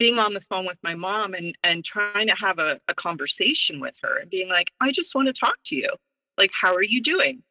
being 0.00 0.18
on 0.18 0.32
the 0.32 0.40
phone 0.40 0.64
with 0.66 0.78
my 0.82 0.94
mom 0.94 1.34
and 1.34 1.54
and 1.62 1.84
trying 1.84 2.26
to 2.26 2.34
have 2.34 2.58
a, 2.58 2.80
a 2.88 2.94
conversation 2.94 3.78
with 3.78 3.96
her 4.02 4.16
and 4.16 4.30
being 4.30 4.48
like 4.48 4.68
i 4.80 4.90
just 4.90 5.14
want 5.14 5.28
to 5.28 5.32
talk 5.32 5.56
to 5.64 5.76
you 5.76 5.90
like 6.38 6.50
how 6.58 6.74
are 6.74 6.82
you 6.82 7.02
doing 7.02 7.42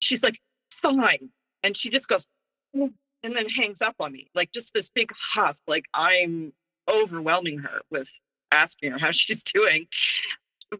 she's 0.00 0.24
like 0.24 0.38
fine 0.70 1.30
and 1.62 1.76
she 1.76 1.88
just 1.88 2.08
goes 2.08 2.26
and 2.74 3.36
then 3.36 3.48
hangs 3.48 3.82
up 3.82 3.94
on 4.00 4.12
me 4.12 4.28
like 4.34 4.50
just 4.52 4.72
this 4.74 4.88
big 4.88 5.12
huff 5.16 5.60
like 5.66 5.84
i'm 5.94 6.52
overwhelming 6.90 7.58
her 7.58 7.80
with 7.90 8.10
asking 8.50 8.92
her 8.92 8.98
how 8.98 9.10
she's 9.12 9.42
doing 9.42 9.86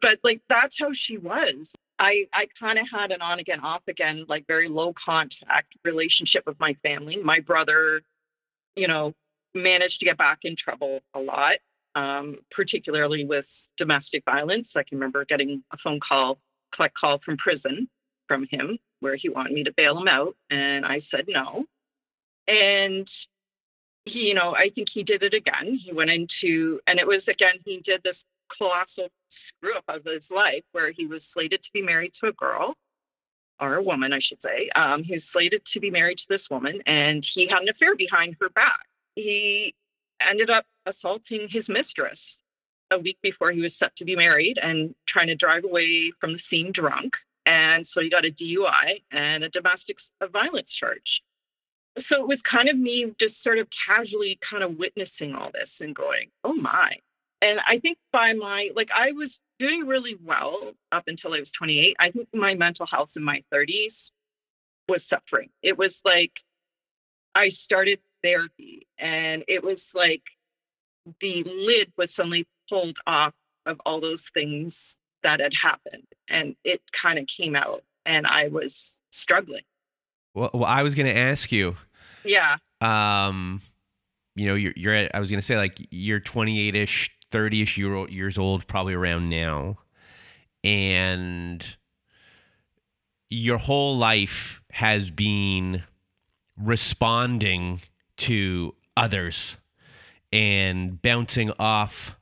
but 0.00 0.18
like 0.22 0.40
that's 0.48 0.78
how 0.78 0.92
she 0.92 1.18
was 1.18 1.74
i 1.98 2.26
i 2.32 2.46
kind 2.58 2.78
of 2.78 2.88
had 2.90 3.12
an 3.12 3.22
on 3.22 3.38
again 3.38 3.60
off 3.60 3.82
again 3.88 4.24
like 4.28 4.46
very 4.46 4.68
low 4.68 4.92
contact 4.92 5.74
relationship 5.84 6.42
with 6.46 6.58
my 6.58 6.74
family 6.82 7.16
my 7.16 7.40
brother 7.40 8.02
you 8.74 8.88
know 8.88 9.14
managed 9.54 10.00
to 10.00 10.06
get 10.06 10.18
back 10.18 10.40
in 10.44 10.56
trouble 10.56 11.00
a 11.14 11.20
lot, 11.20 11.56
um, 11.94 12.38
particularly 12.50 13.24
with 13.24 13.68
domestic 13.76 14.24
violence. 14.24 14.76
I 14.76 14.82
can 14.82 14.98
remember 14.98 15.24
getting 15.24 15.62
a 15.72 15.76
phone 15.76 16.00
call, 16.00 16.38
collect 16.70 16.94
call 16.94 17.18
from 17.18 17.36
prison 17.36 17.88
from 18.28 18.46
him 18.50 18.78
where 19.00 19.16
he 19.16 19.28
wanted 19.28 19.52
me 19.52 19.64
to 19.64 19.72
bail 19.72 19.98
him 19.98 20.08
out. 20.08 20.36
And 20.48 20.86
I 20.86 20.98
said 20.98 21.26
no. 21.28 21.66
And 22.48 23.08
he, 24.04 24.28
you 24.28 24.34
know, 24.34 24.54
I 24.54 24.68
think 24.68 24.88
he 24.88 25.02
did 25.02 25.22
it 25.22 25.34
again. 25.34 25.74
He 25.74 25.92
went 25.92 26.10
into, 26.10 26.80
and 26.86 26.98
it 26.98 27.06
was 27.06 27.28
again, 27.28 27.56
he 27.64 27.78
did 27.80 28.02
this 28.02 28.24
colossal 28.48 29.08
screw 29.28 29.74
up 29.74 29.84
of 29.88 30.04
his 30.04 30.30
life 30.30 30.64
where 30.72 30.90
he 30.90 31.06
was 31.06 31.24
slated 31.24 31.62
to 31.62 31.72
be 31.72 31.82
married 31.82 32.12
to 32.14 32.26
a 32.26 32.32
girl 32.32 32.74
or 33.60 33.76
a 33.76 33.82
woman, 33.82 34.12
I 34.12 34.18
should 34.18 34.42
say. 34.42 34.70
Um, 34.74 35.04
he 35.04 35.12
was 35.12 35.24
slated 35.24 35.64
to 35.66 35.80
be 35.80 35.90
married 35.90 36.18
to 36.18 36.28
this 36.28 36.50
woman, 36.50 36.82
and 36.84 37.24
he 37.24 37.46
had 37.46 37.62
an 37.62 37.68
affair 37.68 37.94
behind 37.94 38.36
her 38.40 38.48
back 38.50 38.80
he 39.14 39.74
ended 40.20 40.50
up 40.50 40.66
assaulting 40.86 41.48
his 41.48 41.68
mistress 41.68 42.40
a 42.90 42.98
week 42.98 43.18
before 43.22 43.50
he 43.50 43.60
was 43.60 43.74
set 43.74 43.96
to 43.96 44.04
be 44.04 44.16
married 44.16 44.58
and 44.58 44.94
trying 45.06 45.26
to 45.26 45.34
drive 45.34 45.64
away 45.64 46.12
from 46.20 46.32
the 46.32 46.38
scene 46.38 46.72
drunk. 46.72 47.16
And 47.46 47.86
so 47.86 48.00
he 48.00 48.10
got 48.10 48.24
a 48.24 48.30
DUI 48.30 49.02
and 49.10 49.42
a 49.42 49.48
domestic 49.48 49.98
violence 50.30 50.72
charge. 50.72 51.22
So 51.98 52.20
it 52.22 52.28
was 52.28 52.42
kind 52.42 52.68
of 52.68 52.76
me 52.78 53.14
just 53.18 53.42
sort 53.42 53.58
of 53.58 53.68
casually 53.70 54.38
kind 54.40 54.62
of 54.62 54.78
witnessing 54.78 55.34
all 55.34 55.50
this 55.52 55.80
and 55.80 55.94
going, 55.94 56.30
oh 56.42 56.54
my. 56.54 56.96
And 57.40 57.60
I 57.66 57.78
think 57.78 57.98
by 58.12 58.32
my, 58.32 58.70
like, 58.74 58.90
I 58.94 59.12
was 59.12 59.38
doing 59.58 59.86
really 59.86 60.16
well 60.24 60.72
up 60.90 61.04
until 61.06 61.34
I 61.34 61.40
was 61.40 61.52
28. 61.52 61.96
I 61.98 62.10
think 62.10 62.28
my 62.32 62.54
mental 62.54 62.86
health 62.86 63.12
in 63.16 63.24
my 63.24 63.42
30s 63.52 64.10
was 64.88 65.04
suffering. 65.04 65.50
It 65.62 65.76
was 65.76 66.00
like 66.04 66.40
I 67.34 67.48
started 67.48 67.98
therapy. 68.22 68.86
And 68.98 69.44
it 69.48 69.62
was 69.62 69.92
like 69.94 70.22
the 71.20 71.42
lid 71.44 71.92
was 71.96 72.14
suddenly 72.14 72.46
pulled 72.68 72.98
off 73.06 73.34
of 73.66 73.80
all 73.84 74.00
those 74.00 74.30
things 74.30 74.96
that 75.22 75.40
had 75.40 75.54
happened. 75.54 76.06
And 76.28 76.56
it 76.64 76.80
kind 76.92 77.18
of 77.18 77.26
came 77.26 77.54
out, 77.54 77.82
and 78.06 78.26
I 78.26 78.48
was 78.48 78.98
struggling. 79.10 79.62
Well, 80.34 80.50
well 80.52 80.64
I 80.64 80.82
was 80.82 80.94
going 80.94 81.06
to 81.06 81.16
ask 81.16 81.50
you. 81.52 81.76
Yeah. 82.24 82.56
Um, 82.80 83.62
you 84.34 84.46
know, 84.46 84.54
you're, 84.54 84.72
you're 84.76 84.94
at, 84.94 85.14
I 85.14 85.20
was 85.20 85.30
going 85.30 85.40
to 85.40 85.46
say, 85.46 85.56
like, 85.56 85.78
you're 85.90 86.20
28 86.20 86.74
ish, 86.74 87.10
30 87.30 87.62
ish 87.62 87.78
year 87.78 87.94
old, 87.94 88.10
years 88.10 88.38
old, 88.38 88.66
probably 88.66 88.94
around 88.94 89.28
now. 89.28 89.78
And 90.64 91.76
your 93.30 93.58
whole 93.58 93.96
life 93.96 94.62
has 94.70 95.10
been 95.10 95.82
responding 96.56 97.80
to 98.18 98.74
others 98.96 99.56
and 100.32 101.00
bouncing 101.00 101.50
off 101.58 102.16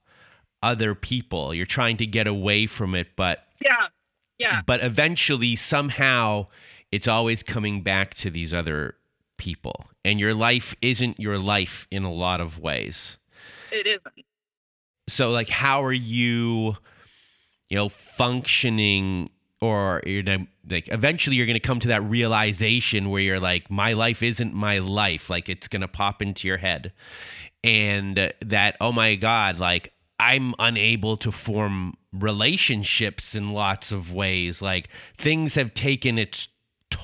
other 0.62 0.94
people. 0.94 1.54
You're 1.54 1.66
trying 1.66 1.96
to 1.98 2.06
get 2.06 2.26
away 2.26 2.66
from 2.66 2.94
it, 2.94 3.08
but 3.16 3.44
yeah, 3.64 3.88
yeah. 4.38 4.62
But 4.66 4.82
eventually, 4.82 5.56
somehow, 5.56 6.46
it's 6.92 7.08
always 7.08 7.42
coming 7.42 7.82
back 7.82 8.14
to 8.14 8.30
these 8.30 8.52
other 8.52 8.96
people, 9.36 9.86
and 10.04 10.20
your 10.20 10.34
life 10.34 10.74
isn't 10.82 11.20
your 11.20 11.38
life 11.38 11.86
in 11.90 12.04
a 12.04 12.12
lot 12.12 12.40
of 12.40 12.58
ways. 12.58 13.18
It 13.70 13.86
isn't. 13.86 14.24
So, 15.08 15.30
like, 15.30 15.48
how 15.48 15.84
are 15.84 15.92
you, 15.92 16.76
you 17.68 17.76
know, 17.76 17.88
functioning 17.88 19.28
or 19.60 20.02
you're 20.06 20.22
gonna 20.22 20.46
like 20.68 20.88
eventually 20.92 21.36
you're 21.36 21.46
gonna 21.46 21.60
come 21.60 21.80
to 21.80 21.88
that 21.88 22.02
realization 22.02 23.10
where 23.10 23.20
you're 23.20 23.40
like 23.40 23.70
my 23.70 23.92
life 23.92 24.22
isn't 24.22 24.54
my 24.54 24.78
life 24.78 25.28
like 25.28 25.48
it's 25.48 25.68
gonna 25.68 25.88
pop 25.88 26.22
into 26.22 26.48
your 26.48 26.56
head 26.56 26.92
and 27.62 28.32
that 28.40 28.76
oh 28.80 28.92
my 28.92 29.14
god 29.14 29.58
like 29.58 29.92
i'm 30.18 30.54
unable 30.58 31.16
to 31.16 31.30
form 31.30 31.94
relationships 32.12 33.34
in 33.34 33.52
lots 33.52 33.92
of 33.92 34.12
ways 34.12 34.62
like 34.62 34.88
things 35.18 35.54
have 35.54 35.74
taken 35.74 36.18
its 36.18 36.48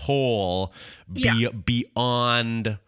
toll 0.04 0.72
be- 1.12 1.22
yeah. 1.22 1.48
beyond 1.50 2.78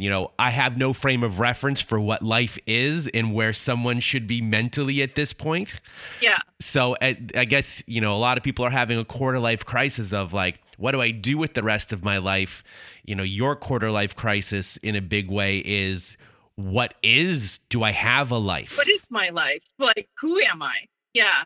you 0.00 0.08
know, 0.08 0.30
I 0.38 0.48
have 0.48 0.78
no 0.78 0.94
frame 0.94 1.22
of 1.22 1.38
reference 1.38 1.82
for 1.82 2.00
what 2.00 2.22
life 2.22 2.58
is 2.66 3.06
and 3.08 3.34
where 3.34 3.52
someone 3.52 4.00
should 4.00 4.26
be 4.26 4.40
mentally 4.40 5.02
at 5.02 5.14
this 5.14 5.34
point. 5.34 5.74
Yeah. 6.22 6.38
So 6.58 6.96
I, 7.02 7.18
I 7.36 7.44
guess, 7.44 7.82
you 7.86 8.00
know, 8.00 8.16
a 8.16 8.16
lot 8.16 8.38
of 8.38 8.42
people 8.42 8.64
are 8.64 8.70
having 8.70 8.98
a 8.98 9.04
quarter 9.04 9.38
life 9.38 9.66
crisis 9.66 10.14
of 10.14 10.32
like, 10.32 10.58
what 10.78 10.92
do 10.92 11.02
I 11.02 11.10
do 11.10 11.36
with 11.36 11.52
the 11.52 11.62
rest 11.62 11.92
of 11.92 12.02
my 12.02 12.16
life? 12.16 12.64
You 13.04 13.14
know, 13.14 13.22
your 13.22 13.54
quarter 13.54 13.90
life 13.90 14.16
crisis 14.16 14.78
in 14.78 14.96
a 14.96 15.02
big 15.02 15.30
way 15.30 15.58
is 15.58 16.16
what 16.54 16.94
is, 17.02 17.60
do 17.68 17.82
I 17.82 17.90
have 17.90 18.30
a 18.30 18.38
life? 18.38 18.78
What 18.78 18.88
is 18.88 19.10
my 19.10 19.28
life? 19.28 19.62
Like, 19.78 20.08
who 20.18 20.40
am 20.40 20.62
I? 20.62 20.78
Yeah. 21.12 21.44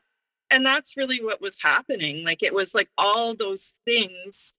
And 0.51 0.65
that's 0.65 0.97
really 0.97 1.21
what 1.25 1.41
was 1.41 1.61
happening. 1.61 2.25
Like, 2.25 2.45
it 2.45 2.55
was 2.55 2.73
like 2.73 2.89
all 2.97 3.35
those 3.35 3.75
things 3.85 4.55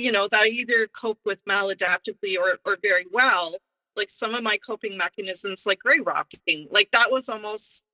you 0.00 0.12
know, 0.12 0.28
that 0.28 0.42
I 0.42 0.46
either 0.48 0.88
cope 0.88 1.20
with 1.24 1.44
maladaptively 1.44 2.38
or 2.38 2.58
or 2.64 2.78
very 2.82 3.06
well. 3.12 3.56
Like 3.96 4.10
some 4.10 4.34
of 4.34 4.42
my 4.42 4.56
coping 4.58 4.96
mechanisms, 4.96 5.66
like 5.66 5.80
gray 5.80 6.00
rocking, 6.00 6.68
like 6.70 6.90
that 6.92 7.10
was 7.10 7.28
almost 7.28 7.84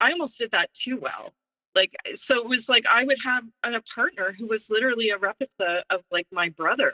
I 0.00 0.12
almost 0.12 0.38
did 0.38 0.52
that 0.52 0.72
too 0.74 0.98
well. 0.98 1.34
Like 1.74 1.94
eh, 2.06 2.12
so 2.14 2.38
it 2.38 2.48
was 2.48 2.68
like 2.68 2.86
I 2.86 3.04
would 3.04 3.18
have 3.24 3.44
uh, 3.64 3.72
a 3.74 3.82
partner 3.82 4.34
who 4.38 4.46
was 4.46 4.70
literally 4.70 5.10
a 5.10 5.18
replica 5.18 5.84
of 5.90 6.02
like 6.10 6.26
my 6.32 6.48
brother. 6.50 6.92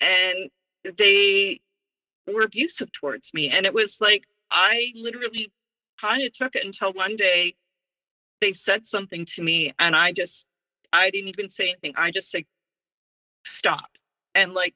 And 0.00 0.50
they 0.98 1.60
were 2.26 2.42
abusive 2.42 2.90
towards 2.92 3.34
me. 3.34 3.50
And 3.50 3.66
it 3.66 3.74
was 3.74 4.00
like 4.00 4.24
I 4.50 4.92
literally 4.96 5.52
kind 6.00 6.22
of 6.22 6.32
took 6.32 6.56
it 6.56 6.64
until 6.64 6.92
one 6.92 7.16
day 7.16 7.54
they 8.40 8.52
said 8.52 8.86
something 8.86 9.24
to 9.26 9.42
me 9.42 9.74
and 9.78 9.96
I 9.96 10.12
just 10.12 10.46
I 10.92 11.10
didn't 11.10 11.28
even 11.28 11.48
say 11.48 11.70
anything. 11.70 11.94
I 11.96 12.10
just 12.10 12.30
said 12.30 12.44
stop 13.44 13.97
and 14.38 14.54
like 14.54 14.74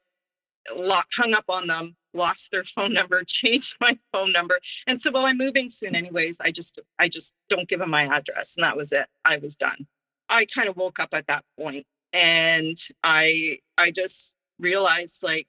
hung 1.16 1.34
up 1.34 1.44
on 1.48 1.66
them 1.66 1.96
lost 2.14 2.50
their 2.50 2.64
phone 2.64 2.92
number 2.92 3.22
changed 3.26 3.76
my 3.80 3.98
phone 4.12 4.32
number. 4.32 4.58
And 4.86 5.00
said 5.00 5.14
well 5.14 5.26
i'm 5.26 5.38
moving 5.38 5.68
soon 5.68 5.94
anyways. 5.94 6.38
I 6.40 6.50
just 6.50 6.80
i 6.98 7.08
just 7.08 7.32
don't 7.48 7.68
give 7.68 7.78
them 7.78 7.90
my 7.90 8.04
address 8.04 8.56
and 8.56 8.64
that 8.64 8.76
was 8.76 8.92
it. 8.92 9.06
I 9.24 9.38
was 9.38 9.56
done. 9.56 9.86
I 10.28 10.44
kind 10.46 10.68
of 10.68 10.76
woke 10.76 10.98
up 10.98 11.10
at 11.12 11.26
that 11.28 11.44
point 11.58 11.86
and 12.14 12.76
i 13.02 13.58
i 13.78 13.90
just 13.90 14.34
realized 14.58 15.22
like 15.22 15.48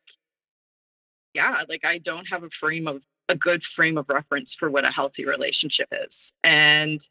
yeah 1.33 1.63
like 1.67 1.83
i 1.83 1.97
don't 1.97 2.29
have 2.29 2.43
a 2.43 2.49
frame 2.49 2.87
of 2.87 3.01
a 3.27 3.35
good 3.35 3.63
frame 3.63 3.97
of 3.97 4.07
reference 4.07 4.53
for 4.53 4.69
what 4.69 4.85
a 4.85 4.91
healthy 4.91 5.25
relationship 5.25 5.87
is. 5.91 6.33
And 6.43 7.01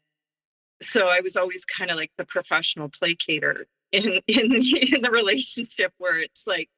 so 0.81 1.07
i 1.07 1.19
was 1.21 1.35
always 1.35 1.65
kind 1.65 1.91
of 1.91 1.97
like 1.97 2.11
the 2.17 2.25
professional 2.25 2.89
placater 2.89 3.65
in 3.91 4.19
in 4.27 4.51
in 4.93 5.01
the 5.01 5.11
relationship 5.11 5.93
where 5.97 6.17
it's 6.19 6.47
like 6.47 6.69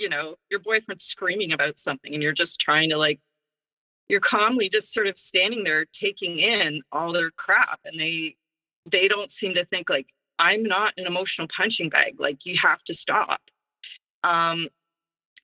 you 0.00 0.08
know 0.08 0.36
your 0.50 0.60
boyfriend's 0.60 1.04
screaming 1.04 1.52
about 1.52 1.78
something 1.78 2.14
and 2.14 2.22
you're 2.22 2.32
just 2.32 2.58
trying 2.58 2.88
to 2.88 2.96
like 2.96 3.20
you're 4.08 4.18
calmly 4.18 4.68
just 4.68 4.92
sort 4.92 5.06
of 5.06 5.18
standing 5.18 5.62
there 5.62 5.84
taking 5.92 6.38
in 6.38 6.80
all 6.90 7.12
their 7.12 7.30
crap 7.30 7.78
and 7.84 8.00
they 8.00 8.34
they 8.90 9.06
don't 9.06 9.30
seem 9.30 9.54
to 9.54 9.64
think 9.64 9.90
like 9.90 10.08
i'm 10.38 10.62
not 10.62 10.94
an 10.96 11.06
emotional 11.06 11.46
punching 11.54 11.90
bag 11.90 12.18
like 12.18 12.44
you 12.46 12.56
have 12.56 12.82
to 12.82 12.94
stop. 12.94 13.40
Um 14.24 14.68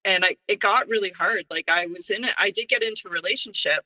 and 0.04 0.24
i 0.24 0.36
it 0.48 0.59
got 0.59 0.88
really 0.88 1.11
hard 1.11 1.44
like 1.50 1.68
i 1.68 1.86
was 1.86 2.11
in 2.11 2.24
it 2.24 2.32
i 2.38 2.50
did 2.50 2.68
get 2.68 2.82
into 2.82 3.09
a 3.09 3.11
relationship 3.11 3.84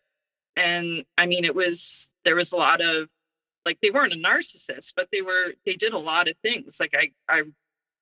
and 0.57 1.05
i 1.19 1.27
mean 1.27 1.45
it 1.45 1.55
was 1.55 2.11
there 2.25 2.37
was 2.37 2.53
a 2.53 2.57
lot 2.57 2.81
of 2.81 3.09
like 3.67 3.79
they 3.81 3.91
weren't 3.91 4.13
a 4.13 4.17
narcissist 4.17 4.93
but 4.95 5.09
they 5.11 5.23
were 5.23 5.53
they 5.67 5.75
did 5.75 5.93
a 5.93 5.99
lot 5.99 6.29
of 6.29 6.37
things 6.43 6.79
like 6.79 6.95
i 6.95 7.11
i 7.29 7.43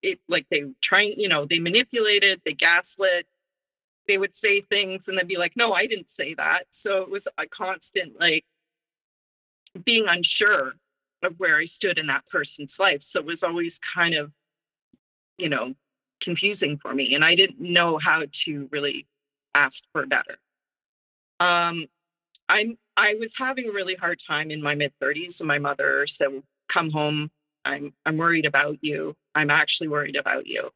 it 0.02 0.20
like 0.28 0.46
they 0.50 0.64
try, 0.80 1.12
you 1.16 1.28
know, 1.28 1.44
they 1.44 1.58
manipulated, 1.58 2.40
they 2.44 2.54
gaslit, 2.54 3.26
they 4.06 4.18
would 4.18 4.34
say 4.34 4.60
things 4.60 5.08
and 5.08 5.18
then 5.18 5.26
be 5.26 5.36
like, 5.36 5.56
no, 5.56 5.72
I 5.72 5.86
didn't 5.86 6.08
say 6.08 6.34
that. 6.34 6.64
So 6.70 7.02
it 7.02 7.10
was 7.10 7.28
a 7.36 7.46
constant 7.46 8.18
like 8.18 8.44
being 9.84 10.06
unsure 10.08 10.72
of 11.22 11.34
where 11.38 11.56
I 11.56 11.64
stood 11.66 11.98
in 11.98 12.06
that 12.06 12.26
person's 12.26 12.78
life. 12.78 13.02
So 13.02 13.20
it 13.20 13.26
was 13.26 13.42
always 13.42 13.78
kind 13.94 14.14
of, 14.14 14.32
you 15.36 15.48
know, 15.48 15.74
confusing 16.20 16.78
for 16.78 16.94
me. 16.94 17.14
And 17.14 17.24
I 17.24 17.34
didn't 17.34 17.60
know 17.60 17.98
how 17.98 18.24
to 18.30 18.68
really 18.72 19.06
ask 19.54 19.84
for 19.92 20.06
better. 20.06 20.38
Um, 21.40 21.86
I'm 22.48 22.78
I 22.96 23.14
was 23.14 23.36
having 23.36 23.68
a 23.68 23.72
really 23.72 23.94
hard 23.94 24.20
time 24.26 24.50
in 24.50 24.62
my 24.62 24.74
mid 24.74 24.92
30s, 25.00 25.40
and 25.40 25.46
my 25.48 25.58
mother 25.58 26.06
said, 26.06 26.42
"Come 26.68 26.90
home. 26.90 27.30
I'm 27.64 27.92
I'm 28.06 28.16
worried 28.16 28.46
about 28.46 28.78
you." 28.82 29.16
I'm 29.34 29.50
actually 29.50 29.88
worried 29.88 30.16
about 30.16 30.46
you. 30.48 30.70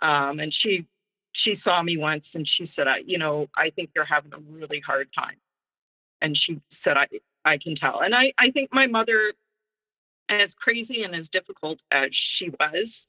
Um, 0.00 0.38
and 0.38 0.54
she 0.54 0.86
she 1.32 1.54
saw 1.54 1.82
me 1.82 1.96
once 1.96 2.34
and 2.34 2.48
she 2.48 2.64
said, 2.64 2.88
I, 2.88 2.98
you 3.06 3.18
know, 3.18 3.48
I 3.54 3.70
think 3.70 3.90
you're 3.94 4.04
having 4.04 4.32
a 4.32 4.38
really 4.38 4.80
hard 4.80 5.12
time. 5.12 5.36
And 6.20 6.36
she 6.36 6.60
said, 6.68 6.96
I 6.96 7.08
I 7.44 7.58
can 7.58 7.74
tell. 7.74 8.00
And 8.00 8.14
I 8.14 8.32
I 8.38 8.50
think 8.50 8.72
my 8.72 8.86
mother, 8.86 9.34
as 10.28 10.54
crazy 10.54 11.02
and 11.02 11.14
as 11.14 11.28
difficult 11.28 11.82
as 11.90 12.14
she 12.14 12.50
was, 12.60 13.08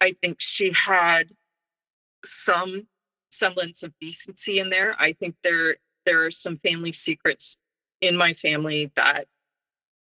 I 0.00 0.12
think 0.22 0.38
she 0.40 0.72
had 0.72 1.30
some 2.24 2.86
semblance 3.30 3.82
of 3.82 3.92
decency 4.00 4.58
in 4.58 4.70
there. 4.70 4.96
I 4.98 5.12
think 5.12 5.36
there 5.42 5.76
there 6.06 6.24
are 6.24 6.30
some 6.30 6.58
family 6.58 6.92
secrets 6.92 7.58
in 8.00 8.16
my 8.16 8.32
family 8.32 8.90
that 8.96 9.26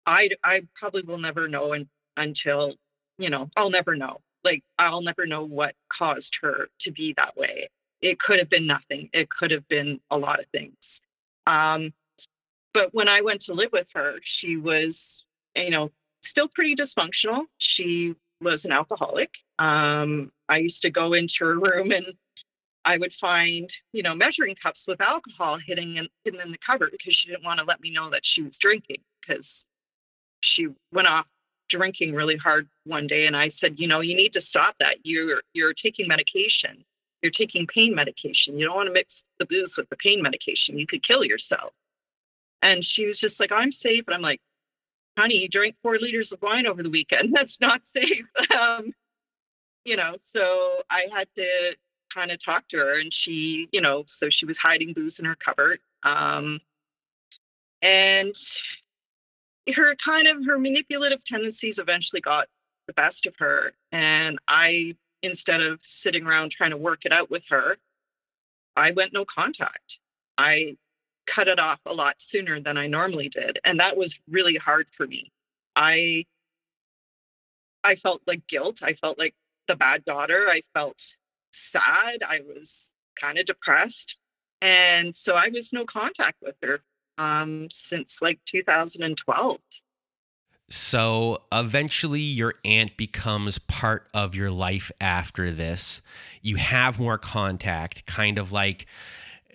I 0.06 0.30
I 0.42 0.66
probably 0.74 1.02
will 1.02 1.18
never 1.18 1.48
know 1.48 1.72
and, 1.74 1.86
until 2.16 2.74
you 3.18 3.30
know, 3.30 3.48
I'll 3.56 3.70
never 3.70 3.94
know. 3.96 4.20
Like, 4.44 4.64
I'll 4.78 5.02
never 5.02 5.26
know 5.26 5.44
what 5.44 5.74
caused 5.88 6.36
her 6.42 6.68
to 6.80 6.90
be 6.90 7.14
that 7.16 7.36
way. 7.36 7.68
It 8.00 8.18
could 8.18 8.40
have 8.40 8.48
been 8.48 8.66
nothing, 8.66 9.08
it 9.12 9.30
could 9.30 9.50
have 9.50 9.66
been 9.68 10.00
a 10.10 10.18
lot 10.18 10.40
of 10.40 10.46
things. 10.46 11.00
Um, 11.46 11.92
but 12.74 12.92
when 12.92 13.08
I 13.08 13.20
went 13.20 13.42
to 13.42 13.54
live 13.54 13.70
with 13.72 13.88
her, 13.94 14.16
she 14.22 14.56
was, 14.56 15.24
you 15.54 15.70
know, 15.70 15.90
still 16.22 16.48
pretty 16.48 16.74
dysfunctional. 16.74 17.42
She 17.58 18.14
was 18.40 18.64
an 18.64 18.72
alcoholic. 18.72 19.34
Um, 19.58 20.32
I 20.48 20.58
used 20.58 20.82
to 20.82 20.90
go 20.90 21.12
into 21.12 21.44
her 21.44 21.58
room 21.58 21.92
and 21.92 22.06
I 22.84 22.98
would 22.98 23.12
find, 23.12 23.70
you 23.92 24.02
know, 24.02 24.14
measuring 24.14 24.56
cups 24.56 24.86
with 24.88 25.00
alcohol 25.00 25.58
hitting 25.58 25.98
in, 25.98 26.08
hidden 26.24 26.40
in 26.40 26.50
the 26.50 26.58
cupboard 26.58 26.90
because 26.90 27.14
she 27.14 27.28
didn't 27.28 27.44
want 27.44 27.60
to 27.60 27.64
let 27.64 27.80
me 27.80 27.90
know 27.90 28.10
that 28.10 28.24
she 28.24 28.42
was 28.42 28.58
drinking 28.58 29.02
because 29.20 29.66
she 30.40 30.68
went 30.92 31.06
off 31.06 31.26
drinking 31.72 32.14
really 32.14 32.36
hard 32.36 32.68
one 32.84 33.06
day 33.06 33.26
and 33.26 33.36
I 33.36 33.48
said, 33.48 33.80
you 33.80 33.88
know, 33.88 34.00
you 34.00 34.14
need 34.14 34.34
to 34.34 34.40
stop 34.40 34.76
that. 34.78 34.98
You're 35.04 35.42
you're 35.54 35.72
taking 35.72 36.06
medication. 36.06 36.84
You're 37.22 37.32
taking 37.32 37.66
pain 37.66 37.94
medication. 37.94 38.58
You 38.58 38.66
don't 38.66 38.76
want 38.76 38.88
to 38.88 38.92
mix 38.92 39.24
the 39.38 39.46
booze 39.46 39.76
with 39.76 39.88
the 39.88 39.96
pain 39.96 40.20
medication. 40.20 40.78
You 40.78 40.86
could 40.86 41.02
kill 41.02 41.24
yourself. 41.24 41.72
And 42.60 42.84
she 42.84 43.06
was 43.06 43.18
just 43.18 43.40
like, 43.40 43.52
I'm 43.52 43.72
safe. 43.72 44.04
And 44.06 44.14
I'm 44.14 44.22
like, 44.22 44.40
honey, 45.18 45.38
you 45.38 45.48
drank 45.48 45.76
four 45.82 45.98
liters 45.98 46.32
of 46.32 46.42
wine 46.42 46.66
over 46.66 46.82
the 46.82 46.90
weekend. 46.90 47.32
That's 47.34 47.60
not 47.60 47.84
safe. 47.84 48.26
um, 48.60 48.92
you 49.84 49.96
know, 49.96 50.14
so 50.18 50.82
I 50.90 51.06
had 51.12 51.28
to 51.36 51.76
kind 52.12 52.30
of 52.30 52.44
talk 52.44 52.68
to 52.68 52.76
her 52.76 53.00
and 53.00 53.14
she, 53.14 53.68
you 53.72 53.80
know, 53.80 54.04
so 54.06 54.28
she 54.28 54.44
was 54.44 54.58
hiding 54.58 54.92
booze 54.92 55.18
in 55.18 55.24
her 55.24 55.34
cupboard. 55.34 55.80
Um, 56.02 56.60
and 57.80 58.34
her 59.74 59.94
kind 59.96 60.26
of 60.26 60.44
her 60.44 60.58
manipulative 60.58 61.24
tendencies 61.24 61.78
eventually 61.78 62.20
got 62.20 62.48
the 62.86 62.92
best 62.92 63.26
of 63.26 63.34
her 63.38 63.72
and 63.92 64.38
i 64.48 64.92
instead 65.22 65.60
of 65.60 65.78
sitting 65.82 66.26
around 66.26 66.50
trying 66.50 66.70
to 66.70 66.76
work 66.76 67.04
it 67.04 67.12
out 67.12 67.30
with 67.30 67.46
her 67.48 67.76
i 68.76 68.90
went 68.92 69.12
no 69.12 69.24
contact. 69.24 69.98
I 70.38 70.76
cut 71.26 71.46
it 71.46 71.60
off 71.60 71.78
a 71.86 71.92
lot 71.94 72.20
sooner 72.20 72.58
than 72.58 72.76
i 72.76 72.86
normally 72.86 73.28
did 73.28 73.58
and 73.64 73.78
that 73.78 73.96
was 73.96 74.18
really 74.28 74.56
hard 74.56 74.88
for 74.90 75.06
me. 75.06 75.30
I 75.76 76.26
i 77.84 77.94
felt 77.96 78.22
like 78.26 78.46
guilt. 78.48 78.82
I 78.82 78.94
felt 78.94 79.18
like 79.18 79.34
the 79.68 79.76
bad 79.76 80.04
daughter. 80.04 80.48
I 80.48 80.62
felt 80.74 81.16
sad. 81.52 82.22
I 82.26 82.40
was 82.40 82.92
kind 83.20 83.38
of 83.38 83.44
depressed 83.44 84.16
and 84.62 85.14
so 85.14 85.34
i 85.34 85.48
was 85.48 85.72
no 85.72 85.84
contact 85.84 86.38
with 86.40 86.56
her 86.62 86.80
um, 87.18 87.68
since 87.70 88.22
like 88.22 88.40
2012. 88.46 89.58
So 90.70 91.42
eventually, 91.52 92.20
your 92.20 92.54
aunt 92.64 92.96
becomes 92.96 93.58
part 93.58 94.08
of 94.14 94.34
your 94.34 94.50
life 94.50 94.90
after 95.02 95.50
this. 95.50 96.00
You 96.40 96.56
have 96.56 96.98
more 96.98 97.18
contact, 97.18 98.06
kind 98.06 98.38
of 98.38 98.52
like 98.52 98.86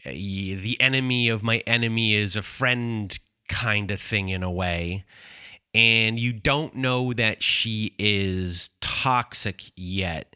uh, 0.06 0.12
the 0.12 0.78
enemy 0.80 1.30
of 1.30 1.42
my 1.42 1.58
enemy 1.66 2.14
is 2.14 2.36
a 2.36 2.44
friend 2.44 3.18
kind 3.50 3.90
of 3.90 4.00
thing 4.00 4.30
in 4.30 4.44
a 4.44 4.52
way. 4.52 5.06
And 5.74 6.20
you 6.20 6.34
don't 6.34 6.76
know 6.76 7.14
that 7.14 7.42
she 7.42 7.96
is 7.98 8.70
toxic 8.80 9.64
yet. 9.76 10.36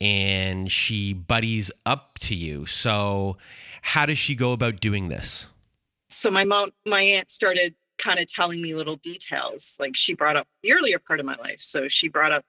And 0.00 0.70
she 0.70 1.14
buddies 1.14 1.70
up 1.86 2.18
to 2.20 2.34
you. 2.34 2.66
So, 2.66 3.38
how 3.80 4.06
does 4.06 4.18
she 4.18 4.34
go 4.34 4.52
about 4.52 4.80
doing 4.80 5.08
this? 5.08 5.46
So 6.08 6.30
my 6.30 6.44
mom 6.44 6.70
my 6.86 7.00
aunt 7.00 7.30
started 7.30 7.74
kind 7.98 8.20
of 8.20 8.26
telling 8.28 8.62
me 8.62 8.74
little 8.74 8.96
details 8.96 9.76
like 9.80 9.96
she 9.96 10.14
brought 10.14 10.36
up 10.36 10.46
the 10.62 10.72
earlier 10.72 10.98
part 10.98 11.18
of 11.18 11.26
my 11.26 11.34
life 11.36 11.60
so 11.60 11.88
she 11.88 12.08
brought 12.08 12.32
up 12.32 12.44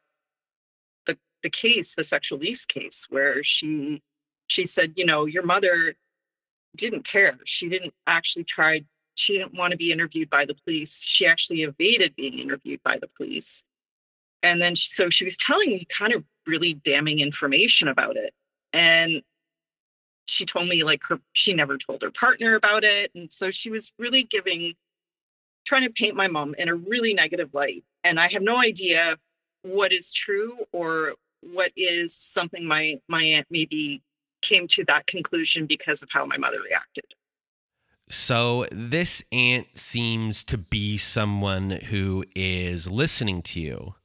the 1.05 1.17
the 1.43 1.49
case 1.49 1.95
the 1.95 2.03
sexual 2.03 2.37
abuse 2.37 2.65
case 2.65 3.07
where 3.09 3.43
she 3.43 4.01
she 4.47 4.65
said 4.65 4.93
you 4.95 5.05
know 5.05 5.25
your 5.25 5.43
mother 5.43 5.95
didn't 6.75 7.03
care. 7.03 7.37
She 7.45 7.69
didn't 7.69 7.93
actually 8.07 8.43
try, 8.43 8.83
she 9.15 9.37
didn't 9.37 9.53
want 9.53 9.71
to 9.71 9.77
be 9.77 9.91
interviewed 9.91 10.29
by 10.29 10.45
the 10.45 10.55
police. 10.55 11.03
She 11.03 11.25
actually 11.25 11.63
evaded 11.63 12.15
being 12.15 12.39
interviewed 12.39 12.81
by 12.83 12.97
the 12.97 13.07
police. 13.07 13.63
And 14.41 14.61
then, 14.61 14.75
she, 14.75 14.89
so 14.89 15.09
she 15.09 15.25
was 15.25 15.35
telling 15.37 15.69
me 15.69 15.85
kind 15.89 16.13
of 16.13 16.23
really 16.47 16.73
damning 16.73 17.19
information 17.19 17.87
about 17.87 18.15
it. 18.15 18.33
And 18.71 19.21
she 20.29 20.45
told 20.45 20.67
me 20.67 20.83
like 20.83 21.03
her, 21.05 21.19
she 21.33 21.53
never 21.53 21.77
told 21.77 22.01
her 22.01 22.11
partner 22.11 22.55
about 22.55 22.83
it. 22.83 23.11
And 23.15 23.31
so 23.31 23.51
she 23.51 23.69
was 23.69 23.91
really 23.97 24.23
giving, 24.23 24.75
trying 25.65 25.83
to 25.83 25.89
paint 25.89 26.15
my 26.15 26.27
mom 26.27 26.55
in 26.57 26.69
a 26.69 26.75
really 26.75 27.13
negative 27.13 27.53
light. 27.53 27.83
And 28.03 28.19
I 28.19 28.27
have 28.27 28.41
no 28.41 28.57
idea 28.57 29.17
what 29.63 29.91
is 29.91 30.11
true 30.11 30.57
or 30.71 31.13
what 31.41 31.71
is 31.75 32.15
something 32.15 32.65
my 32.65 32.99
my 33.07 33.23
aunt 33.23 33.47
maybe 33.49 34.01
came 34.41 34.67
to 34.69 34.83
that 34.85 35.07
conclusion 35.07 35.65
because 35.65 36.01
of 36.01 36.09
how 36.11 36.25
my 36.25 36.37
mother 36.37 36.59
reacted. 36.61 37.05
So, 38.09 38.65
this 38.71 39.21
aunt 39.31 39.67
seems 39.75 40.43
to 40.45 40.57
be 40.57 40.97
someone 40.97 41.69
who 41.69 42.25
is 42.35 42.89
listening 42.89 43.43
to 43.43 43.59
you, 43.59 43.95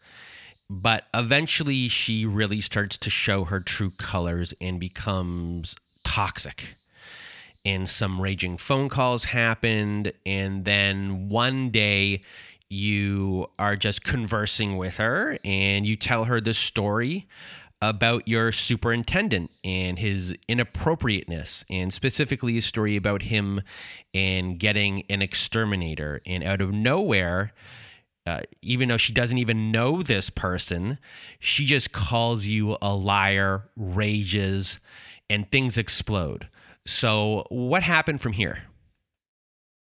but 0.68 1.04
eventually 1.14 1.88
she 1.88 2.26
really 2.26 2.60
starts 2.60 2.98
to 2.98 3.08
show 3.08 3.44
her 3.44 3.60
true 3.60 3.90
colors 3.90 4.52
and 4.60 4.78
becomes 4.78 5.76
toxic. 6.14 6.76
And 7.64 7.88
some 7.88 8.20
raging 8.20 8.56
phone 8.56 8.88
calls 8.88 9.24
happened. 9.24 10.12
And 10.24 10.64
then 10.64 11.28
one 11.28 11.70
day 11.70 12.20
you 12.68 13.48
are 13.58 13.74
just 13.74 14.04
conversing 14.04 14.76
with 14.76 14.98
her 14.98 15.38
and 15.44 15.84
you 15.84 15.96
tell 15.96 16.26
her 16.26 16.40
the 16.40 16.54
story 16.54 17.26
about 17.82 18.28
your 18.28 18.52
superintendent 18.52 19.50
and 19.64 19.98
his 19.98 20.34
inappropriateness, 20.48 21.64
and 21.68 21.92
specifically 21.92 22.56
a 22.56 22.62
story 22.62 22.96
about 22.96 23.22
him 23.22 23.60
and 24.14 24.58
getting 24.58 25.02
an 25.10 25.20
exterminator. 25.20 26.20
And 26.24 26.44
out 26.44 26.60
of 26.60 26.72
nowhere, 26.72 27.52
uh, 28.24 28.40
even 28.62 28.88
though 28.88 28.96
she 28.96 29.12
doesn't 29.12 29.36
even 29.36 29.72
know 29.72 30.02
this 30.02 30.30
person, 30.30 30.98
she 31.40 31.66
just 31.66 31.92
calls 31.92 32.46
you 32.46 32.78
a 32.80 32.94
liar, 32.94 33.68
rages, 33.76 34.78
and 35.30 35.50
things 35.50 35.78
explode. 35.78 36.48
So, 36.86 37.46
what 37.48 37.82
happened 37.82 38.20
from 38.20 38.32
here? 38.32 38.64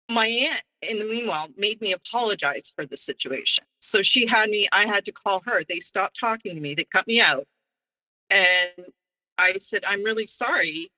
My 0.08 0.26
aunt, 0.26 0.62
in 0.82 0.98
the 0.98 1.04
meanwhile, 1.04 1.48
made 1.56 1.80
me 1.80 1.92
apologize 1.92 2.72
for 2.74 2.86
the 2.86 2.96
situation. 2.96 3.64
So 3.80 4.02
she 4.02 4.26
had 4.26 4.50
me, 4.50 4.68
I 4.72 4.86
had 4.86 5.04
to 5.06 5.12
call 5.12 5.42
her. 5.46 5.62
They 5.64 5.80
stopped 5.80 6.18
talking 6.18 6.54
to 6.54 6.60
me, 6.60 6.74
they 6.74 6.84
cut 6.84 7.06
me 7.06 7.20
out. 7.20 7.46
And 8.30 8.86
I 9.38 9.54
said, 9.54 9.84
I'm 9.86 10.02
really 10.02 10.26
sorry. 10.26 10.90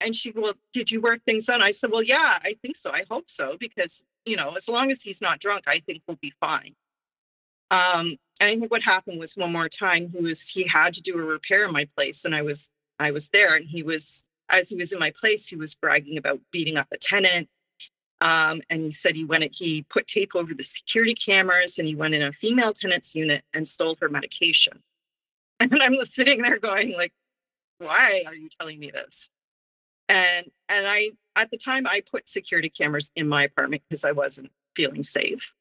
And 0.00 0.14
she, 0.14 0.32
well, 0.32 0.54
did 0.72 0.90
you 0.90 1.00
work 1.00 1.20
things 1.24 1.48
out? 1.48 1.62
I 1.62 1.70
said, 1.70 1.90
well, 1.90 2.02
yeah, 2.02 2.38
I 2.42 2.56
think 2.62 2.76
so. 2.76 2.90
I 2.92 3.04
hope 3.10 3.30
so, 3.30 3.56
because, 3.58 4.04
you 4.26 4.36
know, 4.36 4.54
as 4.54 4.68
long 4.68 4.90
as 4.90 5.02
he's 5.02 5.20
not 5.20 5.38
drunk, 5.38 5.64
I 5.66 5.80
think 5.80 6.02
we'll 6.06 6.18
be 6.20 6.32
fine. 6.40 6.74
Um, 7.70 8.16
and 8.40 8.50
I 8.50 8.58
think 8.58 8.70
what 8.70 8.82
happened 8.82 9.18
was 9.18 9.36
one 9.36 9.52
more 9.52 9.68
time 9.68 10.10
he 10.10 10.20
was 10.20 10.48
he 10.48 10.64
had 10.64 10.94
to 10.94 11.02
do 11.02 11.18
a 11.18 11.22
repair 11.22 11.64
in 11.64 11.72
my 11.72 11.88
place, 11.96 12.24
and 12.24 12.34
I 12.34 12.42
was 12.42 12.68
I 13.04 13.10
was 13.10 13.28
there, 13.28 13.54
and 13.54 13.66
he 13.66 13.82
was 13.82 14.24
as 14.48 14.68
he 14.68 14.76
was 14.76 14.92
in 14.92 14.98
my 14.98 15.10
place, 15.10 15.46
he 15.46 15.56
was 15.56 15.74
bragging 15.74 16.18
about 16.18 16.40
beating 16.50 16.76
up 16.76 16.88
a 16.92 16.98
tenant. 16.98 17.48
Um, 18.20 18.62
and 18.70 18.82
he 18.82 18.90
said 18.90 19.16
he 19.16 19.24
went 19.24 19.54
he 19.54 19.82
put 19.82 20.06
tape 20.06 20.32
over 20.34 20.54
the 20.54 20.62
security 20.62 21.14
cameras 21.14 21.78
and 21.78 21.86
he 21.86 21.94
went 21.94 22.14
in 22.14 22.22
a 22.22 22.32
female 22.32 22.72
tenant's 22.72 23.14
unit 23.14 23.44
and 23.52 23.66
stole 23.66 23.96
her 24.00 24.08
medication. 24.08 24.82
And 25.60 25.80
I'm 25.80 26.04
sitting 26.04 26.42
there 26.42 26.58
going 26.58 26.94
like, 26.96 27.12
why 27.78 28.24
are 28.26 28.34
you 28.34 28.48
telling 28.58 28.78
me 28.78 28.90
this? 28.90 29.30
And 30.08 30.46
and 30.68 30.86
I 30.86 31.10
at 31.36 31.50
the 31.50 31.56
time 31.56 31.86
I 31.86 32.02
put 32.10 32.28
security 32.28 32.68
cameras 32.68 33.12
in 33.14 33.28
my 33.28 33.44
apartment 33.44 33.82
because 33.88 34.04
I 34.04 34.12
wasn't 34.12 34.50
feeling 34.74 35.02
safe. 35.02 35.52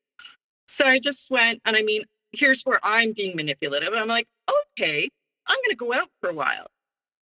So 0.68 0.86
I 0.86 1.00
just 1.00 1.30
went 1.30 1.62
and 1.64 1.78
I 1.78 1.84
mean, 1.84 2.04
here's 2.32 2.64
where 2.64 2.80
I'm 2.84 3.14
being 3.14 3.36
manipulative. 3.36 3.94
I'm 3.94 4.08
like, 4.08 4.28
okay, 4.50 5.10
I'm 5.48 5.58
gonna 5.66 5.76
go 5.76 5.94
out 5.94 6.10
for 6.22 6.30
a 6.30 6.34
while. 6.34 6.68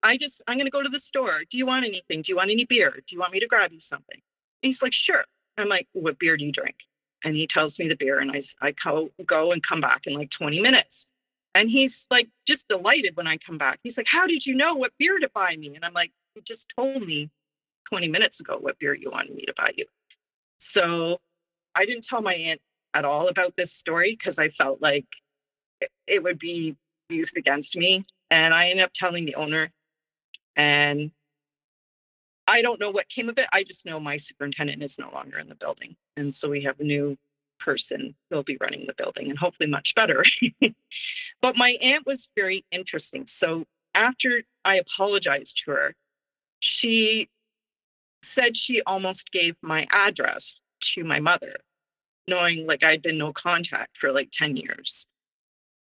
I 0.04 0.18
just 0.18 0.42
I'm 0.48 0.58
gonna 0.58 0.70
go 0.70 0.82
to 0.82 0.90
the 0.90 1.00
store. 1.00 1.42
Do 1.50 1.58
you 1.58 1.66
want 1.66 1.86
anything? 1.86 2.22
Do 2.22 2.32
you 2.32 2.36
want 2.36 2.52
any 2.52 2.66
beer? 2.66 2.92
Do 2.92 3.16
you 3.16 3.20
want 3.20 3.34
me 3.34 3.40
to 3.40 3.48
grab 3.48 3.72
you 3.72 3.80
something? 3.80 4.16
And 4.16 4.70
he's 4.70 4.82
like, 4.82 4.94
sure. 4.94 5.26
I'm 5.58 5.70
like, 5.70 5.88
what 5.94 6.18
beer 6.20 6.38
do 6.38 6.46
you 6.46 6.52
drink? 6.52 6.76
And 7.24 7.36
he 7.36 7.46
tells 7.46 7.78
me 7.78 7.88
the 7.88 7.96
beer, 7.96 8.20
and 8.20 8.32
I 8.32 8.42
I 8.62 8.72
go, 8.72 9.10
go 9.26 9.52
and 9.52 9.62
come 9.62 9.82
back 9.82 10.08
in 10.08 10.14
like 10.14 10.32
20 10.32 10.60
minutes. 10.62 11.08
And 11.54 11.70
he's 11.70 12.08
like 12.10 12.30
just 12.48 12.68
delighted 12.68 13.16
when 13.16 13.28
I 13.28 13.38
come 13.38 13.58
back. 13.58 13.80
He's 13.84 13.98
like, 13.98 14.08
How 14.08 14.26
did 14.28 14.46
you 14.46 14.56
know 14.56 14.76
what 14.76 14.94
beer 14.98 15.20
to 15.20 15.30
buy 15.34 15.56
me? 15.58 15.76
And 15.76 15.86
I'm 15.86 15.94
like, 15.94 16.12
You 16.36 16.42
just 16.42 16.74
told 16.76 17.06
me 17.06 17.30
20 17.90 18.08
minutes 18.08 18.40
ago 18.40 18.58
what 18.60 18.80
beer 18.80 18.94
you 18.94 19.12
wanted 19.12 19.36
me 19.36 19.46
to 19.46 19.54
buy 19.58 19.74
you. 19.78 19.86
So 20.60 21.20
I 21.76 21.86
didn't 21.86 22.06
tell 22.06 22.22
my 22.22 22.36
aunt 22.36 22.62
at 22.94 23.06
all 23.06 23.28
about 23.28 23.56
this 23.56 23.74
story 23.74 24.12
because 24.12 24.40
I 24.40 24.50
felt 24.50 24.82
like 24.82 25.08
it 26.08 26.24
would 26.24 26.40
be 26.40 26.76
used 27.10 27.38
against 27.38 27.78
me. 27.78 28.06
And 28.30 28.54
I 28.54 28.70
ended 28.70 28.86
up 28.86 28.92
telling 28.94 29.26
the 29.26 29.36
owner. 29.36 29.72
And 30.56 31.12
I 32.48 32.62
don't 32.62 32.80
know 32.80 32.92
what 32.92 33.10
came 33.10 33.30
of 33.30 33.38
it. 33.38 33.48
I 33.54 33.64
just 33.64 33.86
know 33.86 34.00
my 34.00 34.18
superintendent 34.18 34.84
is 34.84 35.00
no 35.00 35.10
longer 35.14 35.38
in 35.38 35.48
the 35.48 35.56
building. 35.56 35.96
And 36.18 36.34
so 36.34 36.50
we 36.50 36.64
have 36.64 36.80
a 36.80 36.84
new 36.84 37.18
person 37.60 38.16
who'll 38.30 38.44
be 38.44 38.58
running 38.60 38.86
the 38.88 38.94
building 38.94 39.30
and 39.30 39.38
hopefully 39.38 39.70
much 39.70 39.96
better. 39.96 40.24
but 41.42 41.56
my 41.56 41.78
aunt 41.82 42.06
was 42.06 42.30
very 42.36 42.66
interesting. 42.72 43.28
So 43.28 43.66
after 43.94 44.44
I 44.66 44.78
apologized 44.78 45.62
to 45.64 45.72
her, 45.72 45.96
she 46.60 47.30
said 48.24 48.58
she 48.58 48.82
almost 48.84 49.32
gave 49.32 49.56
my 49.62 49.88
address 49.92 50.60
to 50.82 51.04
my 51.04 51.20
mother, 51.20 51.58
knowing 52.28 52.66
like 52.68 52.84
I'd 52.84 53.02
been 53.02 53.18
no 53.18 53.34
contact 53.34 53.98
for 53.98 54.12
like 54.12 54.30
10 54.32 54.58
years. 54.58 55.08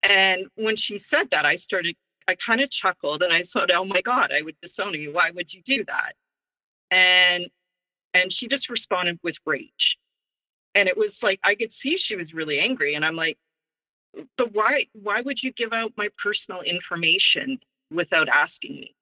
And 0.04 0.48
when 0.56 0.76
she 0.76 0.98
said 0.98 1.32
that, 1.32 1.46
I 1.46 1.56
started, 1.56 1.96
I 2.30 2.36
kind 2.36 2.62
of 2.62 2.70
chuckled 2.70 3.24
and 3.24 3.34
I 3.34 3.42
said, 3.42 3.72
Oh 3.72 3.86
my 3.86 4.02
God, 4.02 4.32
I 4.32 4.42
would 4.42 4.56
disown 4.62 4.94
you. 4.94 5.14
Why 5.14 5.32
would 5.32 5.54
you 5.54 5.62
do 5.64 5.84
that? 5.86 6.14
And 6.92 7.48
and 8.14 8.34
she 8.34 8.48
just 8.48 8.70
responded 8.70 9.20
with 9.24 9.38
rage. 9.46 9.98
And 10.76 10.88
it 10.88 10.98
was 10.98 11.24
like 11.24 11.40
i 11.44 11.56
could 11.56 11.72
see 11.72 11.98
she 11.98 12.16
was 12.16 12.34
really 12.34 12.60
angry 12.60 12.94
and 12.94 13.04
i'm 13.04 13.16
like 13.16 13.38
but 14.38 14.54
why 14.54 14.86
why 14.94 15.22
would 15.22 15.42
you 15.44 15.52
give 15.52 15.74
out 15.74 15.94
my 15.98 16.10
personal 16.18 16.62
information 16.62 17.60
without 17.92 18.28
asking 18.30 18.76
me? 18.76 18.96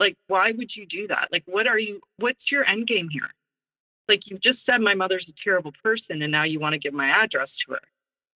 Like 0.00 0.16
why 0.26 0.52
would 0.52 0.74
you 0.74 0.86
do 0.86 1.08
that? 1.08 1.28
Like 1.32 1.44
what 1.46 1.66
are 1.66 1.78
you 1.78 2.00
what's 2.16 2.50
your 2.52 2.64
end 2.64 2.86
game 2.86 3.08
here? 3.08 3.30
Like 4.08 4.28
you've 4.28 4.40
just 4.40 4.64
said 4.64 4.80
my 4.80 4.94
mother's 4.94 5.28
a 5.28 5.34
terrible 5.34 5.72
person 5.82 6.22
and 6.22 6.32
now 6.32 6.44
you 6.44 6.60
want 6.60 6.74
to 6.74 6.78
give 6.78 6.94
my 6.94 7.08
address 7.08 7.56
to 7.58 7.72
her. 7.72 7.80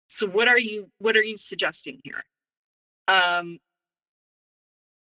So 0.08 0.26
what 0.26 0.48
are 0.48 0.58
you 0.58 0.90
what 0.98 1.16
are 1.16 1.22
you 1.22 1.36
suggesting 1.36 2.00
here? 2.04 2.22
Um 3.08 3.58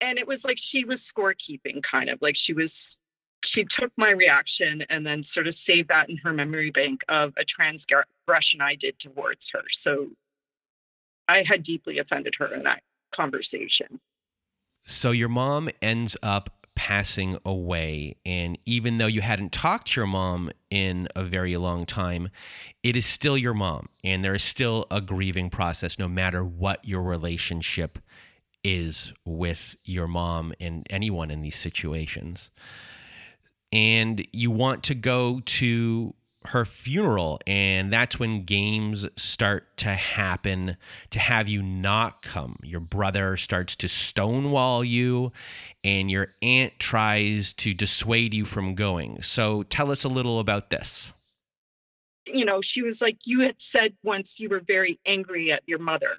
and 0.03 0.19
it 0.19 0.27
was 0.27 0.43
like 0.43 0.57
she 0.57 0.83
was 0.83 1.01
scorekeeping 1.01 1.81
kind 1.81 2.09
of 2.09 2.21
like 2.21 2.35
she 2.35 2.53
was 2.53 2.97
she 3.45 3.63
took 3.63 3.91
my 3.97 4.11
reaction 4.11 4.83
and 4.89 5.07
then 5.07 5.23
sort 5.23 5.47
of 5.47 5.53
saved 5.53 5.89
that 5.89 6.09
in 6.09 6.17
her 6.17 6.33
memory 6.33 6.71
bank 6.71 7.03
of 7.09 7.33
a 7.37 7.43
transgression 7.43 8.61
I 8.61 8.75
did 8.75 8.99
towards 8.99 9.49
her. 9.51 9.63
So 9.69 10.11
I 11.27 11.43
had 11.43 11.63
deeply 11.63 11.99
offended 11.99 12.35
her 12.35 12.53
in 12.53 12.63
that 12.63 12.83
conversation. 13.11 13.99
So 14.85 15.11
your 15.11 15.27
mom 15.27 15.69
ends 15.81 16.15
up 16.23 16.67
passing 16.75 17.37
away. 17.45 18.15
And 18.25 18.57
even 18.65 18.97
though 18.97 19.07
you 19.07 19.21
hadn't 19.21 19.51
talked 19.51 19.87
to 19.87 19.99
your 19.99 20.07
mom 20.07 20.49
in 20.69 21.09
a 21.13 21.23
very 21.23 21.57
long 21.57 21.85
time, 21.85 22.29
it 22.81 22.95
is 22.95 23.05
still 23.05 23.37
your 23.37 23.53
mom. 23.53 23.87
And 24.05 24.23
there 24.23 24.33
is 24.33 24.43
still 24.43 24.87
a 24.89 25.01
grieving 25.01 25.49
process, 25.49 25.99
no 25.99 26.07
matter 26.07 26.45
what 26.45 26.85
your 26.85 27.01
relationship 27.01 27.99
is 28.63 29.13
with 29.25 29.75
your 29.83 30.07
mom 30.07 30.53
and 30.59 30.87
anyone 30.89 31.29
in 31.29 31.41
these 31.41 31.55
situations. 31.55 32.51
And 33.71 34.25
you 34.31 34.51
want 34.51 34.83
to 34.83 34.95
go 34.95 35.41
to 35.45 36.13
her 36.47 36.65
funeral 36.65 37.39
and 37.47 37.91
that's 37.91 38.19
when 38.19 38.43
games 38.43 39.05
start 39.15 39.77
to 39.77 39.89
happen 39.89 40.75
to 41.09 41.19
have 41.19 41.47
you 41.47 41.61
not 41.61 42.21
come. 42.21 42.57
Your 42.63 42.79
brother 42.79 43.37
starts 43.37 43.75
to 43.77 43.87
stonewall 43.87 44.83
you 44.83 45.31
and 45.83 46.11
your 46.11 46.29
aunt 46.41 46.73
tries 46.79 47.53
to 47.53 47.73
dissuade 47.73 48.33
you 48.33 48.45
from 48.45 48.75
going. 48.75 49.21
So 49.21 49.63
tell 49.63 49.91
us 49.91 50.03
a 50.03 50.09
little 50.09 50.39
about 50.39 50.69
this. 50.69 51.11
You 52.25 52.45
know 52.45 52.61
she 52.61 52.81
was 52.81 53.01
like 53.01 53.19
you 53.25 53.41
had 53.41 53.61
said 53.61 53.93
once 54.03 54.39
you 54.39 54.49
were 54.49 54.61
very 54.61 54.99
angry 55.05 55.51
at 55.51 55.63
your 55.65 55.79
mother. 55.79 56.17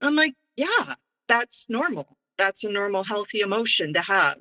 I'm 0.00 0.14
like 0.14 0.34
yeah 0.56 0.94
that's 1.28 1.66
normal 1.68 2.16
that's 2.36 2.64
a 2.64 2.68
normal 2.68 3.04
healthy 3.04 3.40
emotion 3.40 3.92
to 3.92 4.00
have 4.00 4.38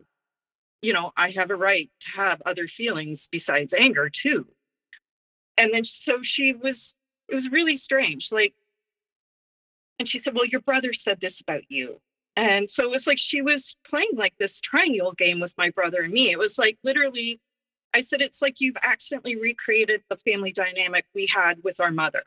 you 0.84 0.92
know, 0.92 1.14
I 1.16 1.32
have 1.32 1.50
a 1.50 1.56
right 1.56 1.90
to 2.02 2.10
have 2.10 2.42
other 2.46 2.68
feelings 2.68 3.30
besides 3.32 3.74
anger 3.74 4.10
too. 4.10 4.46
And 5.58 5.74
then 5.74 5.86
so 5.86 6.22
she 6.22 6.52
was, 6.52 6.96
it 7.30 7.36
was 7.36 7.50
really 7.50 7.78
strange. 7.78 8.32
Like, 8.34 8.54
and 9.98 10.10
she 10.10 10.20
said, 10.20 10.36
Well, 10.36 10.46
your 10.46 10.60
brother 10.60 10.92
said 10.92 11.20
this 11.22 11.40
about 11.40 11.64
you. 11.70 12.02
And 12.36 12.70
so 12.70 12.84
it 12.84 12.90
was 12.90 13.08
like 13.08 13.18
she 13.18 13.42
was 13.42 13.78
playing 13.88 14.12
like 14.16 14.34
this 14.38 14.60
triangle 14.60 15.14
game 15.14 15.40
with 15.40 15.58
my 15.58 15.70
brother 15.70 16.02
and 16.02 16.12
me. 16.12 16.32
It 16.32 16.40
was 16.40 16.60
like 16.60 16.78
literally 16.84 17.40
I 17.94 18.02
said, 18.02 18.22
it's 18.22 18.42
like 18.42 18.60
you've 18.60 18.78
accidentally 18.82 19.36
recreated 19.36 20.02
the 20.10 20.18
family 20.18 20.52
dynamic 20.52 21.06
we 21.14 21.28
had 21.28 21.64
with 21.64 21.80
our 21.80 21.92
mother, 21.92 22.24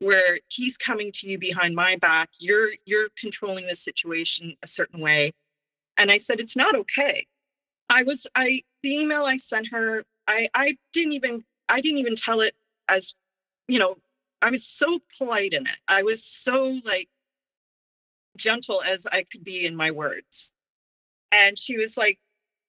where 0.00 0.40
he's 0.48 0.76
coming 0.76 1.12
to 1.12 1.28
you 1.28 1.38
behind 1.38 1.74
my 1.74 1.96
back. 1.96 2.30
You're 2.38 2.70
you're 2.86 3.08
controlling 3.18 3.66
the 3.66 3.74
situation 3.74 4.56
a 4.62 4.66
certain 4.66 5.00
way. 5.00 5.32
And 5.96 6.10
I 6.10 6.18
said, 6.18 6.40
it's 6.40 6.56
not 6.56 6.74
okay. 6.74 7.26
I 7.88 8.02
was 8.02 8.26
I 8.34 8.62
the 8.82 8.94
email 8.94 9.24
I 9.24 9.36
sent 9.36 9.68
her, 9.68 10.04
I 10.26 10.48
I 10.54 10.76
didn't 10.92 11.12
even 11.12 11.44
I 11.68 11.80
didn't 11.80 11.98
even 11.98 12.16
tell 12.16 12.40
it 12.40 12.54
as, 12.88 13.14
you 13.68 13.78
know, 13.78 13.96
I 14.42 14.50
was 14.50 14.66
so 14.66 15.00
polite 15.18 15.52
in 15.52 15.66
it. 15.66 15.78
I 15.86 16.02
was 16.02 16.24
so 16.24 16.80
like 16.84 17.08
gentle 18.36 18.82
as 18.82 19.06
I 19.06 19.24
could 19.30 19.44
be 19.44 19.66
in 19.66 19.76
my 19.76 19.90
words. 19.90 20.52
And 21.32 21.58
she 21.58 21.76
was 21.76 21.96
like, 21.96 22.18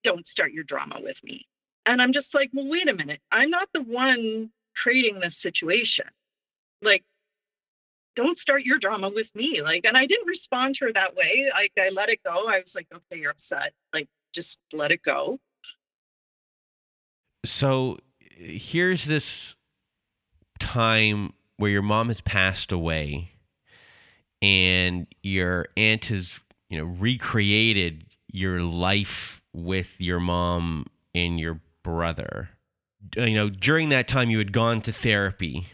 don't 0.04 0.28
start 0.28 0.52
your 0.52 0.64
drama 0.64 1.00
with 1.02 1.24
me. 1.24 1.48
And 1.86 2.02
I'm 2.02 2.12
just 2.12 2.36
like, 2.36 2.52
well, 2.54 2.68
wait 2.68 2.90
a 2.90 2.94
minute. 2.94 3.22
I'm 3.32 3.50
not 3.50 3.70
the 3.74 3.82
one 3.82 4.52
creating 4.76 5.20
this 5.20 5.38
situation. 5.38 6.06
Like, 6.82 7.04
don't 8.22 8.38
start 8.38 8.64
your 8.64 8.78
drama 8.78 9.10
with 9.10 9.34
me. 9.36 9.62
Like, 9.62 9.86
and 9.86 9.98
I 9.98 10.06
didn't 10.06 10.28
respond 10.28 10.76
to 10.76 10.86
her 10.86 10.94
that 10.94 11.16
way. 11.16 11.50
Like, 11.54 11.74
I 11.78 11.90
let 11.90 12.10
it 12.10 12.20
go. 12.24 12.48
I 12.48 12.60
was 12.60 12.76
like, 12.76 12.88
okay, 12.94 13.20
you're 13.20 13.32
upset. 13.32 13.74
Like, 13.94 14.08
just 14.34 14.60
let 14.74 14.92
it 14.92 15.04
go. 15.04 15.40
So 17.46 17.98
here's 18.20 19.06
this 19.06 19.56
time 20.60 21.34
where 21.58 21.72
your 21.72 21.82
mom 21.82 22.08
has 22.08 22.22
passed 22.22 22.72
away 22.72 23.32
and 24.42 25.08
your 25.24 25.68
aunt 25.76 26.06
has, 26.06 26.40
you 26.70 26.78
know, 26.78 26.86
recreated 26.86 28.06
your 28.32 28.62
life 28.62 29.42
with 29.54 29.90
your 30.00 30.20
mom 30.20 30.86
and 31.14 31.40
your 31.40 31.60
brother. 31.84 32.50
You 33.16 33.34
know, 33.34 33.50
during 33.50 33.90
that 33.90 34.08
time 34.08 34.30
you 34.30 34.38
had 34.38 34.54
gone 34.54 34.82
to 34.82 34.92
therapy, 34.92 35.66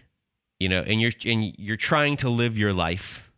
you 0.60 0.70
know, 0.70 0.82
and 0.82 1.02
you're 1.02 1.12
and 1.26 1.54
you're 1.58 1.78
trying 1.78 2.18
to 2.18 2.30
live 2.30 2.58
your 2.58 2.74
life 2.74 3.32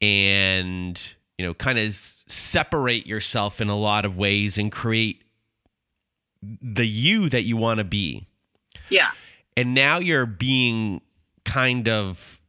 and, 0.00 1.00
you 1.38 1.44
know, 1.44 1.54
kind 1.54 1.78
of 1.78 1.94
separate 2.26 3.06
yourself 3.06 3.60
in 3.60 3.68
a 3.68 3.76
lot 3.76 4.04
of 4.04 4.16
ways 4.16 4.58
and 4.58 4.70
create 4.70 5.22
the 6.42 6.86
you 6.86 7.28
that 7.28 7.42
you 7.42 7.56
want 7.56 7.78
to 7.78 7.84
be. 7.84 8.26
Yeah. 8.88 9.10
And 9.56 9.74
now 9.74 9.98
you're 9.98 10.26
being 10.26 11.00
kind 11.44 11.88
of 11.88 12.40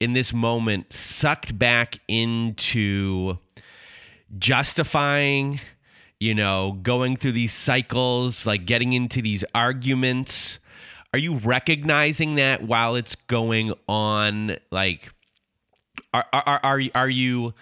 in 0.00 0.12
this 0.12 0.32
moment 0.32 0.92
sucked 0.92 1.58
back 1.58 1.98
into 2.08 3.38
justifying 4.38 5.60
you 6.24 6.34
know, 6.34 6.78
going 6.82 7.16
through 7.16 7.32
these 7.32 7.52
cycles, 7.52 8.46
like 8.46 8.64
getting 8.64 8.94
into 8.94 9.20
these 9.20 9.44
arguments. 9.54 10.58
Are 11.14 11.18
you 11.18 11.36
recognizing 11.36 12.34
that 12.34 12.64
while 12.64 12.96
it's 12.96 13.14
going 13.28 13.72
on? 13.88 14.56
Like, 14.72 15.12
are 16.12 16.26
are 16.32 16.58
are, 16.64 16.80
are 16.92 17.08
you? 17.08 17.54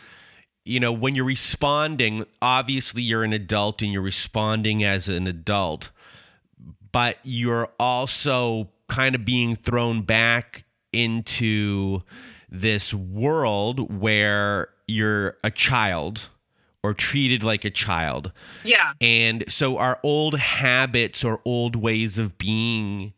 You 0.65 0.81
know, 0.81 0.91
when 0.91 1.15
you're 1.15 1.27
responding, 1.27 2.25
obviously 2.41 3.03
you're 3.03 3.25
an 3.25 3.35
adult 3.35 3.83
and 3.83 3.93
you're 3.93 4.01
responding 4.01 4.83
as 4.85 5.07
an 5.07 5.27
adult, 5.27 5.91
but 6.93 7.19
you're 7.25 7.69
also 7.79 8.71
kind 8.89 9.15
of 9.15 9.27
being 9.27 9.55
thrown 9.55 10.01
back 10.01 10.65
into 10.91 12.05
this 12.51 12.95
world 12.95 14.01
where 14.01 14.71
you're 14.89 15.37
a 15.45 15.51
child 15.51 16.29
or 16.83 16.95
treated 16.95 17.43
like 17.43 17.67
a 17.67 17.71
child. 17.71 18.33
Yeah. 18.65 18.95
And 19.03 19.45
so 19.49 19.77
our 19.77 20.01
old 20.03 20.39
habits 20.39 21.23
or 21.23 21.43
old 21.45 21.77
ways 21.77 22.17
of 22.17 22.39
being 22.39 23.13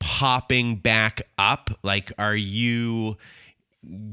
popping 0.00 0.76
back 0.76 1.22
up, 1.38 1.70
like 1.82 2.12
are 2.18 2.34
you 2.34 3.16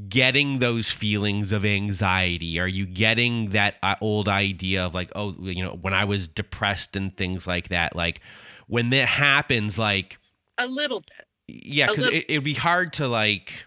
getting 0.08 0.60
those 0.60 0.90
feelings 0.90 1.52
of 1.52 1.64
anxiety? 1.64 2.60
Are 2.60 2.68
you 2.68 2.86
getting 2.86 3.50
that 3.50 3.78
uh, 3.82 3.96
old 4.00 4.28
idea 4.28 4.86
of 4.86 4.94
like, 4.94 5.10
oh, 5.16 5.34
you 5.40 5.64
know, 5.64 5.78
when 5.80 5.92
I 5.92 6.04
was 6.04 6.28
depressed 6.28 6.94
and 6.94 7.14
things 7.16 7.46
like 7.46 7.68
that? 7.68 7.96
Like 7.96 8.20
when 8.66 8.90
that 8.90 9.08
happens, 9.08 9.78
like 9.78 10.18
a 10.56 10.66
little 10.66 11.00
bit. 11.00 11.26
Yeah, 11.48 11.88
because 11.88 12.12
it, 12.12 12.26
it'd 12.28 12.44
be 12.44 12.54
hard 12.54 12.92
to 12.94 13.08
like 13.08 13.64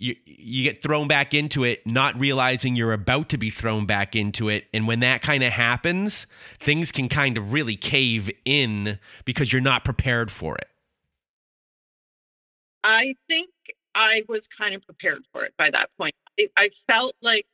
you 0.00 0.16
you 0.24 0.64
get 0.64 0.82
thrown 0.82 1.06
back 1.06 1.34
into 1.34 1.62
it 1.62 1.86
not 1.86 2.18
realizing 2.18 2.74
you're 2.74 2.92
about 2.92 3.28
to 3.28 3.38
be 3.38 3.50
thrown 3.50 3.86
back 3.86 4.16
into 4.16 4.48
it 4.48 4.64
and 4.74 4.88
when 4.88 5.00
that 5.00 5.22
kind 5.22 5.44
of 5.44 5.52
happens 5.52 6.26
things 6.58 6.90
can 6.90 7.08
kind 7.08 7.36
of 7.38 7.52
really 7.52 7.76
cave 7.76 8.30
in 8.44 8.98
because 9.24 9.52
you're 9.52 9.60
not 9.60 9.84
prepared 9.84 10.30
for 10.30 10.56
it 10.56 10.69
i 12.84 13.14
think 13.28 13.50
i 13.94 14.22
was 14.28 14.48
kind 14.48 14.74
of 14.74 14.82
prepared 14.82 15.24
for 15.32 15.44
it 15.44 15.54
by 15.58 15.70
that 15.70 15.90
point. 15.98 16.14
I, 16.38 16.48
I 16.56 16.70
felt 16.88 17.14
like 17.22 17.46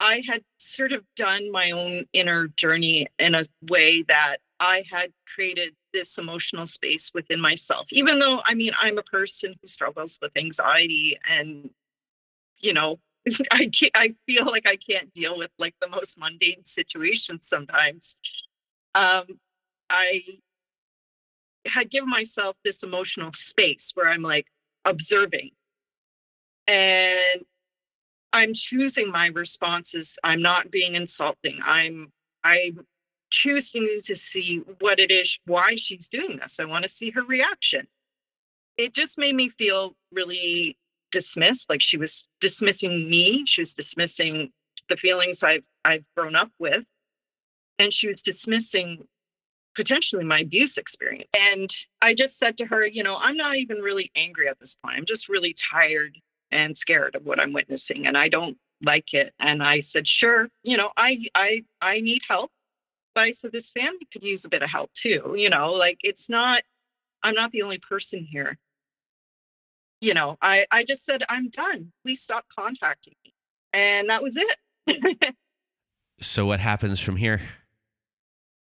i 0.00 0.22
had 0.26 0.42
sort 0.58 0.92
of 0.92 1.04
done 1.16 1.50
my 1.50 1.70
own 1.70 2.06
inner 2.12 2.48
journey 2.48 3.06
in 3.18 3.34
a 3.34 3.42
way 3.70 4.02
that 4.04 4.38
i 4.60 4.84
had 4.90 5.12
created 5.34 5.74
this 5.92 6.16
emotional 6.18 6.66
space 6.66 7.10
within 7.14 7.40
myself 7.40 7.86
even 7.90 8.18
though 8.18 8.40
i 8.46 8.54
mean 8.54 8.72
i'm 8.78 8.98
a 8.98 9.02
person 9.02 9.54
who 9.60 9.68
struggles 9.68 10.18
with 10.22 10.32
anxiety 10.36 11.18
and 11.28 11.70
you 12.58 12.72
know 12.72 12.98
i 13.50 13.66
can't 13.66 13.92
i 13.94 14.14
feel 14.26 14.46
like 14.46 14.66
i 14.66 14.76
can't 14.76 15.12
deal 15.14 15.36
with 15.36 15.50
like 15.58 15.74
the 15.80 15.88
most 15.88 16.18
mundane 16.18 16.64
situations 16.64 17.46
sometimes. 17.46 18.16
Um 18.94 19.24
i 19.90 20.22
had 21.66 21.90
given 21.90 22.08
myself 22.08 22.56
this 22.64 22.82
emotional 22.82 23.32
space 23.32 23.92
where 23.94 24.08
i'm 24.08 24.22
like 24.22 24.46
observing 24.84 25.50
and 26.66 27.44
i'm 28.32 28.52
choosing 28.54 29.10
my 29.10 29.28
responses 29.28 30.18
i'm 30.24 30.42
not 30.42 30.70
being 30.70 30.94
insulting 30.94 31.58
i'm 31.64 32.12
i'm 32.44 32.84
choosing 33.32 33.88
to 34.04 34.14
see 34.14 34.58
what 34.78 35.00
it 35.00 35.10
is, 35.10 35.38
why 35.46 35.74
she's 35.74 36.06
doing 36.06 36.36
this. 36.36 36.60
I 36.60 36.66
want 36.66 36.84
to 36.84 36.88
see 36.88 37.10
her 37.10 37.22
reaction. 37.22 37.88
It 38.76 38.92
just 38.92 39.18
made 39.18 39.34
me 39.34 39.48
feel 39.48 39.96
really 40.12 40.76
dismissed, 41.10 41.68
like 41.68 41.80
she 41.80 41.96
was 41.96 42.28
dismissing 42.40 43.08
me. 43.10 43.44
She 43.46 43.62
was 43.62 43.74
dismissing 43.74 44.52
the 44.88 44.96
feelings 44.96 45.42
I've 45.42 45.64
I've 45.84 46.04
grown 46.16 46.36
up 46.36 46.50
with. 46.58 46.86
And 47.78 47.92
she 47.92 48.06
was 48.06 48.22
dismissing 48.22 49.08
potentially 49.74 50.24
my 50.24 50.40
abuse 50.40 50.76
experience. 50.76 51.28
And 51.52 51.70
I 52.00 52.14
just 52.14 52.38
said 52.38 52.58
to 52.58 52.66
her, 52.66 52.86
you 52.86 53.02
know, 53.02 53.18
I'm 53.20 53.36
not 53.36 53.56
even 53.56 53.78
really 53.78 54.10
angry 54.16 54.48
at 54.48 54.58
this 54.60 54.76
point. 54.76 54.96
I'm 54.96 55.06
just 55.06 55.28
really 55.28 55.54
tired 55.72 56.18
and 56.50 56.76
scared 56.76 57.14
of 57.14 57.24
what 57.24 57.40
I'm 57.40 57.52
witnessing 57.52 58.06
and 58.06 58.16
I 58.16 58.28
don't 58.28 58.58
like 58.84 59.14
it. 59.14 59.32
And 59.38 59.62
I 59.62 59.80
said, 59.80 60.06
sure, 60.06 60.48
you 60.62 60.76
know, 60.76 60.90
I 60.96 61.26
I 61.34 61.64
I 61.80 62.00
need 62.00 62.22
help 62.28 62.50
but 63.14 63.24
I 63.24 63.30
said, 63.32 63.52
this 63.52 63.70
family 63.70 64.06
could 64.12 64.22
use 64.22 64.44
a 64.44 64.48
bit 64.48 64.62
of 64.62 64.70
help 64.70 64.92
too. 64.94 65.34
You 65.36 65.50
know, 65.50 65.72
like 65.72 65.98
it's 66.02 66.28
not, 66.28 66.62
I'm 67.22 67.34
not 67.34 67.50
the 67.50 67.62
only 67.62 67.78
person 67.78 68.24
here. 68.24 68.58
You 70.00 70.14
know, 70.14 70.36
I, 70.42 70.66
I 70.70 70.84
just 70.84 71.04
said, 71.04 71.22
I'm 71.28 71.48
done. 71.50 71.92
Please 72.02 72.22
stop 72.22 72.44
contacting 72.56 73.14
me. 73.24 73.34
And 73.72 74.10
that 74.10 74.22
was 74.22 74.36
it. 74.36 75.34
so 76.20 76.46
what 76.46 76.60
happens 76.60 77.00
from 77.00 77.16
here? 77.16 77.40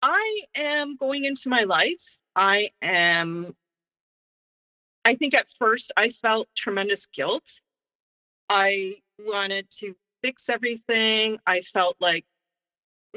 I 0.08 0.42
am 0.54 0.98
going 0.98 1.26
into 1.26 1.50
my 1.50 1.64
life. 1.64 2.20
I 2.36 2.70
am, 2.80 3.56
I 5.04 5.16
think 5.16 5.34
at 5.34 5.48
first 5.58 5.92
I 5.98 6.10
felt 6.10 6.48
tremendous 6.56 7.08
guilt. 7.08 7.60
I 8.48 8.98
wanted 9.18 9.68
to 9.80 9.96
fix 10.22 10.48
everything. 10.48 11.40
I 11.48 11.62
felt 11.62 11.96
like 12.00 12.24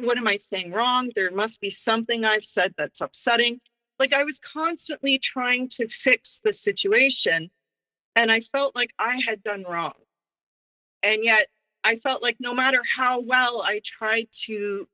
what 0.00 0.16
am 0.16 0.26
I 0.26 0.38
saying 0.38 0.72
wrong? 0.72 1.10
There 1.14 1.30
must 1.30 1.60
be 1.60 1.68
something 1.68 2.24
I've 2.24 2.46
said 2.46 2.72
that's 2.78 3.02
upsetting. 3.02 3.60
Like 3.98 4.14
I 4.14 4.24
was 4.24 4.40
constantly 4.40 5.18
trying 5.18 5.68
to 5.72 5.88
fix 5.88 6.40
the 6.42 6.54
situation, 6.54 7.50
and 8.16 8.32
I 8.32 8.40
felt 8.40 8.74
like 8.74 8.94
I 8.98 9.20
had 9.26 9.42
done 9.42 9.66
wrong. 9.68 9.92
And 11.02 11.22
yet 11.22 11.48
I 11.84 11.96
felt 11.96 12.22
like 12.22 12.36
no 12.40 12.54
matter 12.54 12.80
how 12.96 13.20
well 13.20 13.60
I 13.60 13.82
tried 13.84 14.28
to 14.46 14.88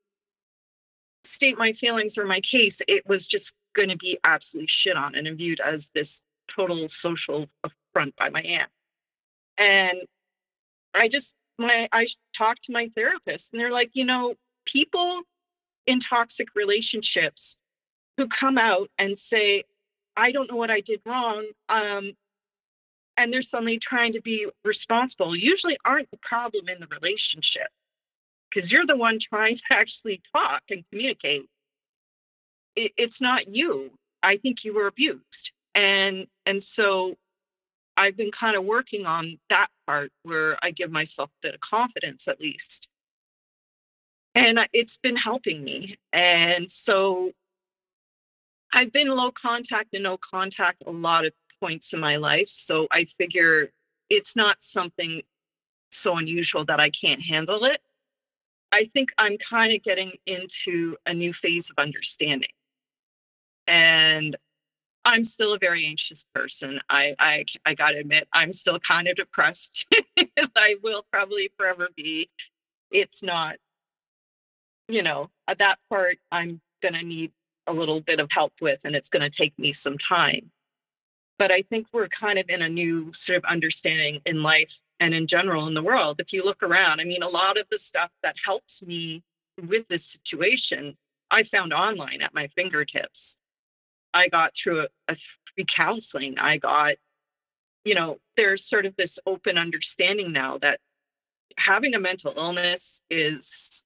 state 1.25 1.59
my 1.59 1.73
feelings 1.73 2.19
or 2.19 2.25
my 2.25 2.41
case, 2.41 2.81
it 2.89 3.07
was 3.07 3.27
just 3.27 3.55
going 3.75 3.89
to 3.89 3.97
be 3.97 4.19
absolutely 4.25 4.69
shit 4.69 4.97
on 4.97 5.15
and 5.15 5.27
viewed 5.37 5.61
as 5.61 5.91
this 5.95 6.21
total 6.49 6.89
social 6.89 7.47
affront 7.63 8.15
by 8.17 8.31
my 8.31 8.41
aunt. 8.43 8.71
And 9.59 9.99
I 10.95 11.09
just 11.09 11.37
my 11.59 11.89
I 11.93 12.07
talked 12.37 12.65
to 12.65 12.73
my 12.73 12.89
therapist 12.95 13.53
and 13.53 13.61
they're 13.61 13.71
like, 13.71 13.91
you 13.95 14.05
know, 14.05 14.35
people 14.65 15.23
in 15.87 16.01
toxic 16.01 16.49
relationships 16.55 17.57
who 18.17 18.29
come 18.29 18.59
out 18.59 18.91
and 18.99 19.17
say, 19.17 19.65
I 20.17 20.33
don't 20.33 20.51
know 20.51 20.57
what 20.57 20.71
I 20.71 20.81
did 20.81 21.01
wrong. 21.05 21.47
Um, 21.69 22.13
and 23.17 23.33
they're 23.33 23.43
suddenly 23.43 23.79
trying 23.79 24.13
to 24.13 24.21
be 24.21 24.49
responsible, 24.65 25.37
usually 25.37 25.77
aren't 25.85 26.11
the 26.11 26.19
problem 26.19 26.69
in 26.69 26.81
the 26.81 26.89
relationship 26.89 27.69
because 28.55 28.71
you're 28.71 28.87
the 28.87 28.97
one 28.97 29.19
trying 29.19 29.57
to 29.57 29.63
actually 29.71 30.23
talk 30.35 30.63
and 30.71 30.85
communicate. 30.91 31.49
it, 32.77 32.93
it's 32.97 33.21
not 33.21 33.49
you. 33.49 33.91
I 34.23 34.37
think 34.37 34.65
you 34.65 34.75
were 34.75 34.87
abused. 34.87 35.53
And 35.75 36.27
and 36.47 36.63
so 36.63 37.17
I've 37.97 38.17
been 38.17 38.31
kind 38.33 38.57
of 38.57 38.65
working 38.65 39.07
on 39.07 39.39
that 39.51 39.69
part 39.87 40.11
where 40.23 40.59
I 40.63 40.71
give 40.71 40.91
myself 40.91 41.31
a 41.31 41.47
bit 41.47 41.55
of 41.55 41.61
confidence 41.61 42.27
at 42.27 42.41
least. 42.41 42.89
And 44.35 44.59
it's 44.73 44.97
been 44.99 45.17
helping 45.17 45.63
me. 45.63 45.97
And 46.13 46.69
so 46.69 47.33
I've 48.73 48.91
been 48.91 49.09
low 49.09 49.31
contact 49.31 49.95
and 49.95 50.03
no 50.03 50.17
contact 50.17 50.83
a 50.87 50.91
lot 50.91 51.25
of 51.25 51.33
points 51.61 51.93
in 51.93 52.01
my 52.01 52.17
life. 52.17 52.49
So 52.49 52.89
I 52.91 53.05
figure 53.05 53.71
it's 54.11 54.35
not 54.35 54.57
something 54.61 55.23
so 55.93 56.17
unusual 56.17 56.65
that 56.65 56.81
I 56.81 56.91
can't 56.91 57.23
handle 57.23 57.65
it. 57.65 57.81
I 58.75 58.91
think 58.93 59.13
I'm 59.19 59.39
kind 59.39 59.73
of 59.73 59.85
getting 59.85 60.15
into 60.27 60.97
a 61.07 61.15
new 61.15 61.33
phase 61.33 61.71
of 61.71 61.79
understanding. 61.79 62.51
And 63.69 64.37
I'm 65.05 65.23
still 65.23 65.53
a 65.53 65.61
very 65.61 65.87
anxious 65.87 66.27
person. 66.35 66.81
I 66.91 67.15
I, 67.21 67.45
I 67.65 67.75
got 67.75 67.93
to 67.93 67.99
admit, 67.99 68.27
I'm 68.33 68.53
still 68.53 68.81
kind 68.81 69.07
of 69.07 69.15
depressed. 69.15 69.87
I 70.57 70.75
will 70.83 71.07
probably 71.13 71.53
forever 71.57 71.89
be. 71.95 72.29
It's 72.91 73.23
not, 73.23 73.57
you 74.89 75.05
know, 75.05 75.31
at 75.47 75.59
that 75.59 75.79
part, 75.89 76.17
I'm 76.33 76.61
to 76.95 77.05
need 77.05 77.31
a 77.69 77.73
little 77.73 78.01
bit 78.01 78.19
of 78.19 78.29
help 78.33 78.55
with, 78.61 78.81
and 78.85 78.97
it's 78.97 79.09
to 79.23 79.31
take 79.31 79.57
me 79.57 79.71
some 79.71 79.99
time. 79.99 80.51
But 81.39 81.53
I 81.53 81.63
think 81.63 81.87
we're 81.93 82.09
kind 82.09 82.41
of 82.41 82.47
in 82.49 82.61
a 82.61 82.69
new 82.69 83.13
sort 83.13 83.39
of 83.39 83.45
understanding 83.45 84.21
in 84.27 84.43
life 84.43 84.81
and 85.05 85.13
in 85.13 85.27
general 85.27 85.67
in 85.67 85.75
the 85.75 85.83
world. 85.83 86.19
If 86.19 86.33
you 86.33 86.43
look 86.43 86.63
around, 86.63 86.99
I 86.99 87.05
mean, 87.05 87.23
a 87.23 87.29
lot 87.29 87.59
of 87.59 87.67
the 87.71 87.77
stuff 87.77 88.11
that 88.23 88.37
helps 88.43 88.83
me 88.83 89.23
with 89.69 89.87
this 89.87 90.07
situation, 90.07 90.97
I 91.31 91.43
found 91.43 91.75
online 91.75 92.23
at 92.23 92.33
my 92.33 92.49
fingertips. 92.49 93.37
I 94.15 94.29
got 94.29 94.57
through 94.57 94.81
a, 94.81 94.89
a 95.09 95.15
free 95.15 95.67
counseling. 95.69 96.39
I 96.39 96.57
got, 96.57 96.95
you 97.85 97.95
know, 97.95 98.17
there's 98.39 98.65
sort 98.65 98.87
of 98.87 98.97
this 98.97 99.19
open 99.27 99.59
understanding 99.59 100.33
now 100.33 100.57
that 100.59 100.81
having 101.59 101.95
a 101.95 102.01
mental 102.01 102.33
illness 102.35 103.03
is, 103.11 103.85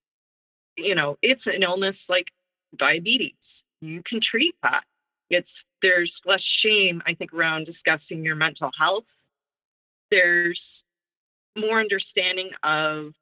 you 0.76 0.94
know, 0.94 1.18
it's 1.20 1.48
an 1.48 1.64
illness 1.64 2.08
like 2.08 2.30
diabetes. 2.76 3.64
You 3.80 4.02
can 4.04 4.20
treat 4.20 4.54
that. 4.62 4.84
It's 5.30 5.64
there's 5.82 6.20
less 6.24 6.42
shame, 6.42 7.02
I 7.06 7.14
think, 7.14 7.34
around 7.34 7.64
discussing 7.66 8.24
your 8.24 8.36
mental 8.36 8.70
health. 8.78 9.26
There's 10.12 10.84
more 11.58 11.80
understanding 11.80 12.50
of 12.62 13.14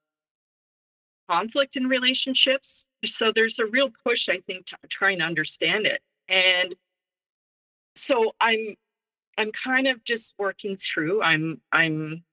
conflict 1.29 1.77
in 1.77 1.87
relationships. 1.87 2.87
So 3.05 3.33
there's 3.35 3.59
a 3.59 3.67
real 3.67 3.91
push, 4.05 4.29
I 4.29 4.39
think, 4.47 4.67
to 4.67 4.77
trying 4.89 5.19
to 5.19 5.25
understand 5.25 5.87
it. 5.87 6.01
And 6.29 6.75
so 7.95 8.33
I'm 8.41 8.77
I'm 9.39 9.53
kind 9.53 9.87
of 9.87 10.03
just 10.05 10.35
working 10.39 10.77
through. 10.77 11.23
I'm 11.23 11.61
I'm 11.73 12.25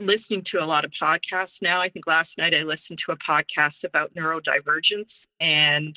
listening 0.00 0.42
to 0.42 0.62
a 0.62 0.66
lot 0.66 0.84
of 0.84 0.90
podcasts 0.90 1.62
now. 1.62 1.80
I 1.80 1.88
think 1.88 2.06
last 2.06 2.36
night 2.36 2.54
I 2.54 2.62
listened 2.62 2.98
to 3.00 3.12
a 3.12 3.16
podcast 3.16 3.84
about 3.84 4.14
neurodivergence 4.14 5.26
and 5.40 5.96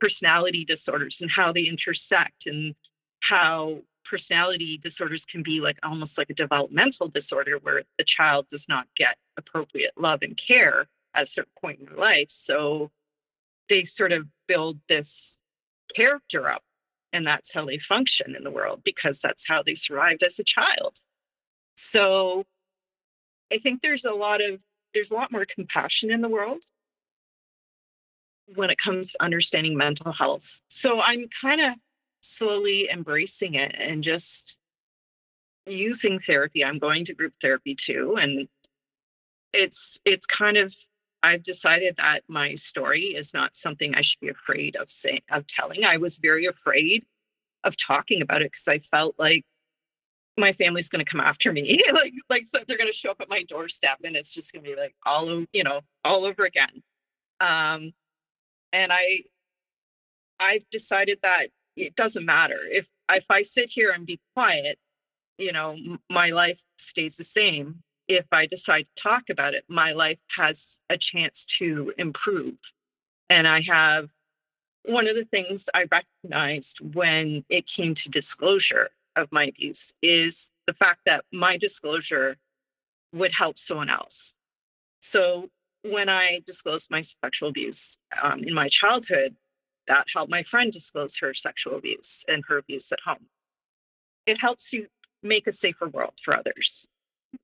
personality 0.00 0.64
disorders 0.64 1.20
and 1.20 1.30
how 1.30 1.52
they 1.52 1.64
intersect 1.64 2.46
and 2.46 2.74
how 3.20 3.80
personality 4.04 4.78
disorders 4.78 5.24
can 5.24 5.42
be 5.42 5.60
like 5.60 5.78
almost 5.82 6.18
like 6.18 6.30
a 6.30 6.34
developmental 6.34 7.08
disorder 7.08 7.58
where 7.62 7.82
the 7.98 8.04
child 8.04 8.48
does 8.48 8.68
not 8.68 8.86
get 8.94 9.16
appropriate 9.36 9.92
love 9.96 10.20
and 10.22 10.36
care 10.36 10.86
at 11.14 11.22
a 11.22 11.26
certain 11.26 11.52
point 11.60 11.80
in 11.80 11.86
their 11.86 11.96
life. 11.96 12.28
So 12.28 12.90
they 13.68 13.84
sort 13.84 14.12
of 14.12 14.26
build 14.46 14.78
this 14.88 15.38
character 15.94 16.50
up 16.50 16.62
and 17.12 17.26
that's 17.26 17.52
how 17.52 17.64
they 17.64 17.78
function 17.78 18.34
in 18.34 18.42
the 18.42 18.50
world 18.50 18.82
because 18.84 19.20
that's 19.20 19.46
how 19.46 19.62
they 19.62 19.74
survived 19.74 20.22
as 20.22 20.38
a 20.38 20.44
child. 20.44 20.98
So 21.76 22.44
I 23.52 23.58
think 23.58 23.82
there's 23.82 24.04
a 24.04 24.12
lot 24.12 24.42
of 24.42 24.62
there's 24.92 25.10
a 25.10 25.14
lot 25.14 25.32
more 25.32 25.44
compassion 25.44 26.10
in 26.10 26.20
the 26.20 26.28
world 26.28 26.62
when 28.54 28.70
it 28.70 28.78
comes 28.78 29.12
to 29.12 29.22
understanding 29.22 29.76
mental 29.76 30.12
health. 30.12 30.60
So 30.68 31.00
I'm 31.00 31.28
kind 31.40 31.60
of 31.60 31.74
slowly 32.24 32.88
embracing 32.90 33.54
it 33.54 33.74
and 33.78 34.02
just 34.02 34.56
using 35.66 36.18
therapy. 36.18 36.64
I'm 36.64 36.78
going 36.78 37.04
to 37.06 37.14
group 37.14 37.34
therapy 37.40 37.74
too 37.74 38.16
and 38.20 38.48
it's 39.52 39.98
it's 40.04 40.26
kind 40.26 40.56
of 40.56 40.74
I've 41.22 41.42
decided 41.42 41.96
that 41.96 42.20
my 42.28 42.54
story 42.54 43.00
is 43.00 43.32
not 43.32 43.56
something 43.56 43.94
I 43.94 44.02
should 44.02 44.20
be 44.20 44.28
afraid 44.28 44.76
of 44.76 44.90
saying 44.90 45.22
of 45.30 45.46
telling. 45.46 45.84
I 45.84 45.96
was 45.96 46.18
very 46.18 46.44
afraid 46.44 47.06
of 47.62 47.76
talking 47.76 48.20
about 48.20 48.42
it 48.42 48.52
because 48.52 48.68
I 48.68 48.80
felt 48.80 49.14
like 49.18 49.44
my 50.36 50.52
family's 50.52 50.88
going 50.88 51.04
to 51.04 51.10
come 51.10 51.20
after 51.20 51.52
me 51.52 51.80
like 51.92 52.12
like 52.28 52.44
so 52.44 52.58
they're 52.66 52.76
going 52.76 52.90
to 52.90 52.96
show 52.96 53.10
up 53.10 53.20
at 53.20 53.28
my 53.28 53.42
doorstep 53.44 53.98
and 54.04 54.16
it's 54.16 54.32
just 54.32 54.52
going 54.52 54.64
to 54.64 54.70
be 54.70 54.76
like 54.76 54.94
all 55.06 55.28
over 55.28 55.46
you 55.52 55.62
know 55.62 55.80
all 56.04 56.24
over 56.24 56.44
again 56.44 56.82
um 57.40 57.92
and 58.72 58.92
i 58.92 59.20
i've 60.40 60.68
decided 60.70 61.18
that 61.22 61.48
it 61.76 61.96
doesn't 61.96 62.24
matter. 62.24 62.60
If 62.70 62.88
if 63.10 63.24
i 63.30 63.42
sit 63.42 63.68
here 63.68 63.90
and 63.90 64.06
be 64.06 64.20
quiet 64.34 64.78
you 65.38 65.52
know 65.52 65.76
my 66.10 66.30
life 66.30 66.62
stays 66.78 67.16
the 67.16 67.24
same. 67.24 67.82
If 68.08 68.26
i 68.32 68.46
decide 68.46 68.86
to 68.86 69.02
talk 69.02 69.30
about 69.30 69.54
it 69.54 69.64
my 69.68 69.92
life 69.92 70.18
has 70.36 70.78
a 70.90 70.98
chance 70.98 71.44
to 71.58 71.92
improve. 71.98 72.56
And 73.30 73.48
i 73.48 73.60
have 73.62 74.08
one 74.84 75.08
of 75.08 75.16
the 75.16 75.24
things 75.26 75.68
i 75.74 75.86
recognized 75.90 76.80
when 76.94 77.44
it 77.48 77.66
came 77.66 77.94
to 77.94 78.10
disclosure 78.10 78.90
of 79.16 79.30
my 79.32 79.44
abuse 79.44 79.92
is 80.02 80.50
the 80.66 80.74
fact 80.74 81.00
that 81.06 81.24
my 81.32 81.56
disclosure 81.56 82.36
would 83.12 83.32
help 83.32 83.58
someone 83.58 83.88
else. 83.88 84.34
So 85.00 85.50
when 85.82 86.08
i 86.08 86.40
disclosed 86.46 86.90
my 86.90 87.02
sexual 87.02 87.50
abuse 87.50 87.98
um, 88.22 88.42
in 88.42 88.54
my 88.54 88.68
childhood 88.68 89.36
that 89.86 90.06
helped 90.12 90.30
my 90.30 90.42
friend 90.42 90.72
disclose 90.72 91.16
her 91.18 91.34
sexual 91.34 91.76
abuse 91.76 92.24
and 92.28 92.44
her 92.48 92.58
abuse 92.58 92.90
at 92.92 93.00
home. 93.04 93.26
It 94.26 94.40
helps 94.40 94.72
you 94.72 94.86
make 95.22 95.46
a 95.46 95.52
safer 95.52 95.88
world 95.88 96.14
for 96.22 96.36
others, 96.36 96.88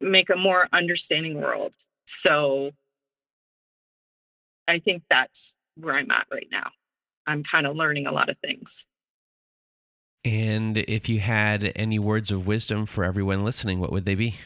make 0.01 0.31
a 0.31 0.37
more 0.37 0.69
understanding 0.73 1.41
world. 1.41 1.75
So 2.05 2.73
I 4.69 4.79
think 4.79 5.03
that's 5.09 5.55
where 5.77 5.95
I'm 5.95 6.11
at 6.11 6.27
right 6.31 6.49
now. 6.51 6.71
I'm 7.27 7.43
kind 7.43 7.67
of 7.67 7.77
learning 7.77 8.07
a 8.07 8.13
lot 8.13 8.31
of 8.31 8.39
things. 8.39 8.87
And 10.25 10.77
if 10.77 11.09
you 11.09 11.21
had 11.21 11.73
any 11.75 11.99
words 11.99 12.31
of 12.31 12.47
wisdom 12.47 12.87
for 12.87 13.05
everyone 13.05 13.45
listening, 13.45 13.81
what 13.81 13.93
would 13.93 14.05
they 14.05 14.15
be? 14.15 14.37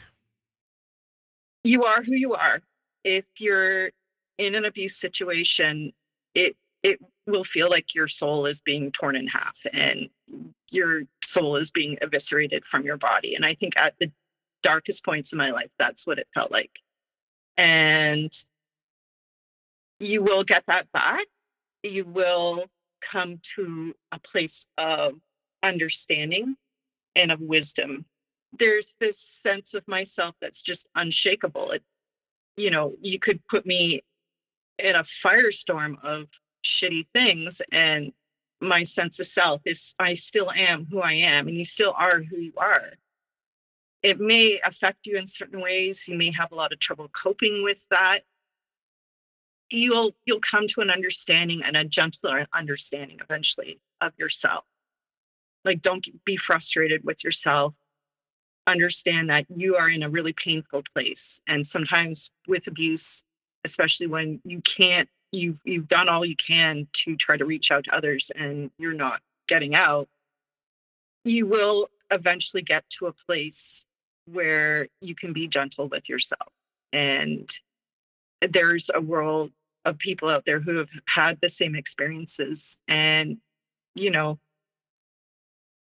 You 1.63 1.83
are 1.83 2.01
who 2.01 2.15
you 2.15 2.33
are. 2.33 2.61
If 3.03 3.25
you're 3.39 3.91
in 4.37 4.55
an 4.55 4.65
abuse 4.65 4.95
situation, 4.95 5.91
it 6.33 6.55
it 6.83 6.99
will 7.27 7.43
feel 7.43 7.69
like 7.69 7.95
your 7.95 8.07
soul 8.07 8.45
is 8.45 8.61
being 8.61 8.91
torn 8.91 9.15
in 9.15 9.27
half 9.27 9.57
and 9.73 10.09
your 10.71 11.03
soul 11.23 11.55
is 11.55 11.71
being 11.71 11.97
eviscerated 12.01 12.65
from 12.65 12.83
your 12.83 12.97
body. 12.97 13.35
And 13.35 13.45
I 13.45 13.53
think 13.55 13.73
at 13.77 13.95
the 13.99 14.11
darkest 14.61 15.03
points 15.03 15.31
in 15.31 15.37
my 15.37 15.51
life, 15.51 15.71
that's 15.79 16.05
what 16.05 16.19
it 16.19 16.27
felt 16.33 16.51
like. 16.51 16.79
And 17.57 18.31
you 19.99 20.21
will 20.21 20.43
get 20.43 20.63
that 20.67 20.91
back. 20.91 21.25
You 21.83 22.05
will 22.05 22.65
come 23.01 23.39
to 23.55 23.93
a 24.11 24.19
place 24.19 24.65
of 24.77 25.13
understanding 25.63 26.55
and 27.15 27.31
of 27.31 27.39
wisdom. 27.39 28.05
There's 28.57 28.95
this 28.99 29.19
sense 29.19 29.73
of 29.73 29.87
myself 29.87 30.35
that's 30.41 30.61
just 30.61 30.87
unshakable. 30.95 31.71
It, 31.71 31.83
you 32.57 32.69
know, 32.69 32.95
you 33.01 33.19
could 33.19 33.45
put 33.47 33.65
me 33.65 34.03
in 34.77 34.95
a 34.95 35.03
firestorm 35.03 35.95
of 36.03 36.27
shitty 36.65 37.07
things 37.13 37.61
and 37.71 38.11
my 38.59 38.83
sense 38.83 39.19
of 39.19 39.25
self 39.25 39.61
is 39.65 39.95
I 39.99 40.15
still 40.15 40.51
am 40.51 40.87
who 40.89 40.99
I 40.99 41.13
am 41.13 41.47
and 41.47 41.57
you 41.57 41.65
still 41.65 41.93
are 41.97 42.21
who 42.21 42.37
you 42.37 42.53
are. 42.57 42.93
It 44.01 44.19
may 44.19 44.59
affect 44.63 45.05
you 45.05 45.17
in 45.17 45.27
certain 45.27 45.61
ways. 45.61 46.07
You 46.07 46.17
may 46.17 46.31
have 46.31 46.51
a 46.51 46.55
lot 46.55 46.73
of 46.73 46.79
trouble 46.79 47.09
coping 47.09 47.63
with 47.63 47.85
that. 47.89 48.19
You'll 49.69 50.15
you'll 50.25 50.41
come 50.41 50.67
to 50.69 50.81
an 50.81 50.91
understanding 50.91 51.61
and 51.63 51.75
a 51.75 51.83
gentler 51.83 52.47
understanding 52.53 53.19
eventually 53.21 53.79
of 54.01 54.13
yourself. 54.17 54.63
Like 55.63 55.81
don't 55.81 56.07
be 56.23 56.37
frustrated 56.37 57.03
with 57.03 57.23
yourself. 57.23 57.73
Understand 58.67 59.29
that 59.29 59.45
you 59.55 59.75
are 59.75 59.89
in 59.89 60.03
a 60.03 60.09
really 60.09 60.33
painful 60.33 60.83
place. 60.93 61.41
And 61.47 61.65
sometimes 61.65 62.31
with 62.47 62.67
abuse, 62.67 63.23
especially 63.63 64.07
when 64.07 64.39
you 64.43 64.61
can't 64.61 65.09
you've 65.31 65.59
you've 65.63 65.87
done 65.87 66.09
all 66.09 66.25
you 66.25 66.35
can 66.35 66.87
to 66.93 67.15
try 67.15 67.35
to 67.37 67.45
reach 67.45 67.71
out 67.71 67.83
to 67.83 67.95
others 67.95 68.31
and 68.35 68.71
you're 68.77 68.93
not 68.93 69.21
getting 69.47 69.75
out 69.75 70.07
you 71.23 71.47
will 71.47 71.89
eventually 72.11 72.61
get 72.61 72.87
to 72.89 73.07
a 73.07 73.13
place 73.13 73.85
where 74.25 74.87
you 75.01 75.15
can 75.15 75.33
be 75.33 75.47
gentle 75.47 75.87
with 75.87 76.07
yourself 76.09 76.51
and 76.93 77.49
there's 78.41 78.89
a 78.93 79.01
world 79.01 79.51
of 79.85 79.97
people 79.97 80.29
out 80.29 80.45
there 80.45 80.59
who 80.59 80.77
have 80.77 80.89
had 81.07 81.39
the 81.41 81.49
same 81.49 81.75
experiences 81.75 82.77
and 82.87 83.37
you 83.95 84.11
know, 84.11 84.37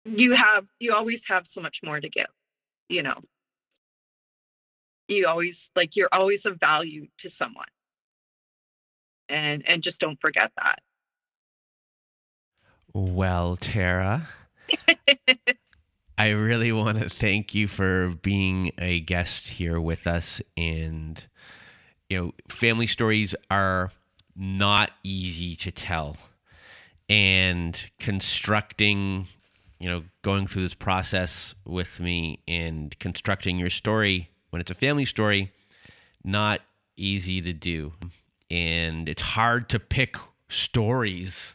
you 0.04 0.34
have, 0.34 0.64
you 0.80 0.94
always 0.94 1.22
have 1.26 1.46
so 1.46 1.60
much 1.60 1.80
more 1.82 2.00
to 2.00 2.08
give, 2.08 2.28
you 2.88 3.02
know. 3.02 3.20
You 5.08 5.26
always, 5.26 5.70
like, 5.74 5.96
you're 5.96 6.08
always 6.12 6.46
of 6.46 6.60
value 6.60 7.08
to 7.18 7.28
someone. 7.28 7.66
And, 9.28 9.66
and 9.68 9.82
just 9.82 10.00
don't 10.00 10.20
forget 10.20 10.52
that. 10.56 10.80
Well, 12.94 13.56
Tara, 13.56 14.28
I 16.18 16.30
really 16.30 16.72
want 16.72 16.98
to 16.98 17.08
thank 17.08 17.54
you 17.54 17.68
for 17.68 18.16
being 18.22 18.72
a 18.78 19.00
guest 19.00 19.48
here 19.48 19.80
with 19.80 20.06
us. 20.06 20.42
And, 20.56 21.22
you 22.08 22.18
know, 22.18 22.32
family 22.48 22.86
stories 22.86 23.34
are 23.50 23.92
not 24.34 24.90
easy 25.04 25.54
to 25.56 25.70
tell. 25.70 26.16
And 27.08 27.90
constructing, 27.98 29.26
you 29.78 29.88
know, 29.88 30.02
going 30.22 30.46
through 30.46 30.62
this 30.62 30.74
process 30.74 31.54
with 31.64 32.00
me 32.00 32.40
and 32.48 32.98
constructing 32.98 33.58
your 33.58 33.70
story 33.70 34.30
when 34.50 34.60
it's 34.60 34.70
a 34.70 34.74
family 34.74 35.04
story, 35.04 35.52
not 36.24 36.62
easy 36.96 37.40
to 37.42 37.52
do. 37.52 37.92
And 38.50 39.08
it's 39.08 39.22
hard 39.22 39.68
to 39.70 39.78
pick 39.78 40.16
stories 40.48 41.54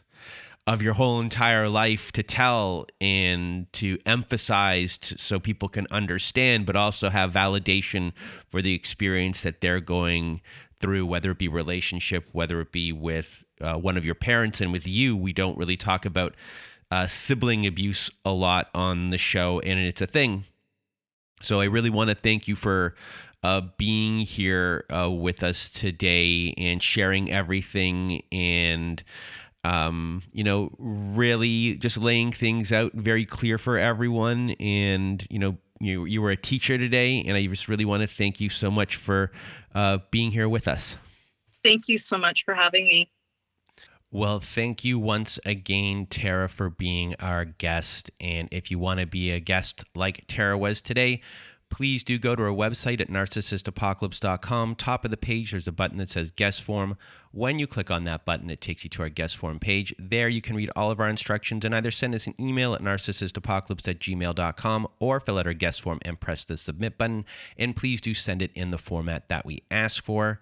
of 0.66 0.80
your 0.80 0.94
whole 0.94 1.20
entire 1.20 1.68
life 1.68 2.10
to 2.12 2.22
tell 2.22 2.86
and 3.00 3.70
to 3.74 3.98
emphasize 4.06 4.98
so 5.02 5.38
people 5.38 5.68
can 5.68 5.86
understand, 5.90 6.64
but 6.64 6.76
also 6.76 7.10
have 7.10 7.32
validation 7.32 8.12
for 8.50 8.62
the 8.62 8.74
experience 8.74 9.42
that 9.42 9.60
they're 9.60 9.80
going 9.80 10.40
through, 10.80 11.04
whether 11.04 11.32
it 11.32 11.38
be 11.38 11.48
relationship, 11.48 12.28
whether 12.32 12.60
it 12.60 12.72
be 12.72 12.92
with 12.92 13.44
uh, 13.60 13.74
one 13.74 13.96
of 13.96 14.04
your 14.04 14.14
parents, 14.14 14.60
and 14.60 14.72
with 14.72 14.86
you, 14.86 15.16
we 15.16 15.32
don't 15.32 15.58
really 15.58 15.76
talk 15.76 16.06
about 16.06 16.34
uh, 16.90 17.06
sibling 17.06 17.66
abuse 17.66 18.10
a 18.24 18.32
lot 18.32 18.68
on 18.74 19.10
the 19.10 19.18
show, 19.18 19.60
and 19.60 19.78
it's 19.78 20.00
a 20.00 20.06
thing. 20.06 20.44
So 21.42 21.60
I 21.60 21.64
really 21.64 21.90
want 21.90 22.08
to 22.08 22.16
thank 22.16 22.48
you 22.48 22.56
for 22.56 22.94
uh, 23.44 23.60
being 23.76 24.20
here 24.20 24.86
uh, 24.90 25.10
with 25.10 25.42
us 25.42 25.68
today 25.68 26.54
and 26.56 26.82
sharing 26.82 27.30
everything 27.30 28.22
and 28.32 29.04
um, 29.64 30.22
you 30.32 30.44
know, 30.44 30.70
really 30.78 31.76
just 31.76 31.96
laying 31.96 32.32
things 32.32 32.70
out 32.70 32.92
very 32.92 33.24
clear 33.24 33.56
for 33.56 33.78
everyone. 33.78 34.50
And, 34.60 35.26
you 35.30 35.38
know, 35.38 35.56
you, 35.80 36.04
you 36.04 36.20
were 36.20 36.30
a 36.30 36.36
teacher 36.36 36.76
today, 36.76 37.22
and 37.26 37.34
I 37.34 37.46
just 37.46 37.66
really 37.66 37.86
want 37.86 38.02
to 38.02 38.06
thank 38.06 38.40
you 38.40 38.50
so 38.50 38.70
much 38.70 38.96
for 38.96 39.32
uh, 39.74 39.98
being 40.10 40.32
here 40.32 40.50
with 40.50 40.68
us. 40.68 40.98
Thank 41.62 41.88
you 41.88 41.96
so 41.96 42.18
much 42.18 42.44
for 42.44 42.52
having 42.52 42.84
me. 42.84 43.10
Well, 44.10 44.38
thank 44.38 44.84
you 44.84 44.98
once 44.98 45.40
again, 45.46 46.06
Tara, 46.08 46.48
for 46.48 46.68
being 46.68 47.16
our 47.18 47.46
guest. 47.46 48.10
And 48.20 48.48
if 48.52 48.70
you 48.70 48.78
want 48.78 49.00
to 49.00 49.06
be 49.06 49.30
a 49.30 49.40
guest 49.40 49.82
like 49.94 50.24
Tara 50.28 50.56
was 50.58 50.82
today, 50.82 51.22
please 51.70 52.02
do 52.04 52.18
go 52.18 52.36
to 52.36 52.42
our 52.42 52.48
website 52.48 53.00
at 53.00 53.08
narcissistapocalypse.com. 53.08 54.74
Top 54.76 55.04
of 55.04 55.10
the 55.10 55.16
page, 55.16 55.50
there's 55.50 55.66
a 55.66 55.72
button 55.72 55.98
that 55.98 56.10
says 56.10 56.30
guest 56.30 56.62
form. 56.62 56.96
When 57.32 57.58
you 57.58 57.66
click 57.66 57.90
on 57.90 58.04
that 58.04 58.24
button, 58.24 58.48
it 58.48 58.60
takes 58.60 58.84
you 58.84 58.90
to 58.90 59.02
our 59.02 59.08
guest 59.08 59.36
form 59.36 59.58
page. 59.58 59.94
There 59.98 60.28
you 60.28 60.40
can 60.40 60.56
read 60.56 60.70
all 60.76 60.90
of 60.90 61.00
our 61.00 61.08
instructions 61.08 61.64
and 61.64 61.74
either 61.74 61.90
send 61.90 62.14
us 62.14 62.26
an 62.26 62.34
email 62.40 62.74
at 62.74 62.80
narcissistapocalypse 62.80 63.88
at 63.88 63.98
gmail.com 63.98 64.88
or 65.00 65.20
fill 65.20 65.38
out 65.38 65.46
our 65.46 65.52
guest 65.52 65.80
form 65.80 65.98
and 66.02 66.20
press 66.20 66.44
the 66.44 66.56
submit 66.56 66.96
button. 66.96 67.24
And 67.56 67.74
please 67.74 68.00
do 68.00 68.14
send 68.14 68.40
it 68.40 68.52
in 68.54 68.70
the 68.70 68.78
format 68.78 69.28
that 69.28 69.44
we 69.44 69.62
ask 69.70 70.04
for. 70.04 70.40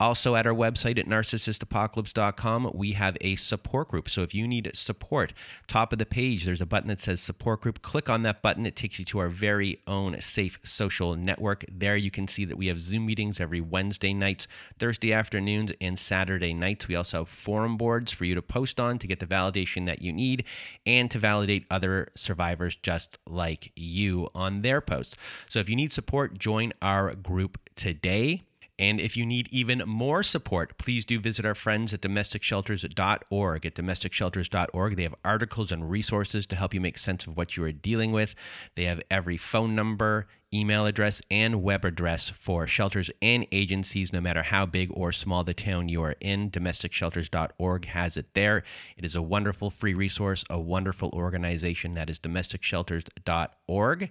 Also, 0.00 0.34
at 0.34 0.44
our 0.44 0.52
website 0.52 0.98
at 0.98 1.06
narcissistapocalypse.com, 1.06 2.72
we 2.74 2.92
have 2.92 3.16
a 3.20 3.36
support 3.36 3.88
group. 3.88 4.08
So 4.10 4.22
if 4.22 4.34
you 4.34 4.48
need 4.48 4.68
support, 4.74 5.32
top 5.68 5.92
of 5.92 6.00
the 6.00 6.06
page, 6.06 6.44
there's 6.44 6.60
a 6.60 6.66
button 6.66 6.88
that 6.88 7.00
says 7.00 7.20
support 7.20 7.60
group. 7.60 7.80
Click 7.80 8.10
on 8.10 8.22
that 8.24 8.42
button. 8.42 8.66
It 8.66 8.74
takes 8.74 8.98
you 8.98 9.04
to 9.06 9.20
our 9.20 9.28
very 9.28 9.80
own 9.86 10.20
safe 10.20 10.58
social 10.64 11.14
network. 11.14 11.64
There 11.70 11.96
you 11.96 12.10
can 12.10 12.26
see 12.26 12.44
that 12.44 12.58
we 12.58 12.66
have 12.66 12.80
Zoom 12.80 13.06
meetings 13.06 13.38
every 13.38 13.60
Wednesday 13.60 14.12
nights, 14.12 14.48
Thursday 14.80 15.12
afternoons, 15.12 15.70
and 15.80 15.96
Saturday 15.96 16.52
nights. 16.52 16.88
We 16.88 16.96
also 16.96 17.18
have 17.18 17.28
forum 17.28 17.76
boards 17.76 18.10
for 18.10 18.24
you 18.24 18.34
to 18.34 18.42
post 18.42 18.80
on 18.80 18.98
to 18.98 19.06
get 19.06 19.20
the 19.20 19.26
validation 19.26 19.86
that 19.86 20.02
you 20.02 20.12
need 20.12 20.44
and 20.84 21.08
to 21.12 21.20
validate 21.20 21.66
other 21.70 22.08
survivors 22.16 22.74
just 22.82 23.18
like 23.28 23.70
you 23.76 24.28
on 24.34 24.62
their 24.62 24.80
posts. 24.80 25.14
So 25.48 25.60
if 25.60 25.68
you 25.68 25.76
need 25.76 25.92
support, 25.92 26.36
join 26.36 26.72
our 26.82 27.14
group 27.14 27.60
today. 27.76 28.42
And 28.78 29.00
if 29.00 29.16
you 29.16 29.24
need 29.24 29.48
even 29.52 29.82
more 29.86 30.22
support, 30.22 30.78
please 30.78 31.04
do 31.04 31.20
visit 31.20 31.46
our 31.46 31.54
friends 31.54 31.94
at 31.94 32.00
domesticshelters.org. 32.00 33.66
At 33.66 33.74
domesticshelters.org, 33.74 34.96
they 34.96 35.02
have 35.04 35.14
articles 35.24 35.70
and 35.70 35.88
resources 35.88 36.46
to 36.46 36.56
help 36.56 36.74
you 36.74 36.80
make 36.80 36.98
sense 36.98 37.26
of 37.26 37.36
what 37.36 37.56
you 37.56 37.64
are 37.64 37.72
dealing 37.72 38.10
with. 38.10 38.34
They 38.74 38.84
have 38.84 39.00
every 39.10 39.36
phone 39.36 39.76
number, 39.76 40.26
email 40.54 40.86
address, 40.86 41.20
and 41.30 41.62
web 41.62 41.84
address 41.84 42.30
for 42.30 42.66
shelters 42.66 43.10
and 43.20 43.46
agencies, 43.52 44.12
no 44.12 44.20
matter 44.20 44.42
how 44.42 44.64
big 44.64 44.90
or 44.92 45.12
small 45.12 45.44
the 45.44 45.52
town 45.54 45.88
you 45.88 46.02
are 46.02 46.14
in. 46.20 46.50
DomesticShelters.org 46.50 47.86
has 47.86 48.16
it 48.16 48.32
there. 48.34 48.62
It 48.96 49.04
is 49.04 49.16
a 49.16 49.22
wonderful 49.22 49.70
free 49.70 49.94
resource, 49.94 50.44
a 50.48 50.58
wonderful 50.58 51.10
organization 51.12 51.94
that 51.94 52.08
is 52.08 52.18
DomesticShelters.org. 52.20 54.10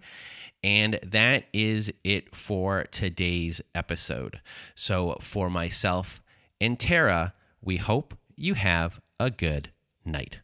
And 0.64 1.00
that 1.04 1.46
is 1.54 1.92
it 2.04 2.36
for 2.36 2.86
today's 2.92 3.62
episode. 3.76 4.40
So, 4.76 5.18
for 5.20 5.50
myself 5.50 6.22
and 6.62 6.80
Tara, 6.80 7.34
we 7.62 7.78
hope 7.78 8.18
you 8.36 8.54
have 8.54 9.02
a 9.20 9.30
good 9.30 9.72
night. 10.06 10.40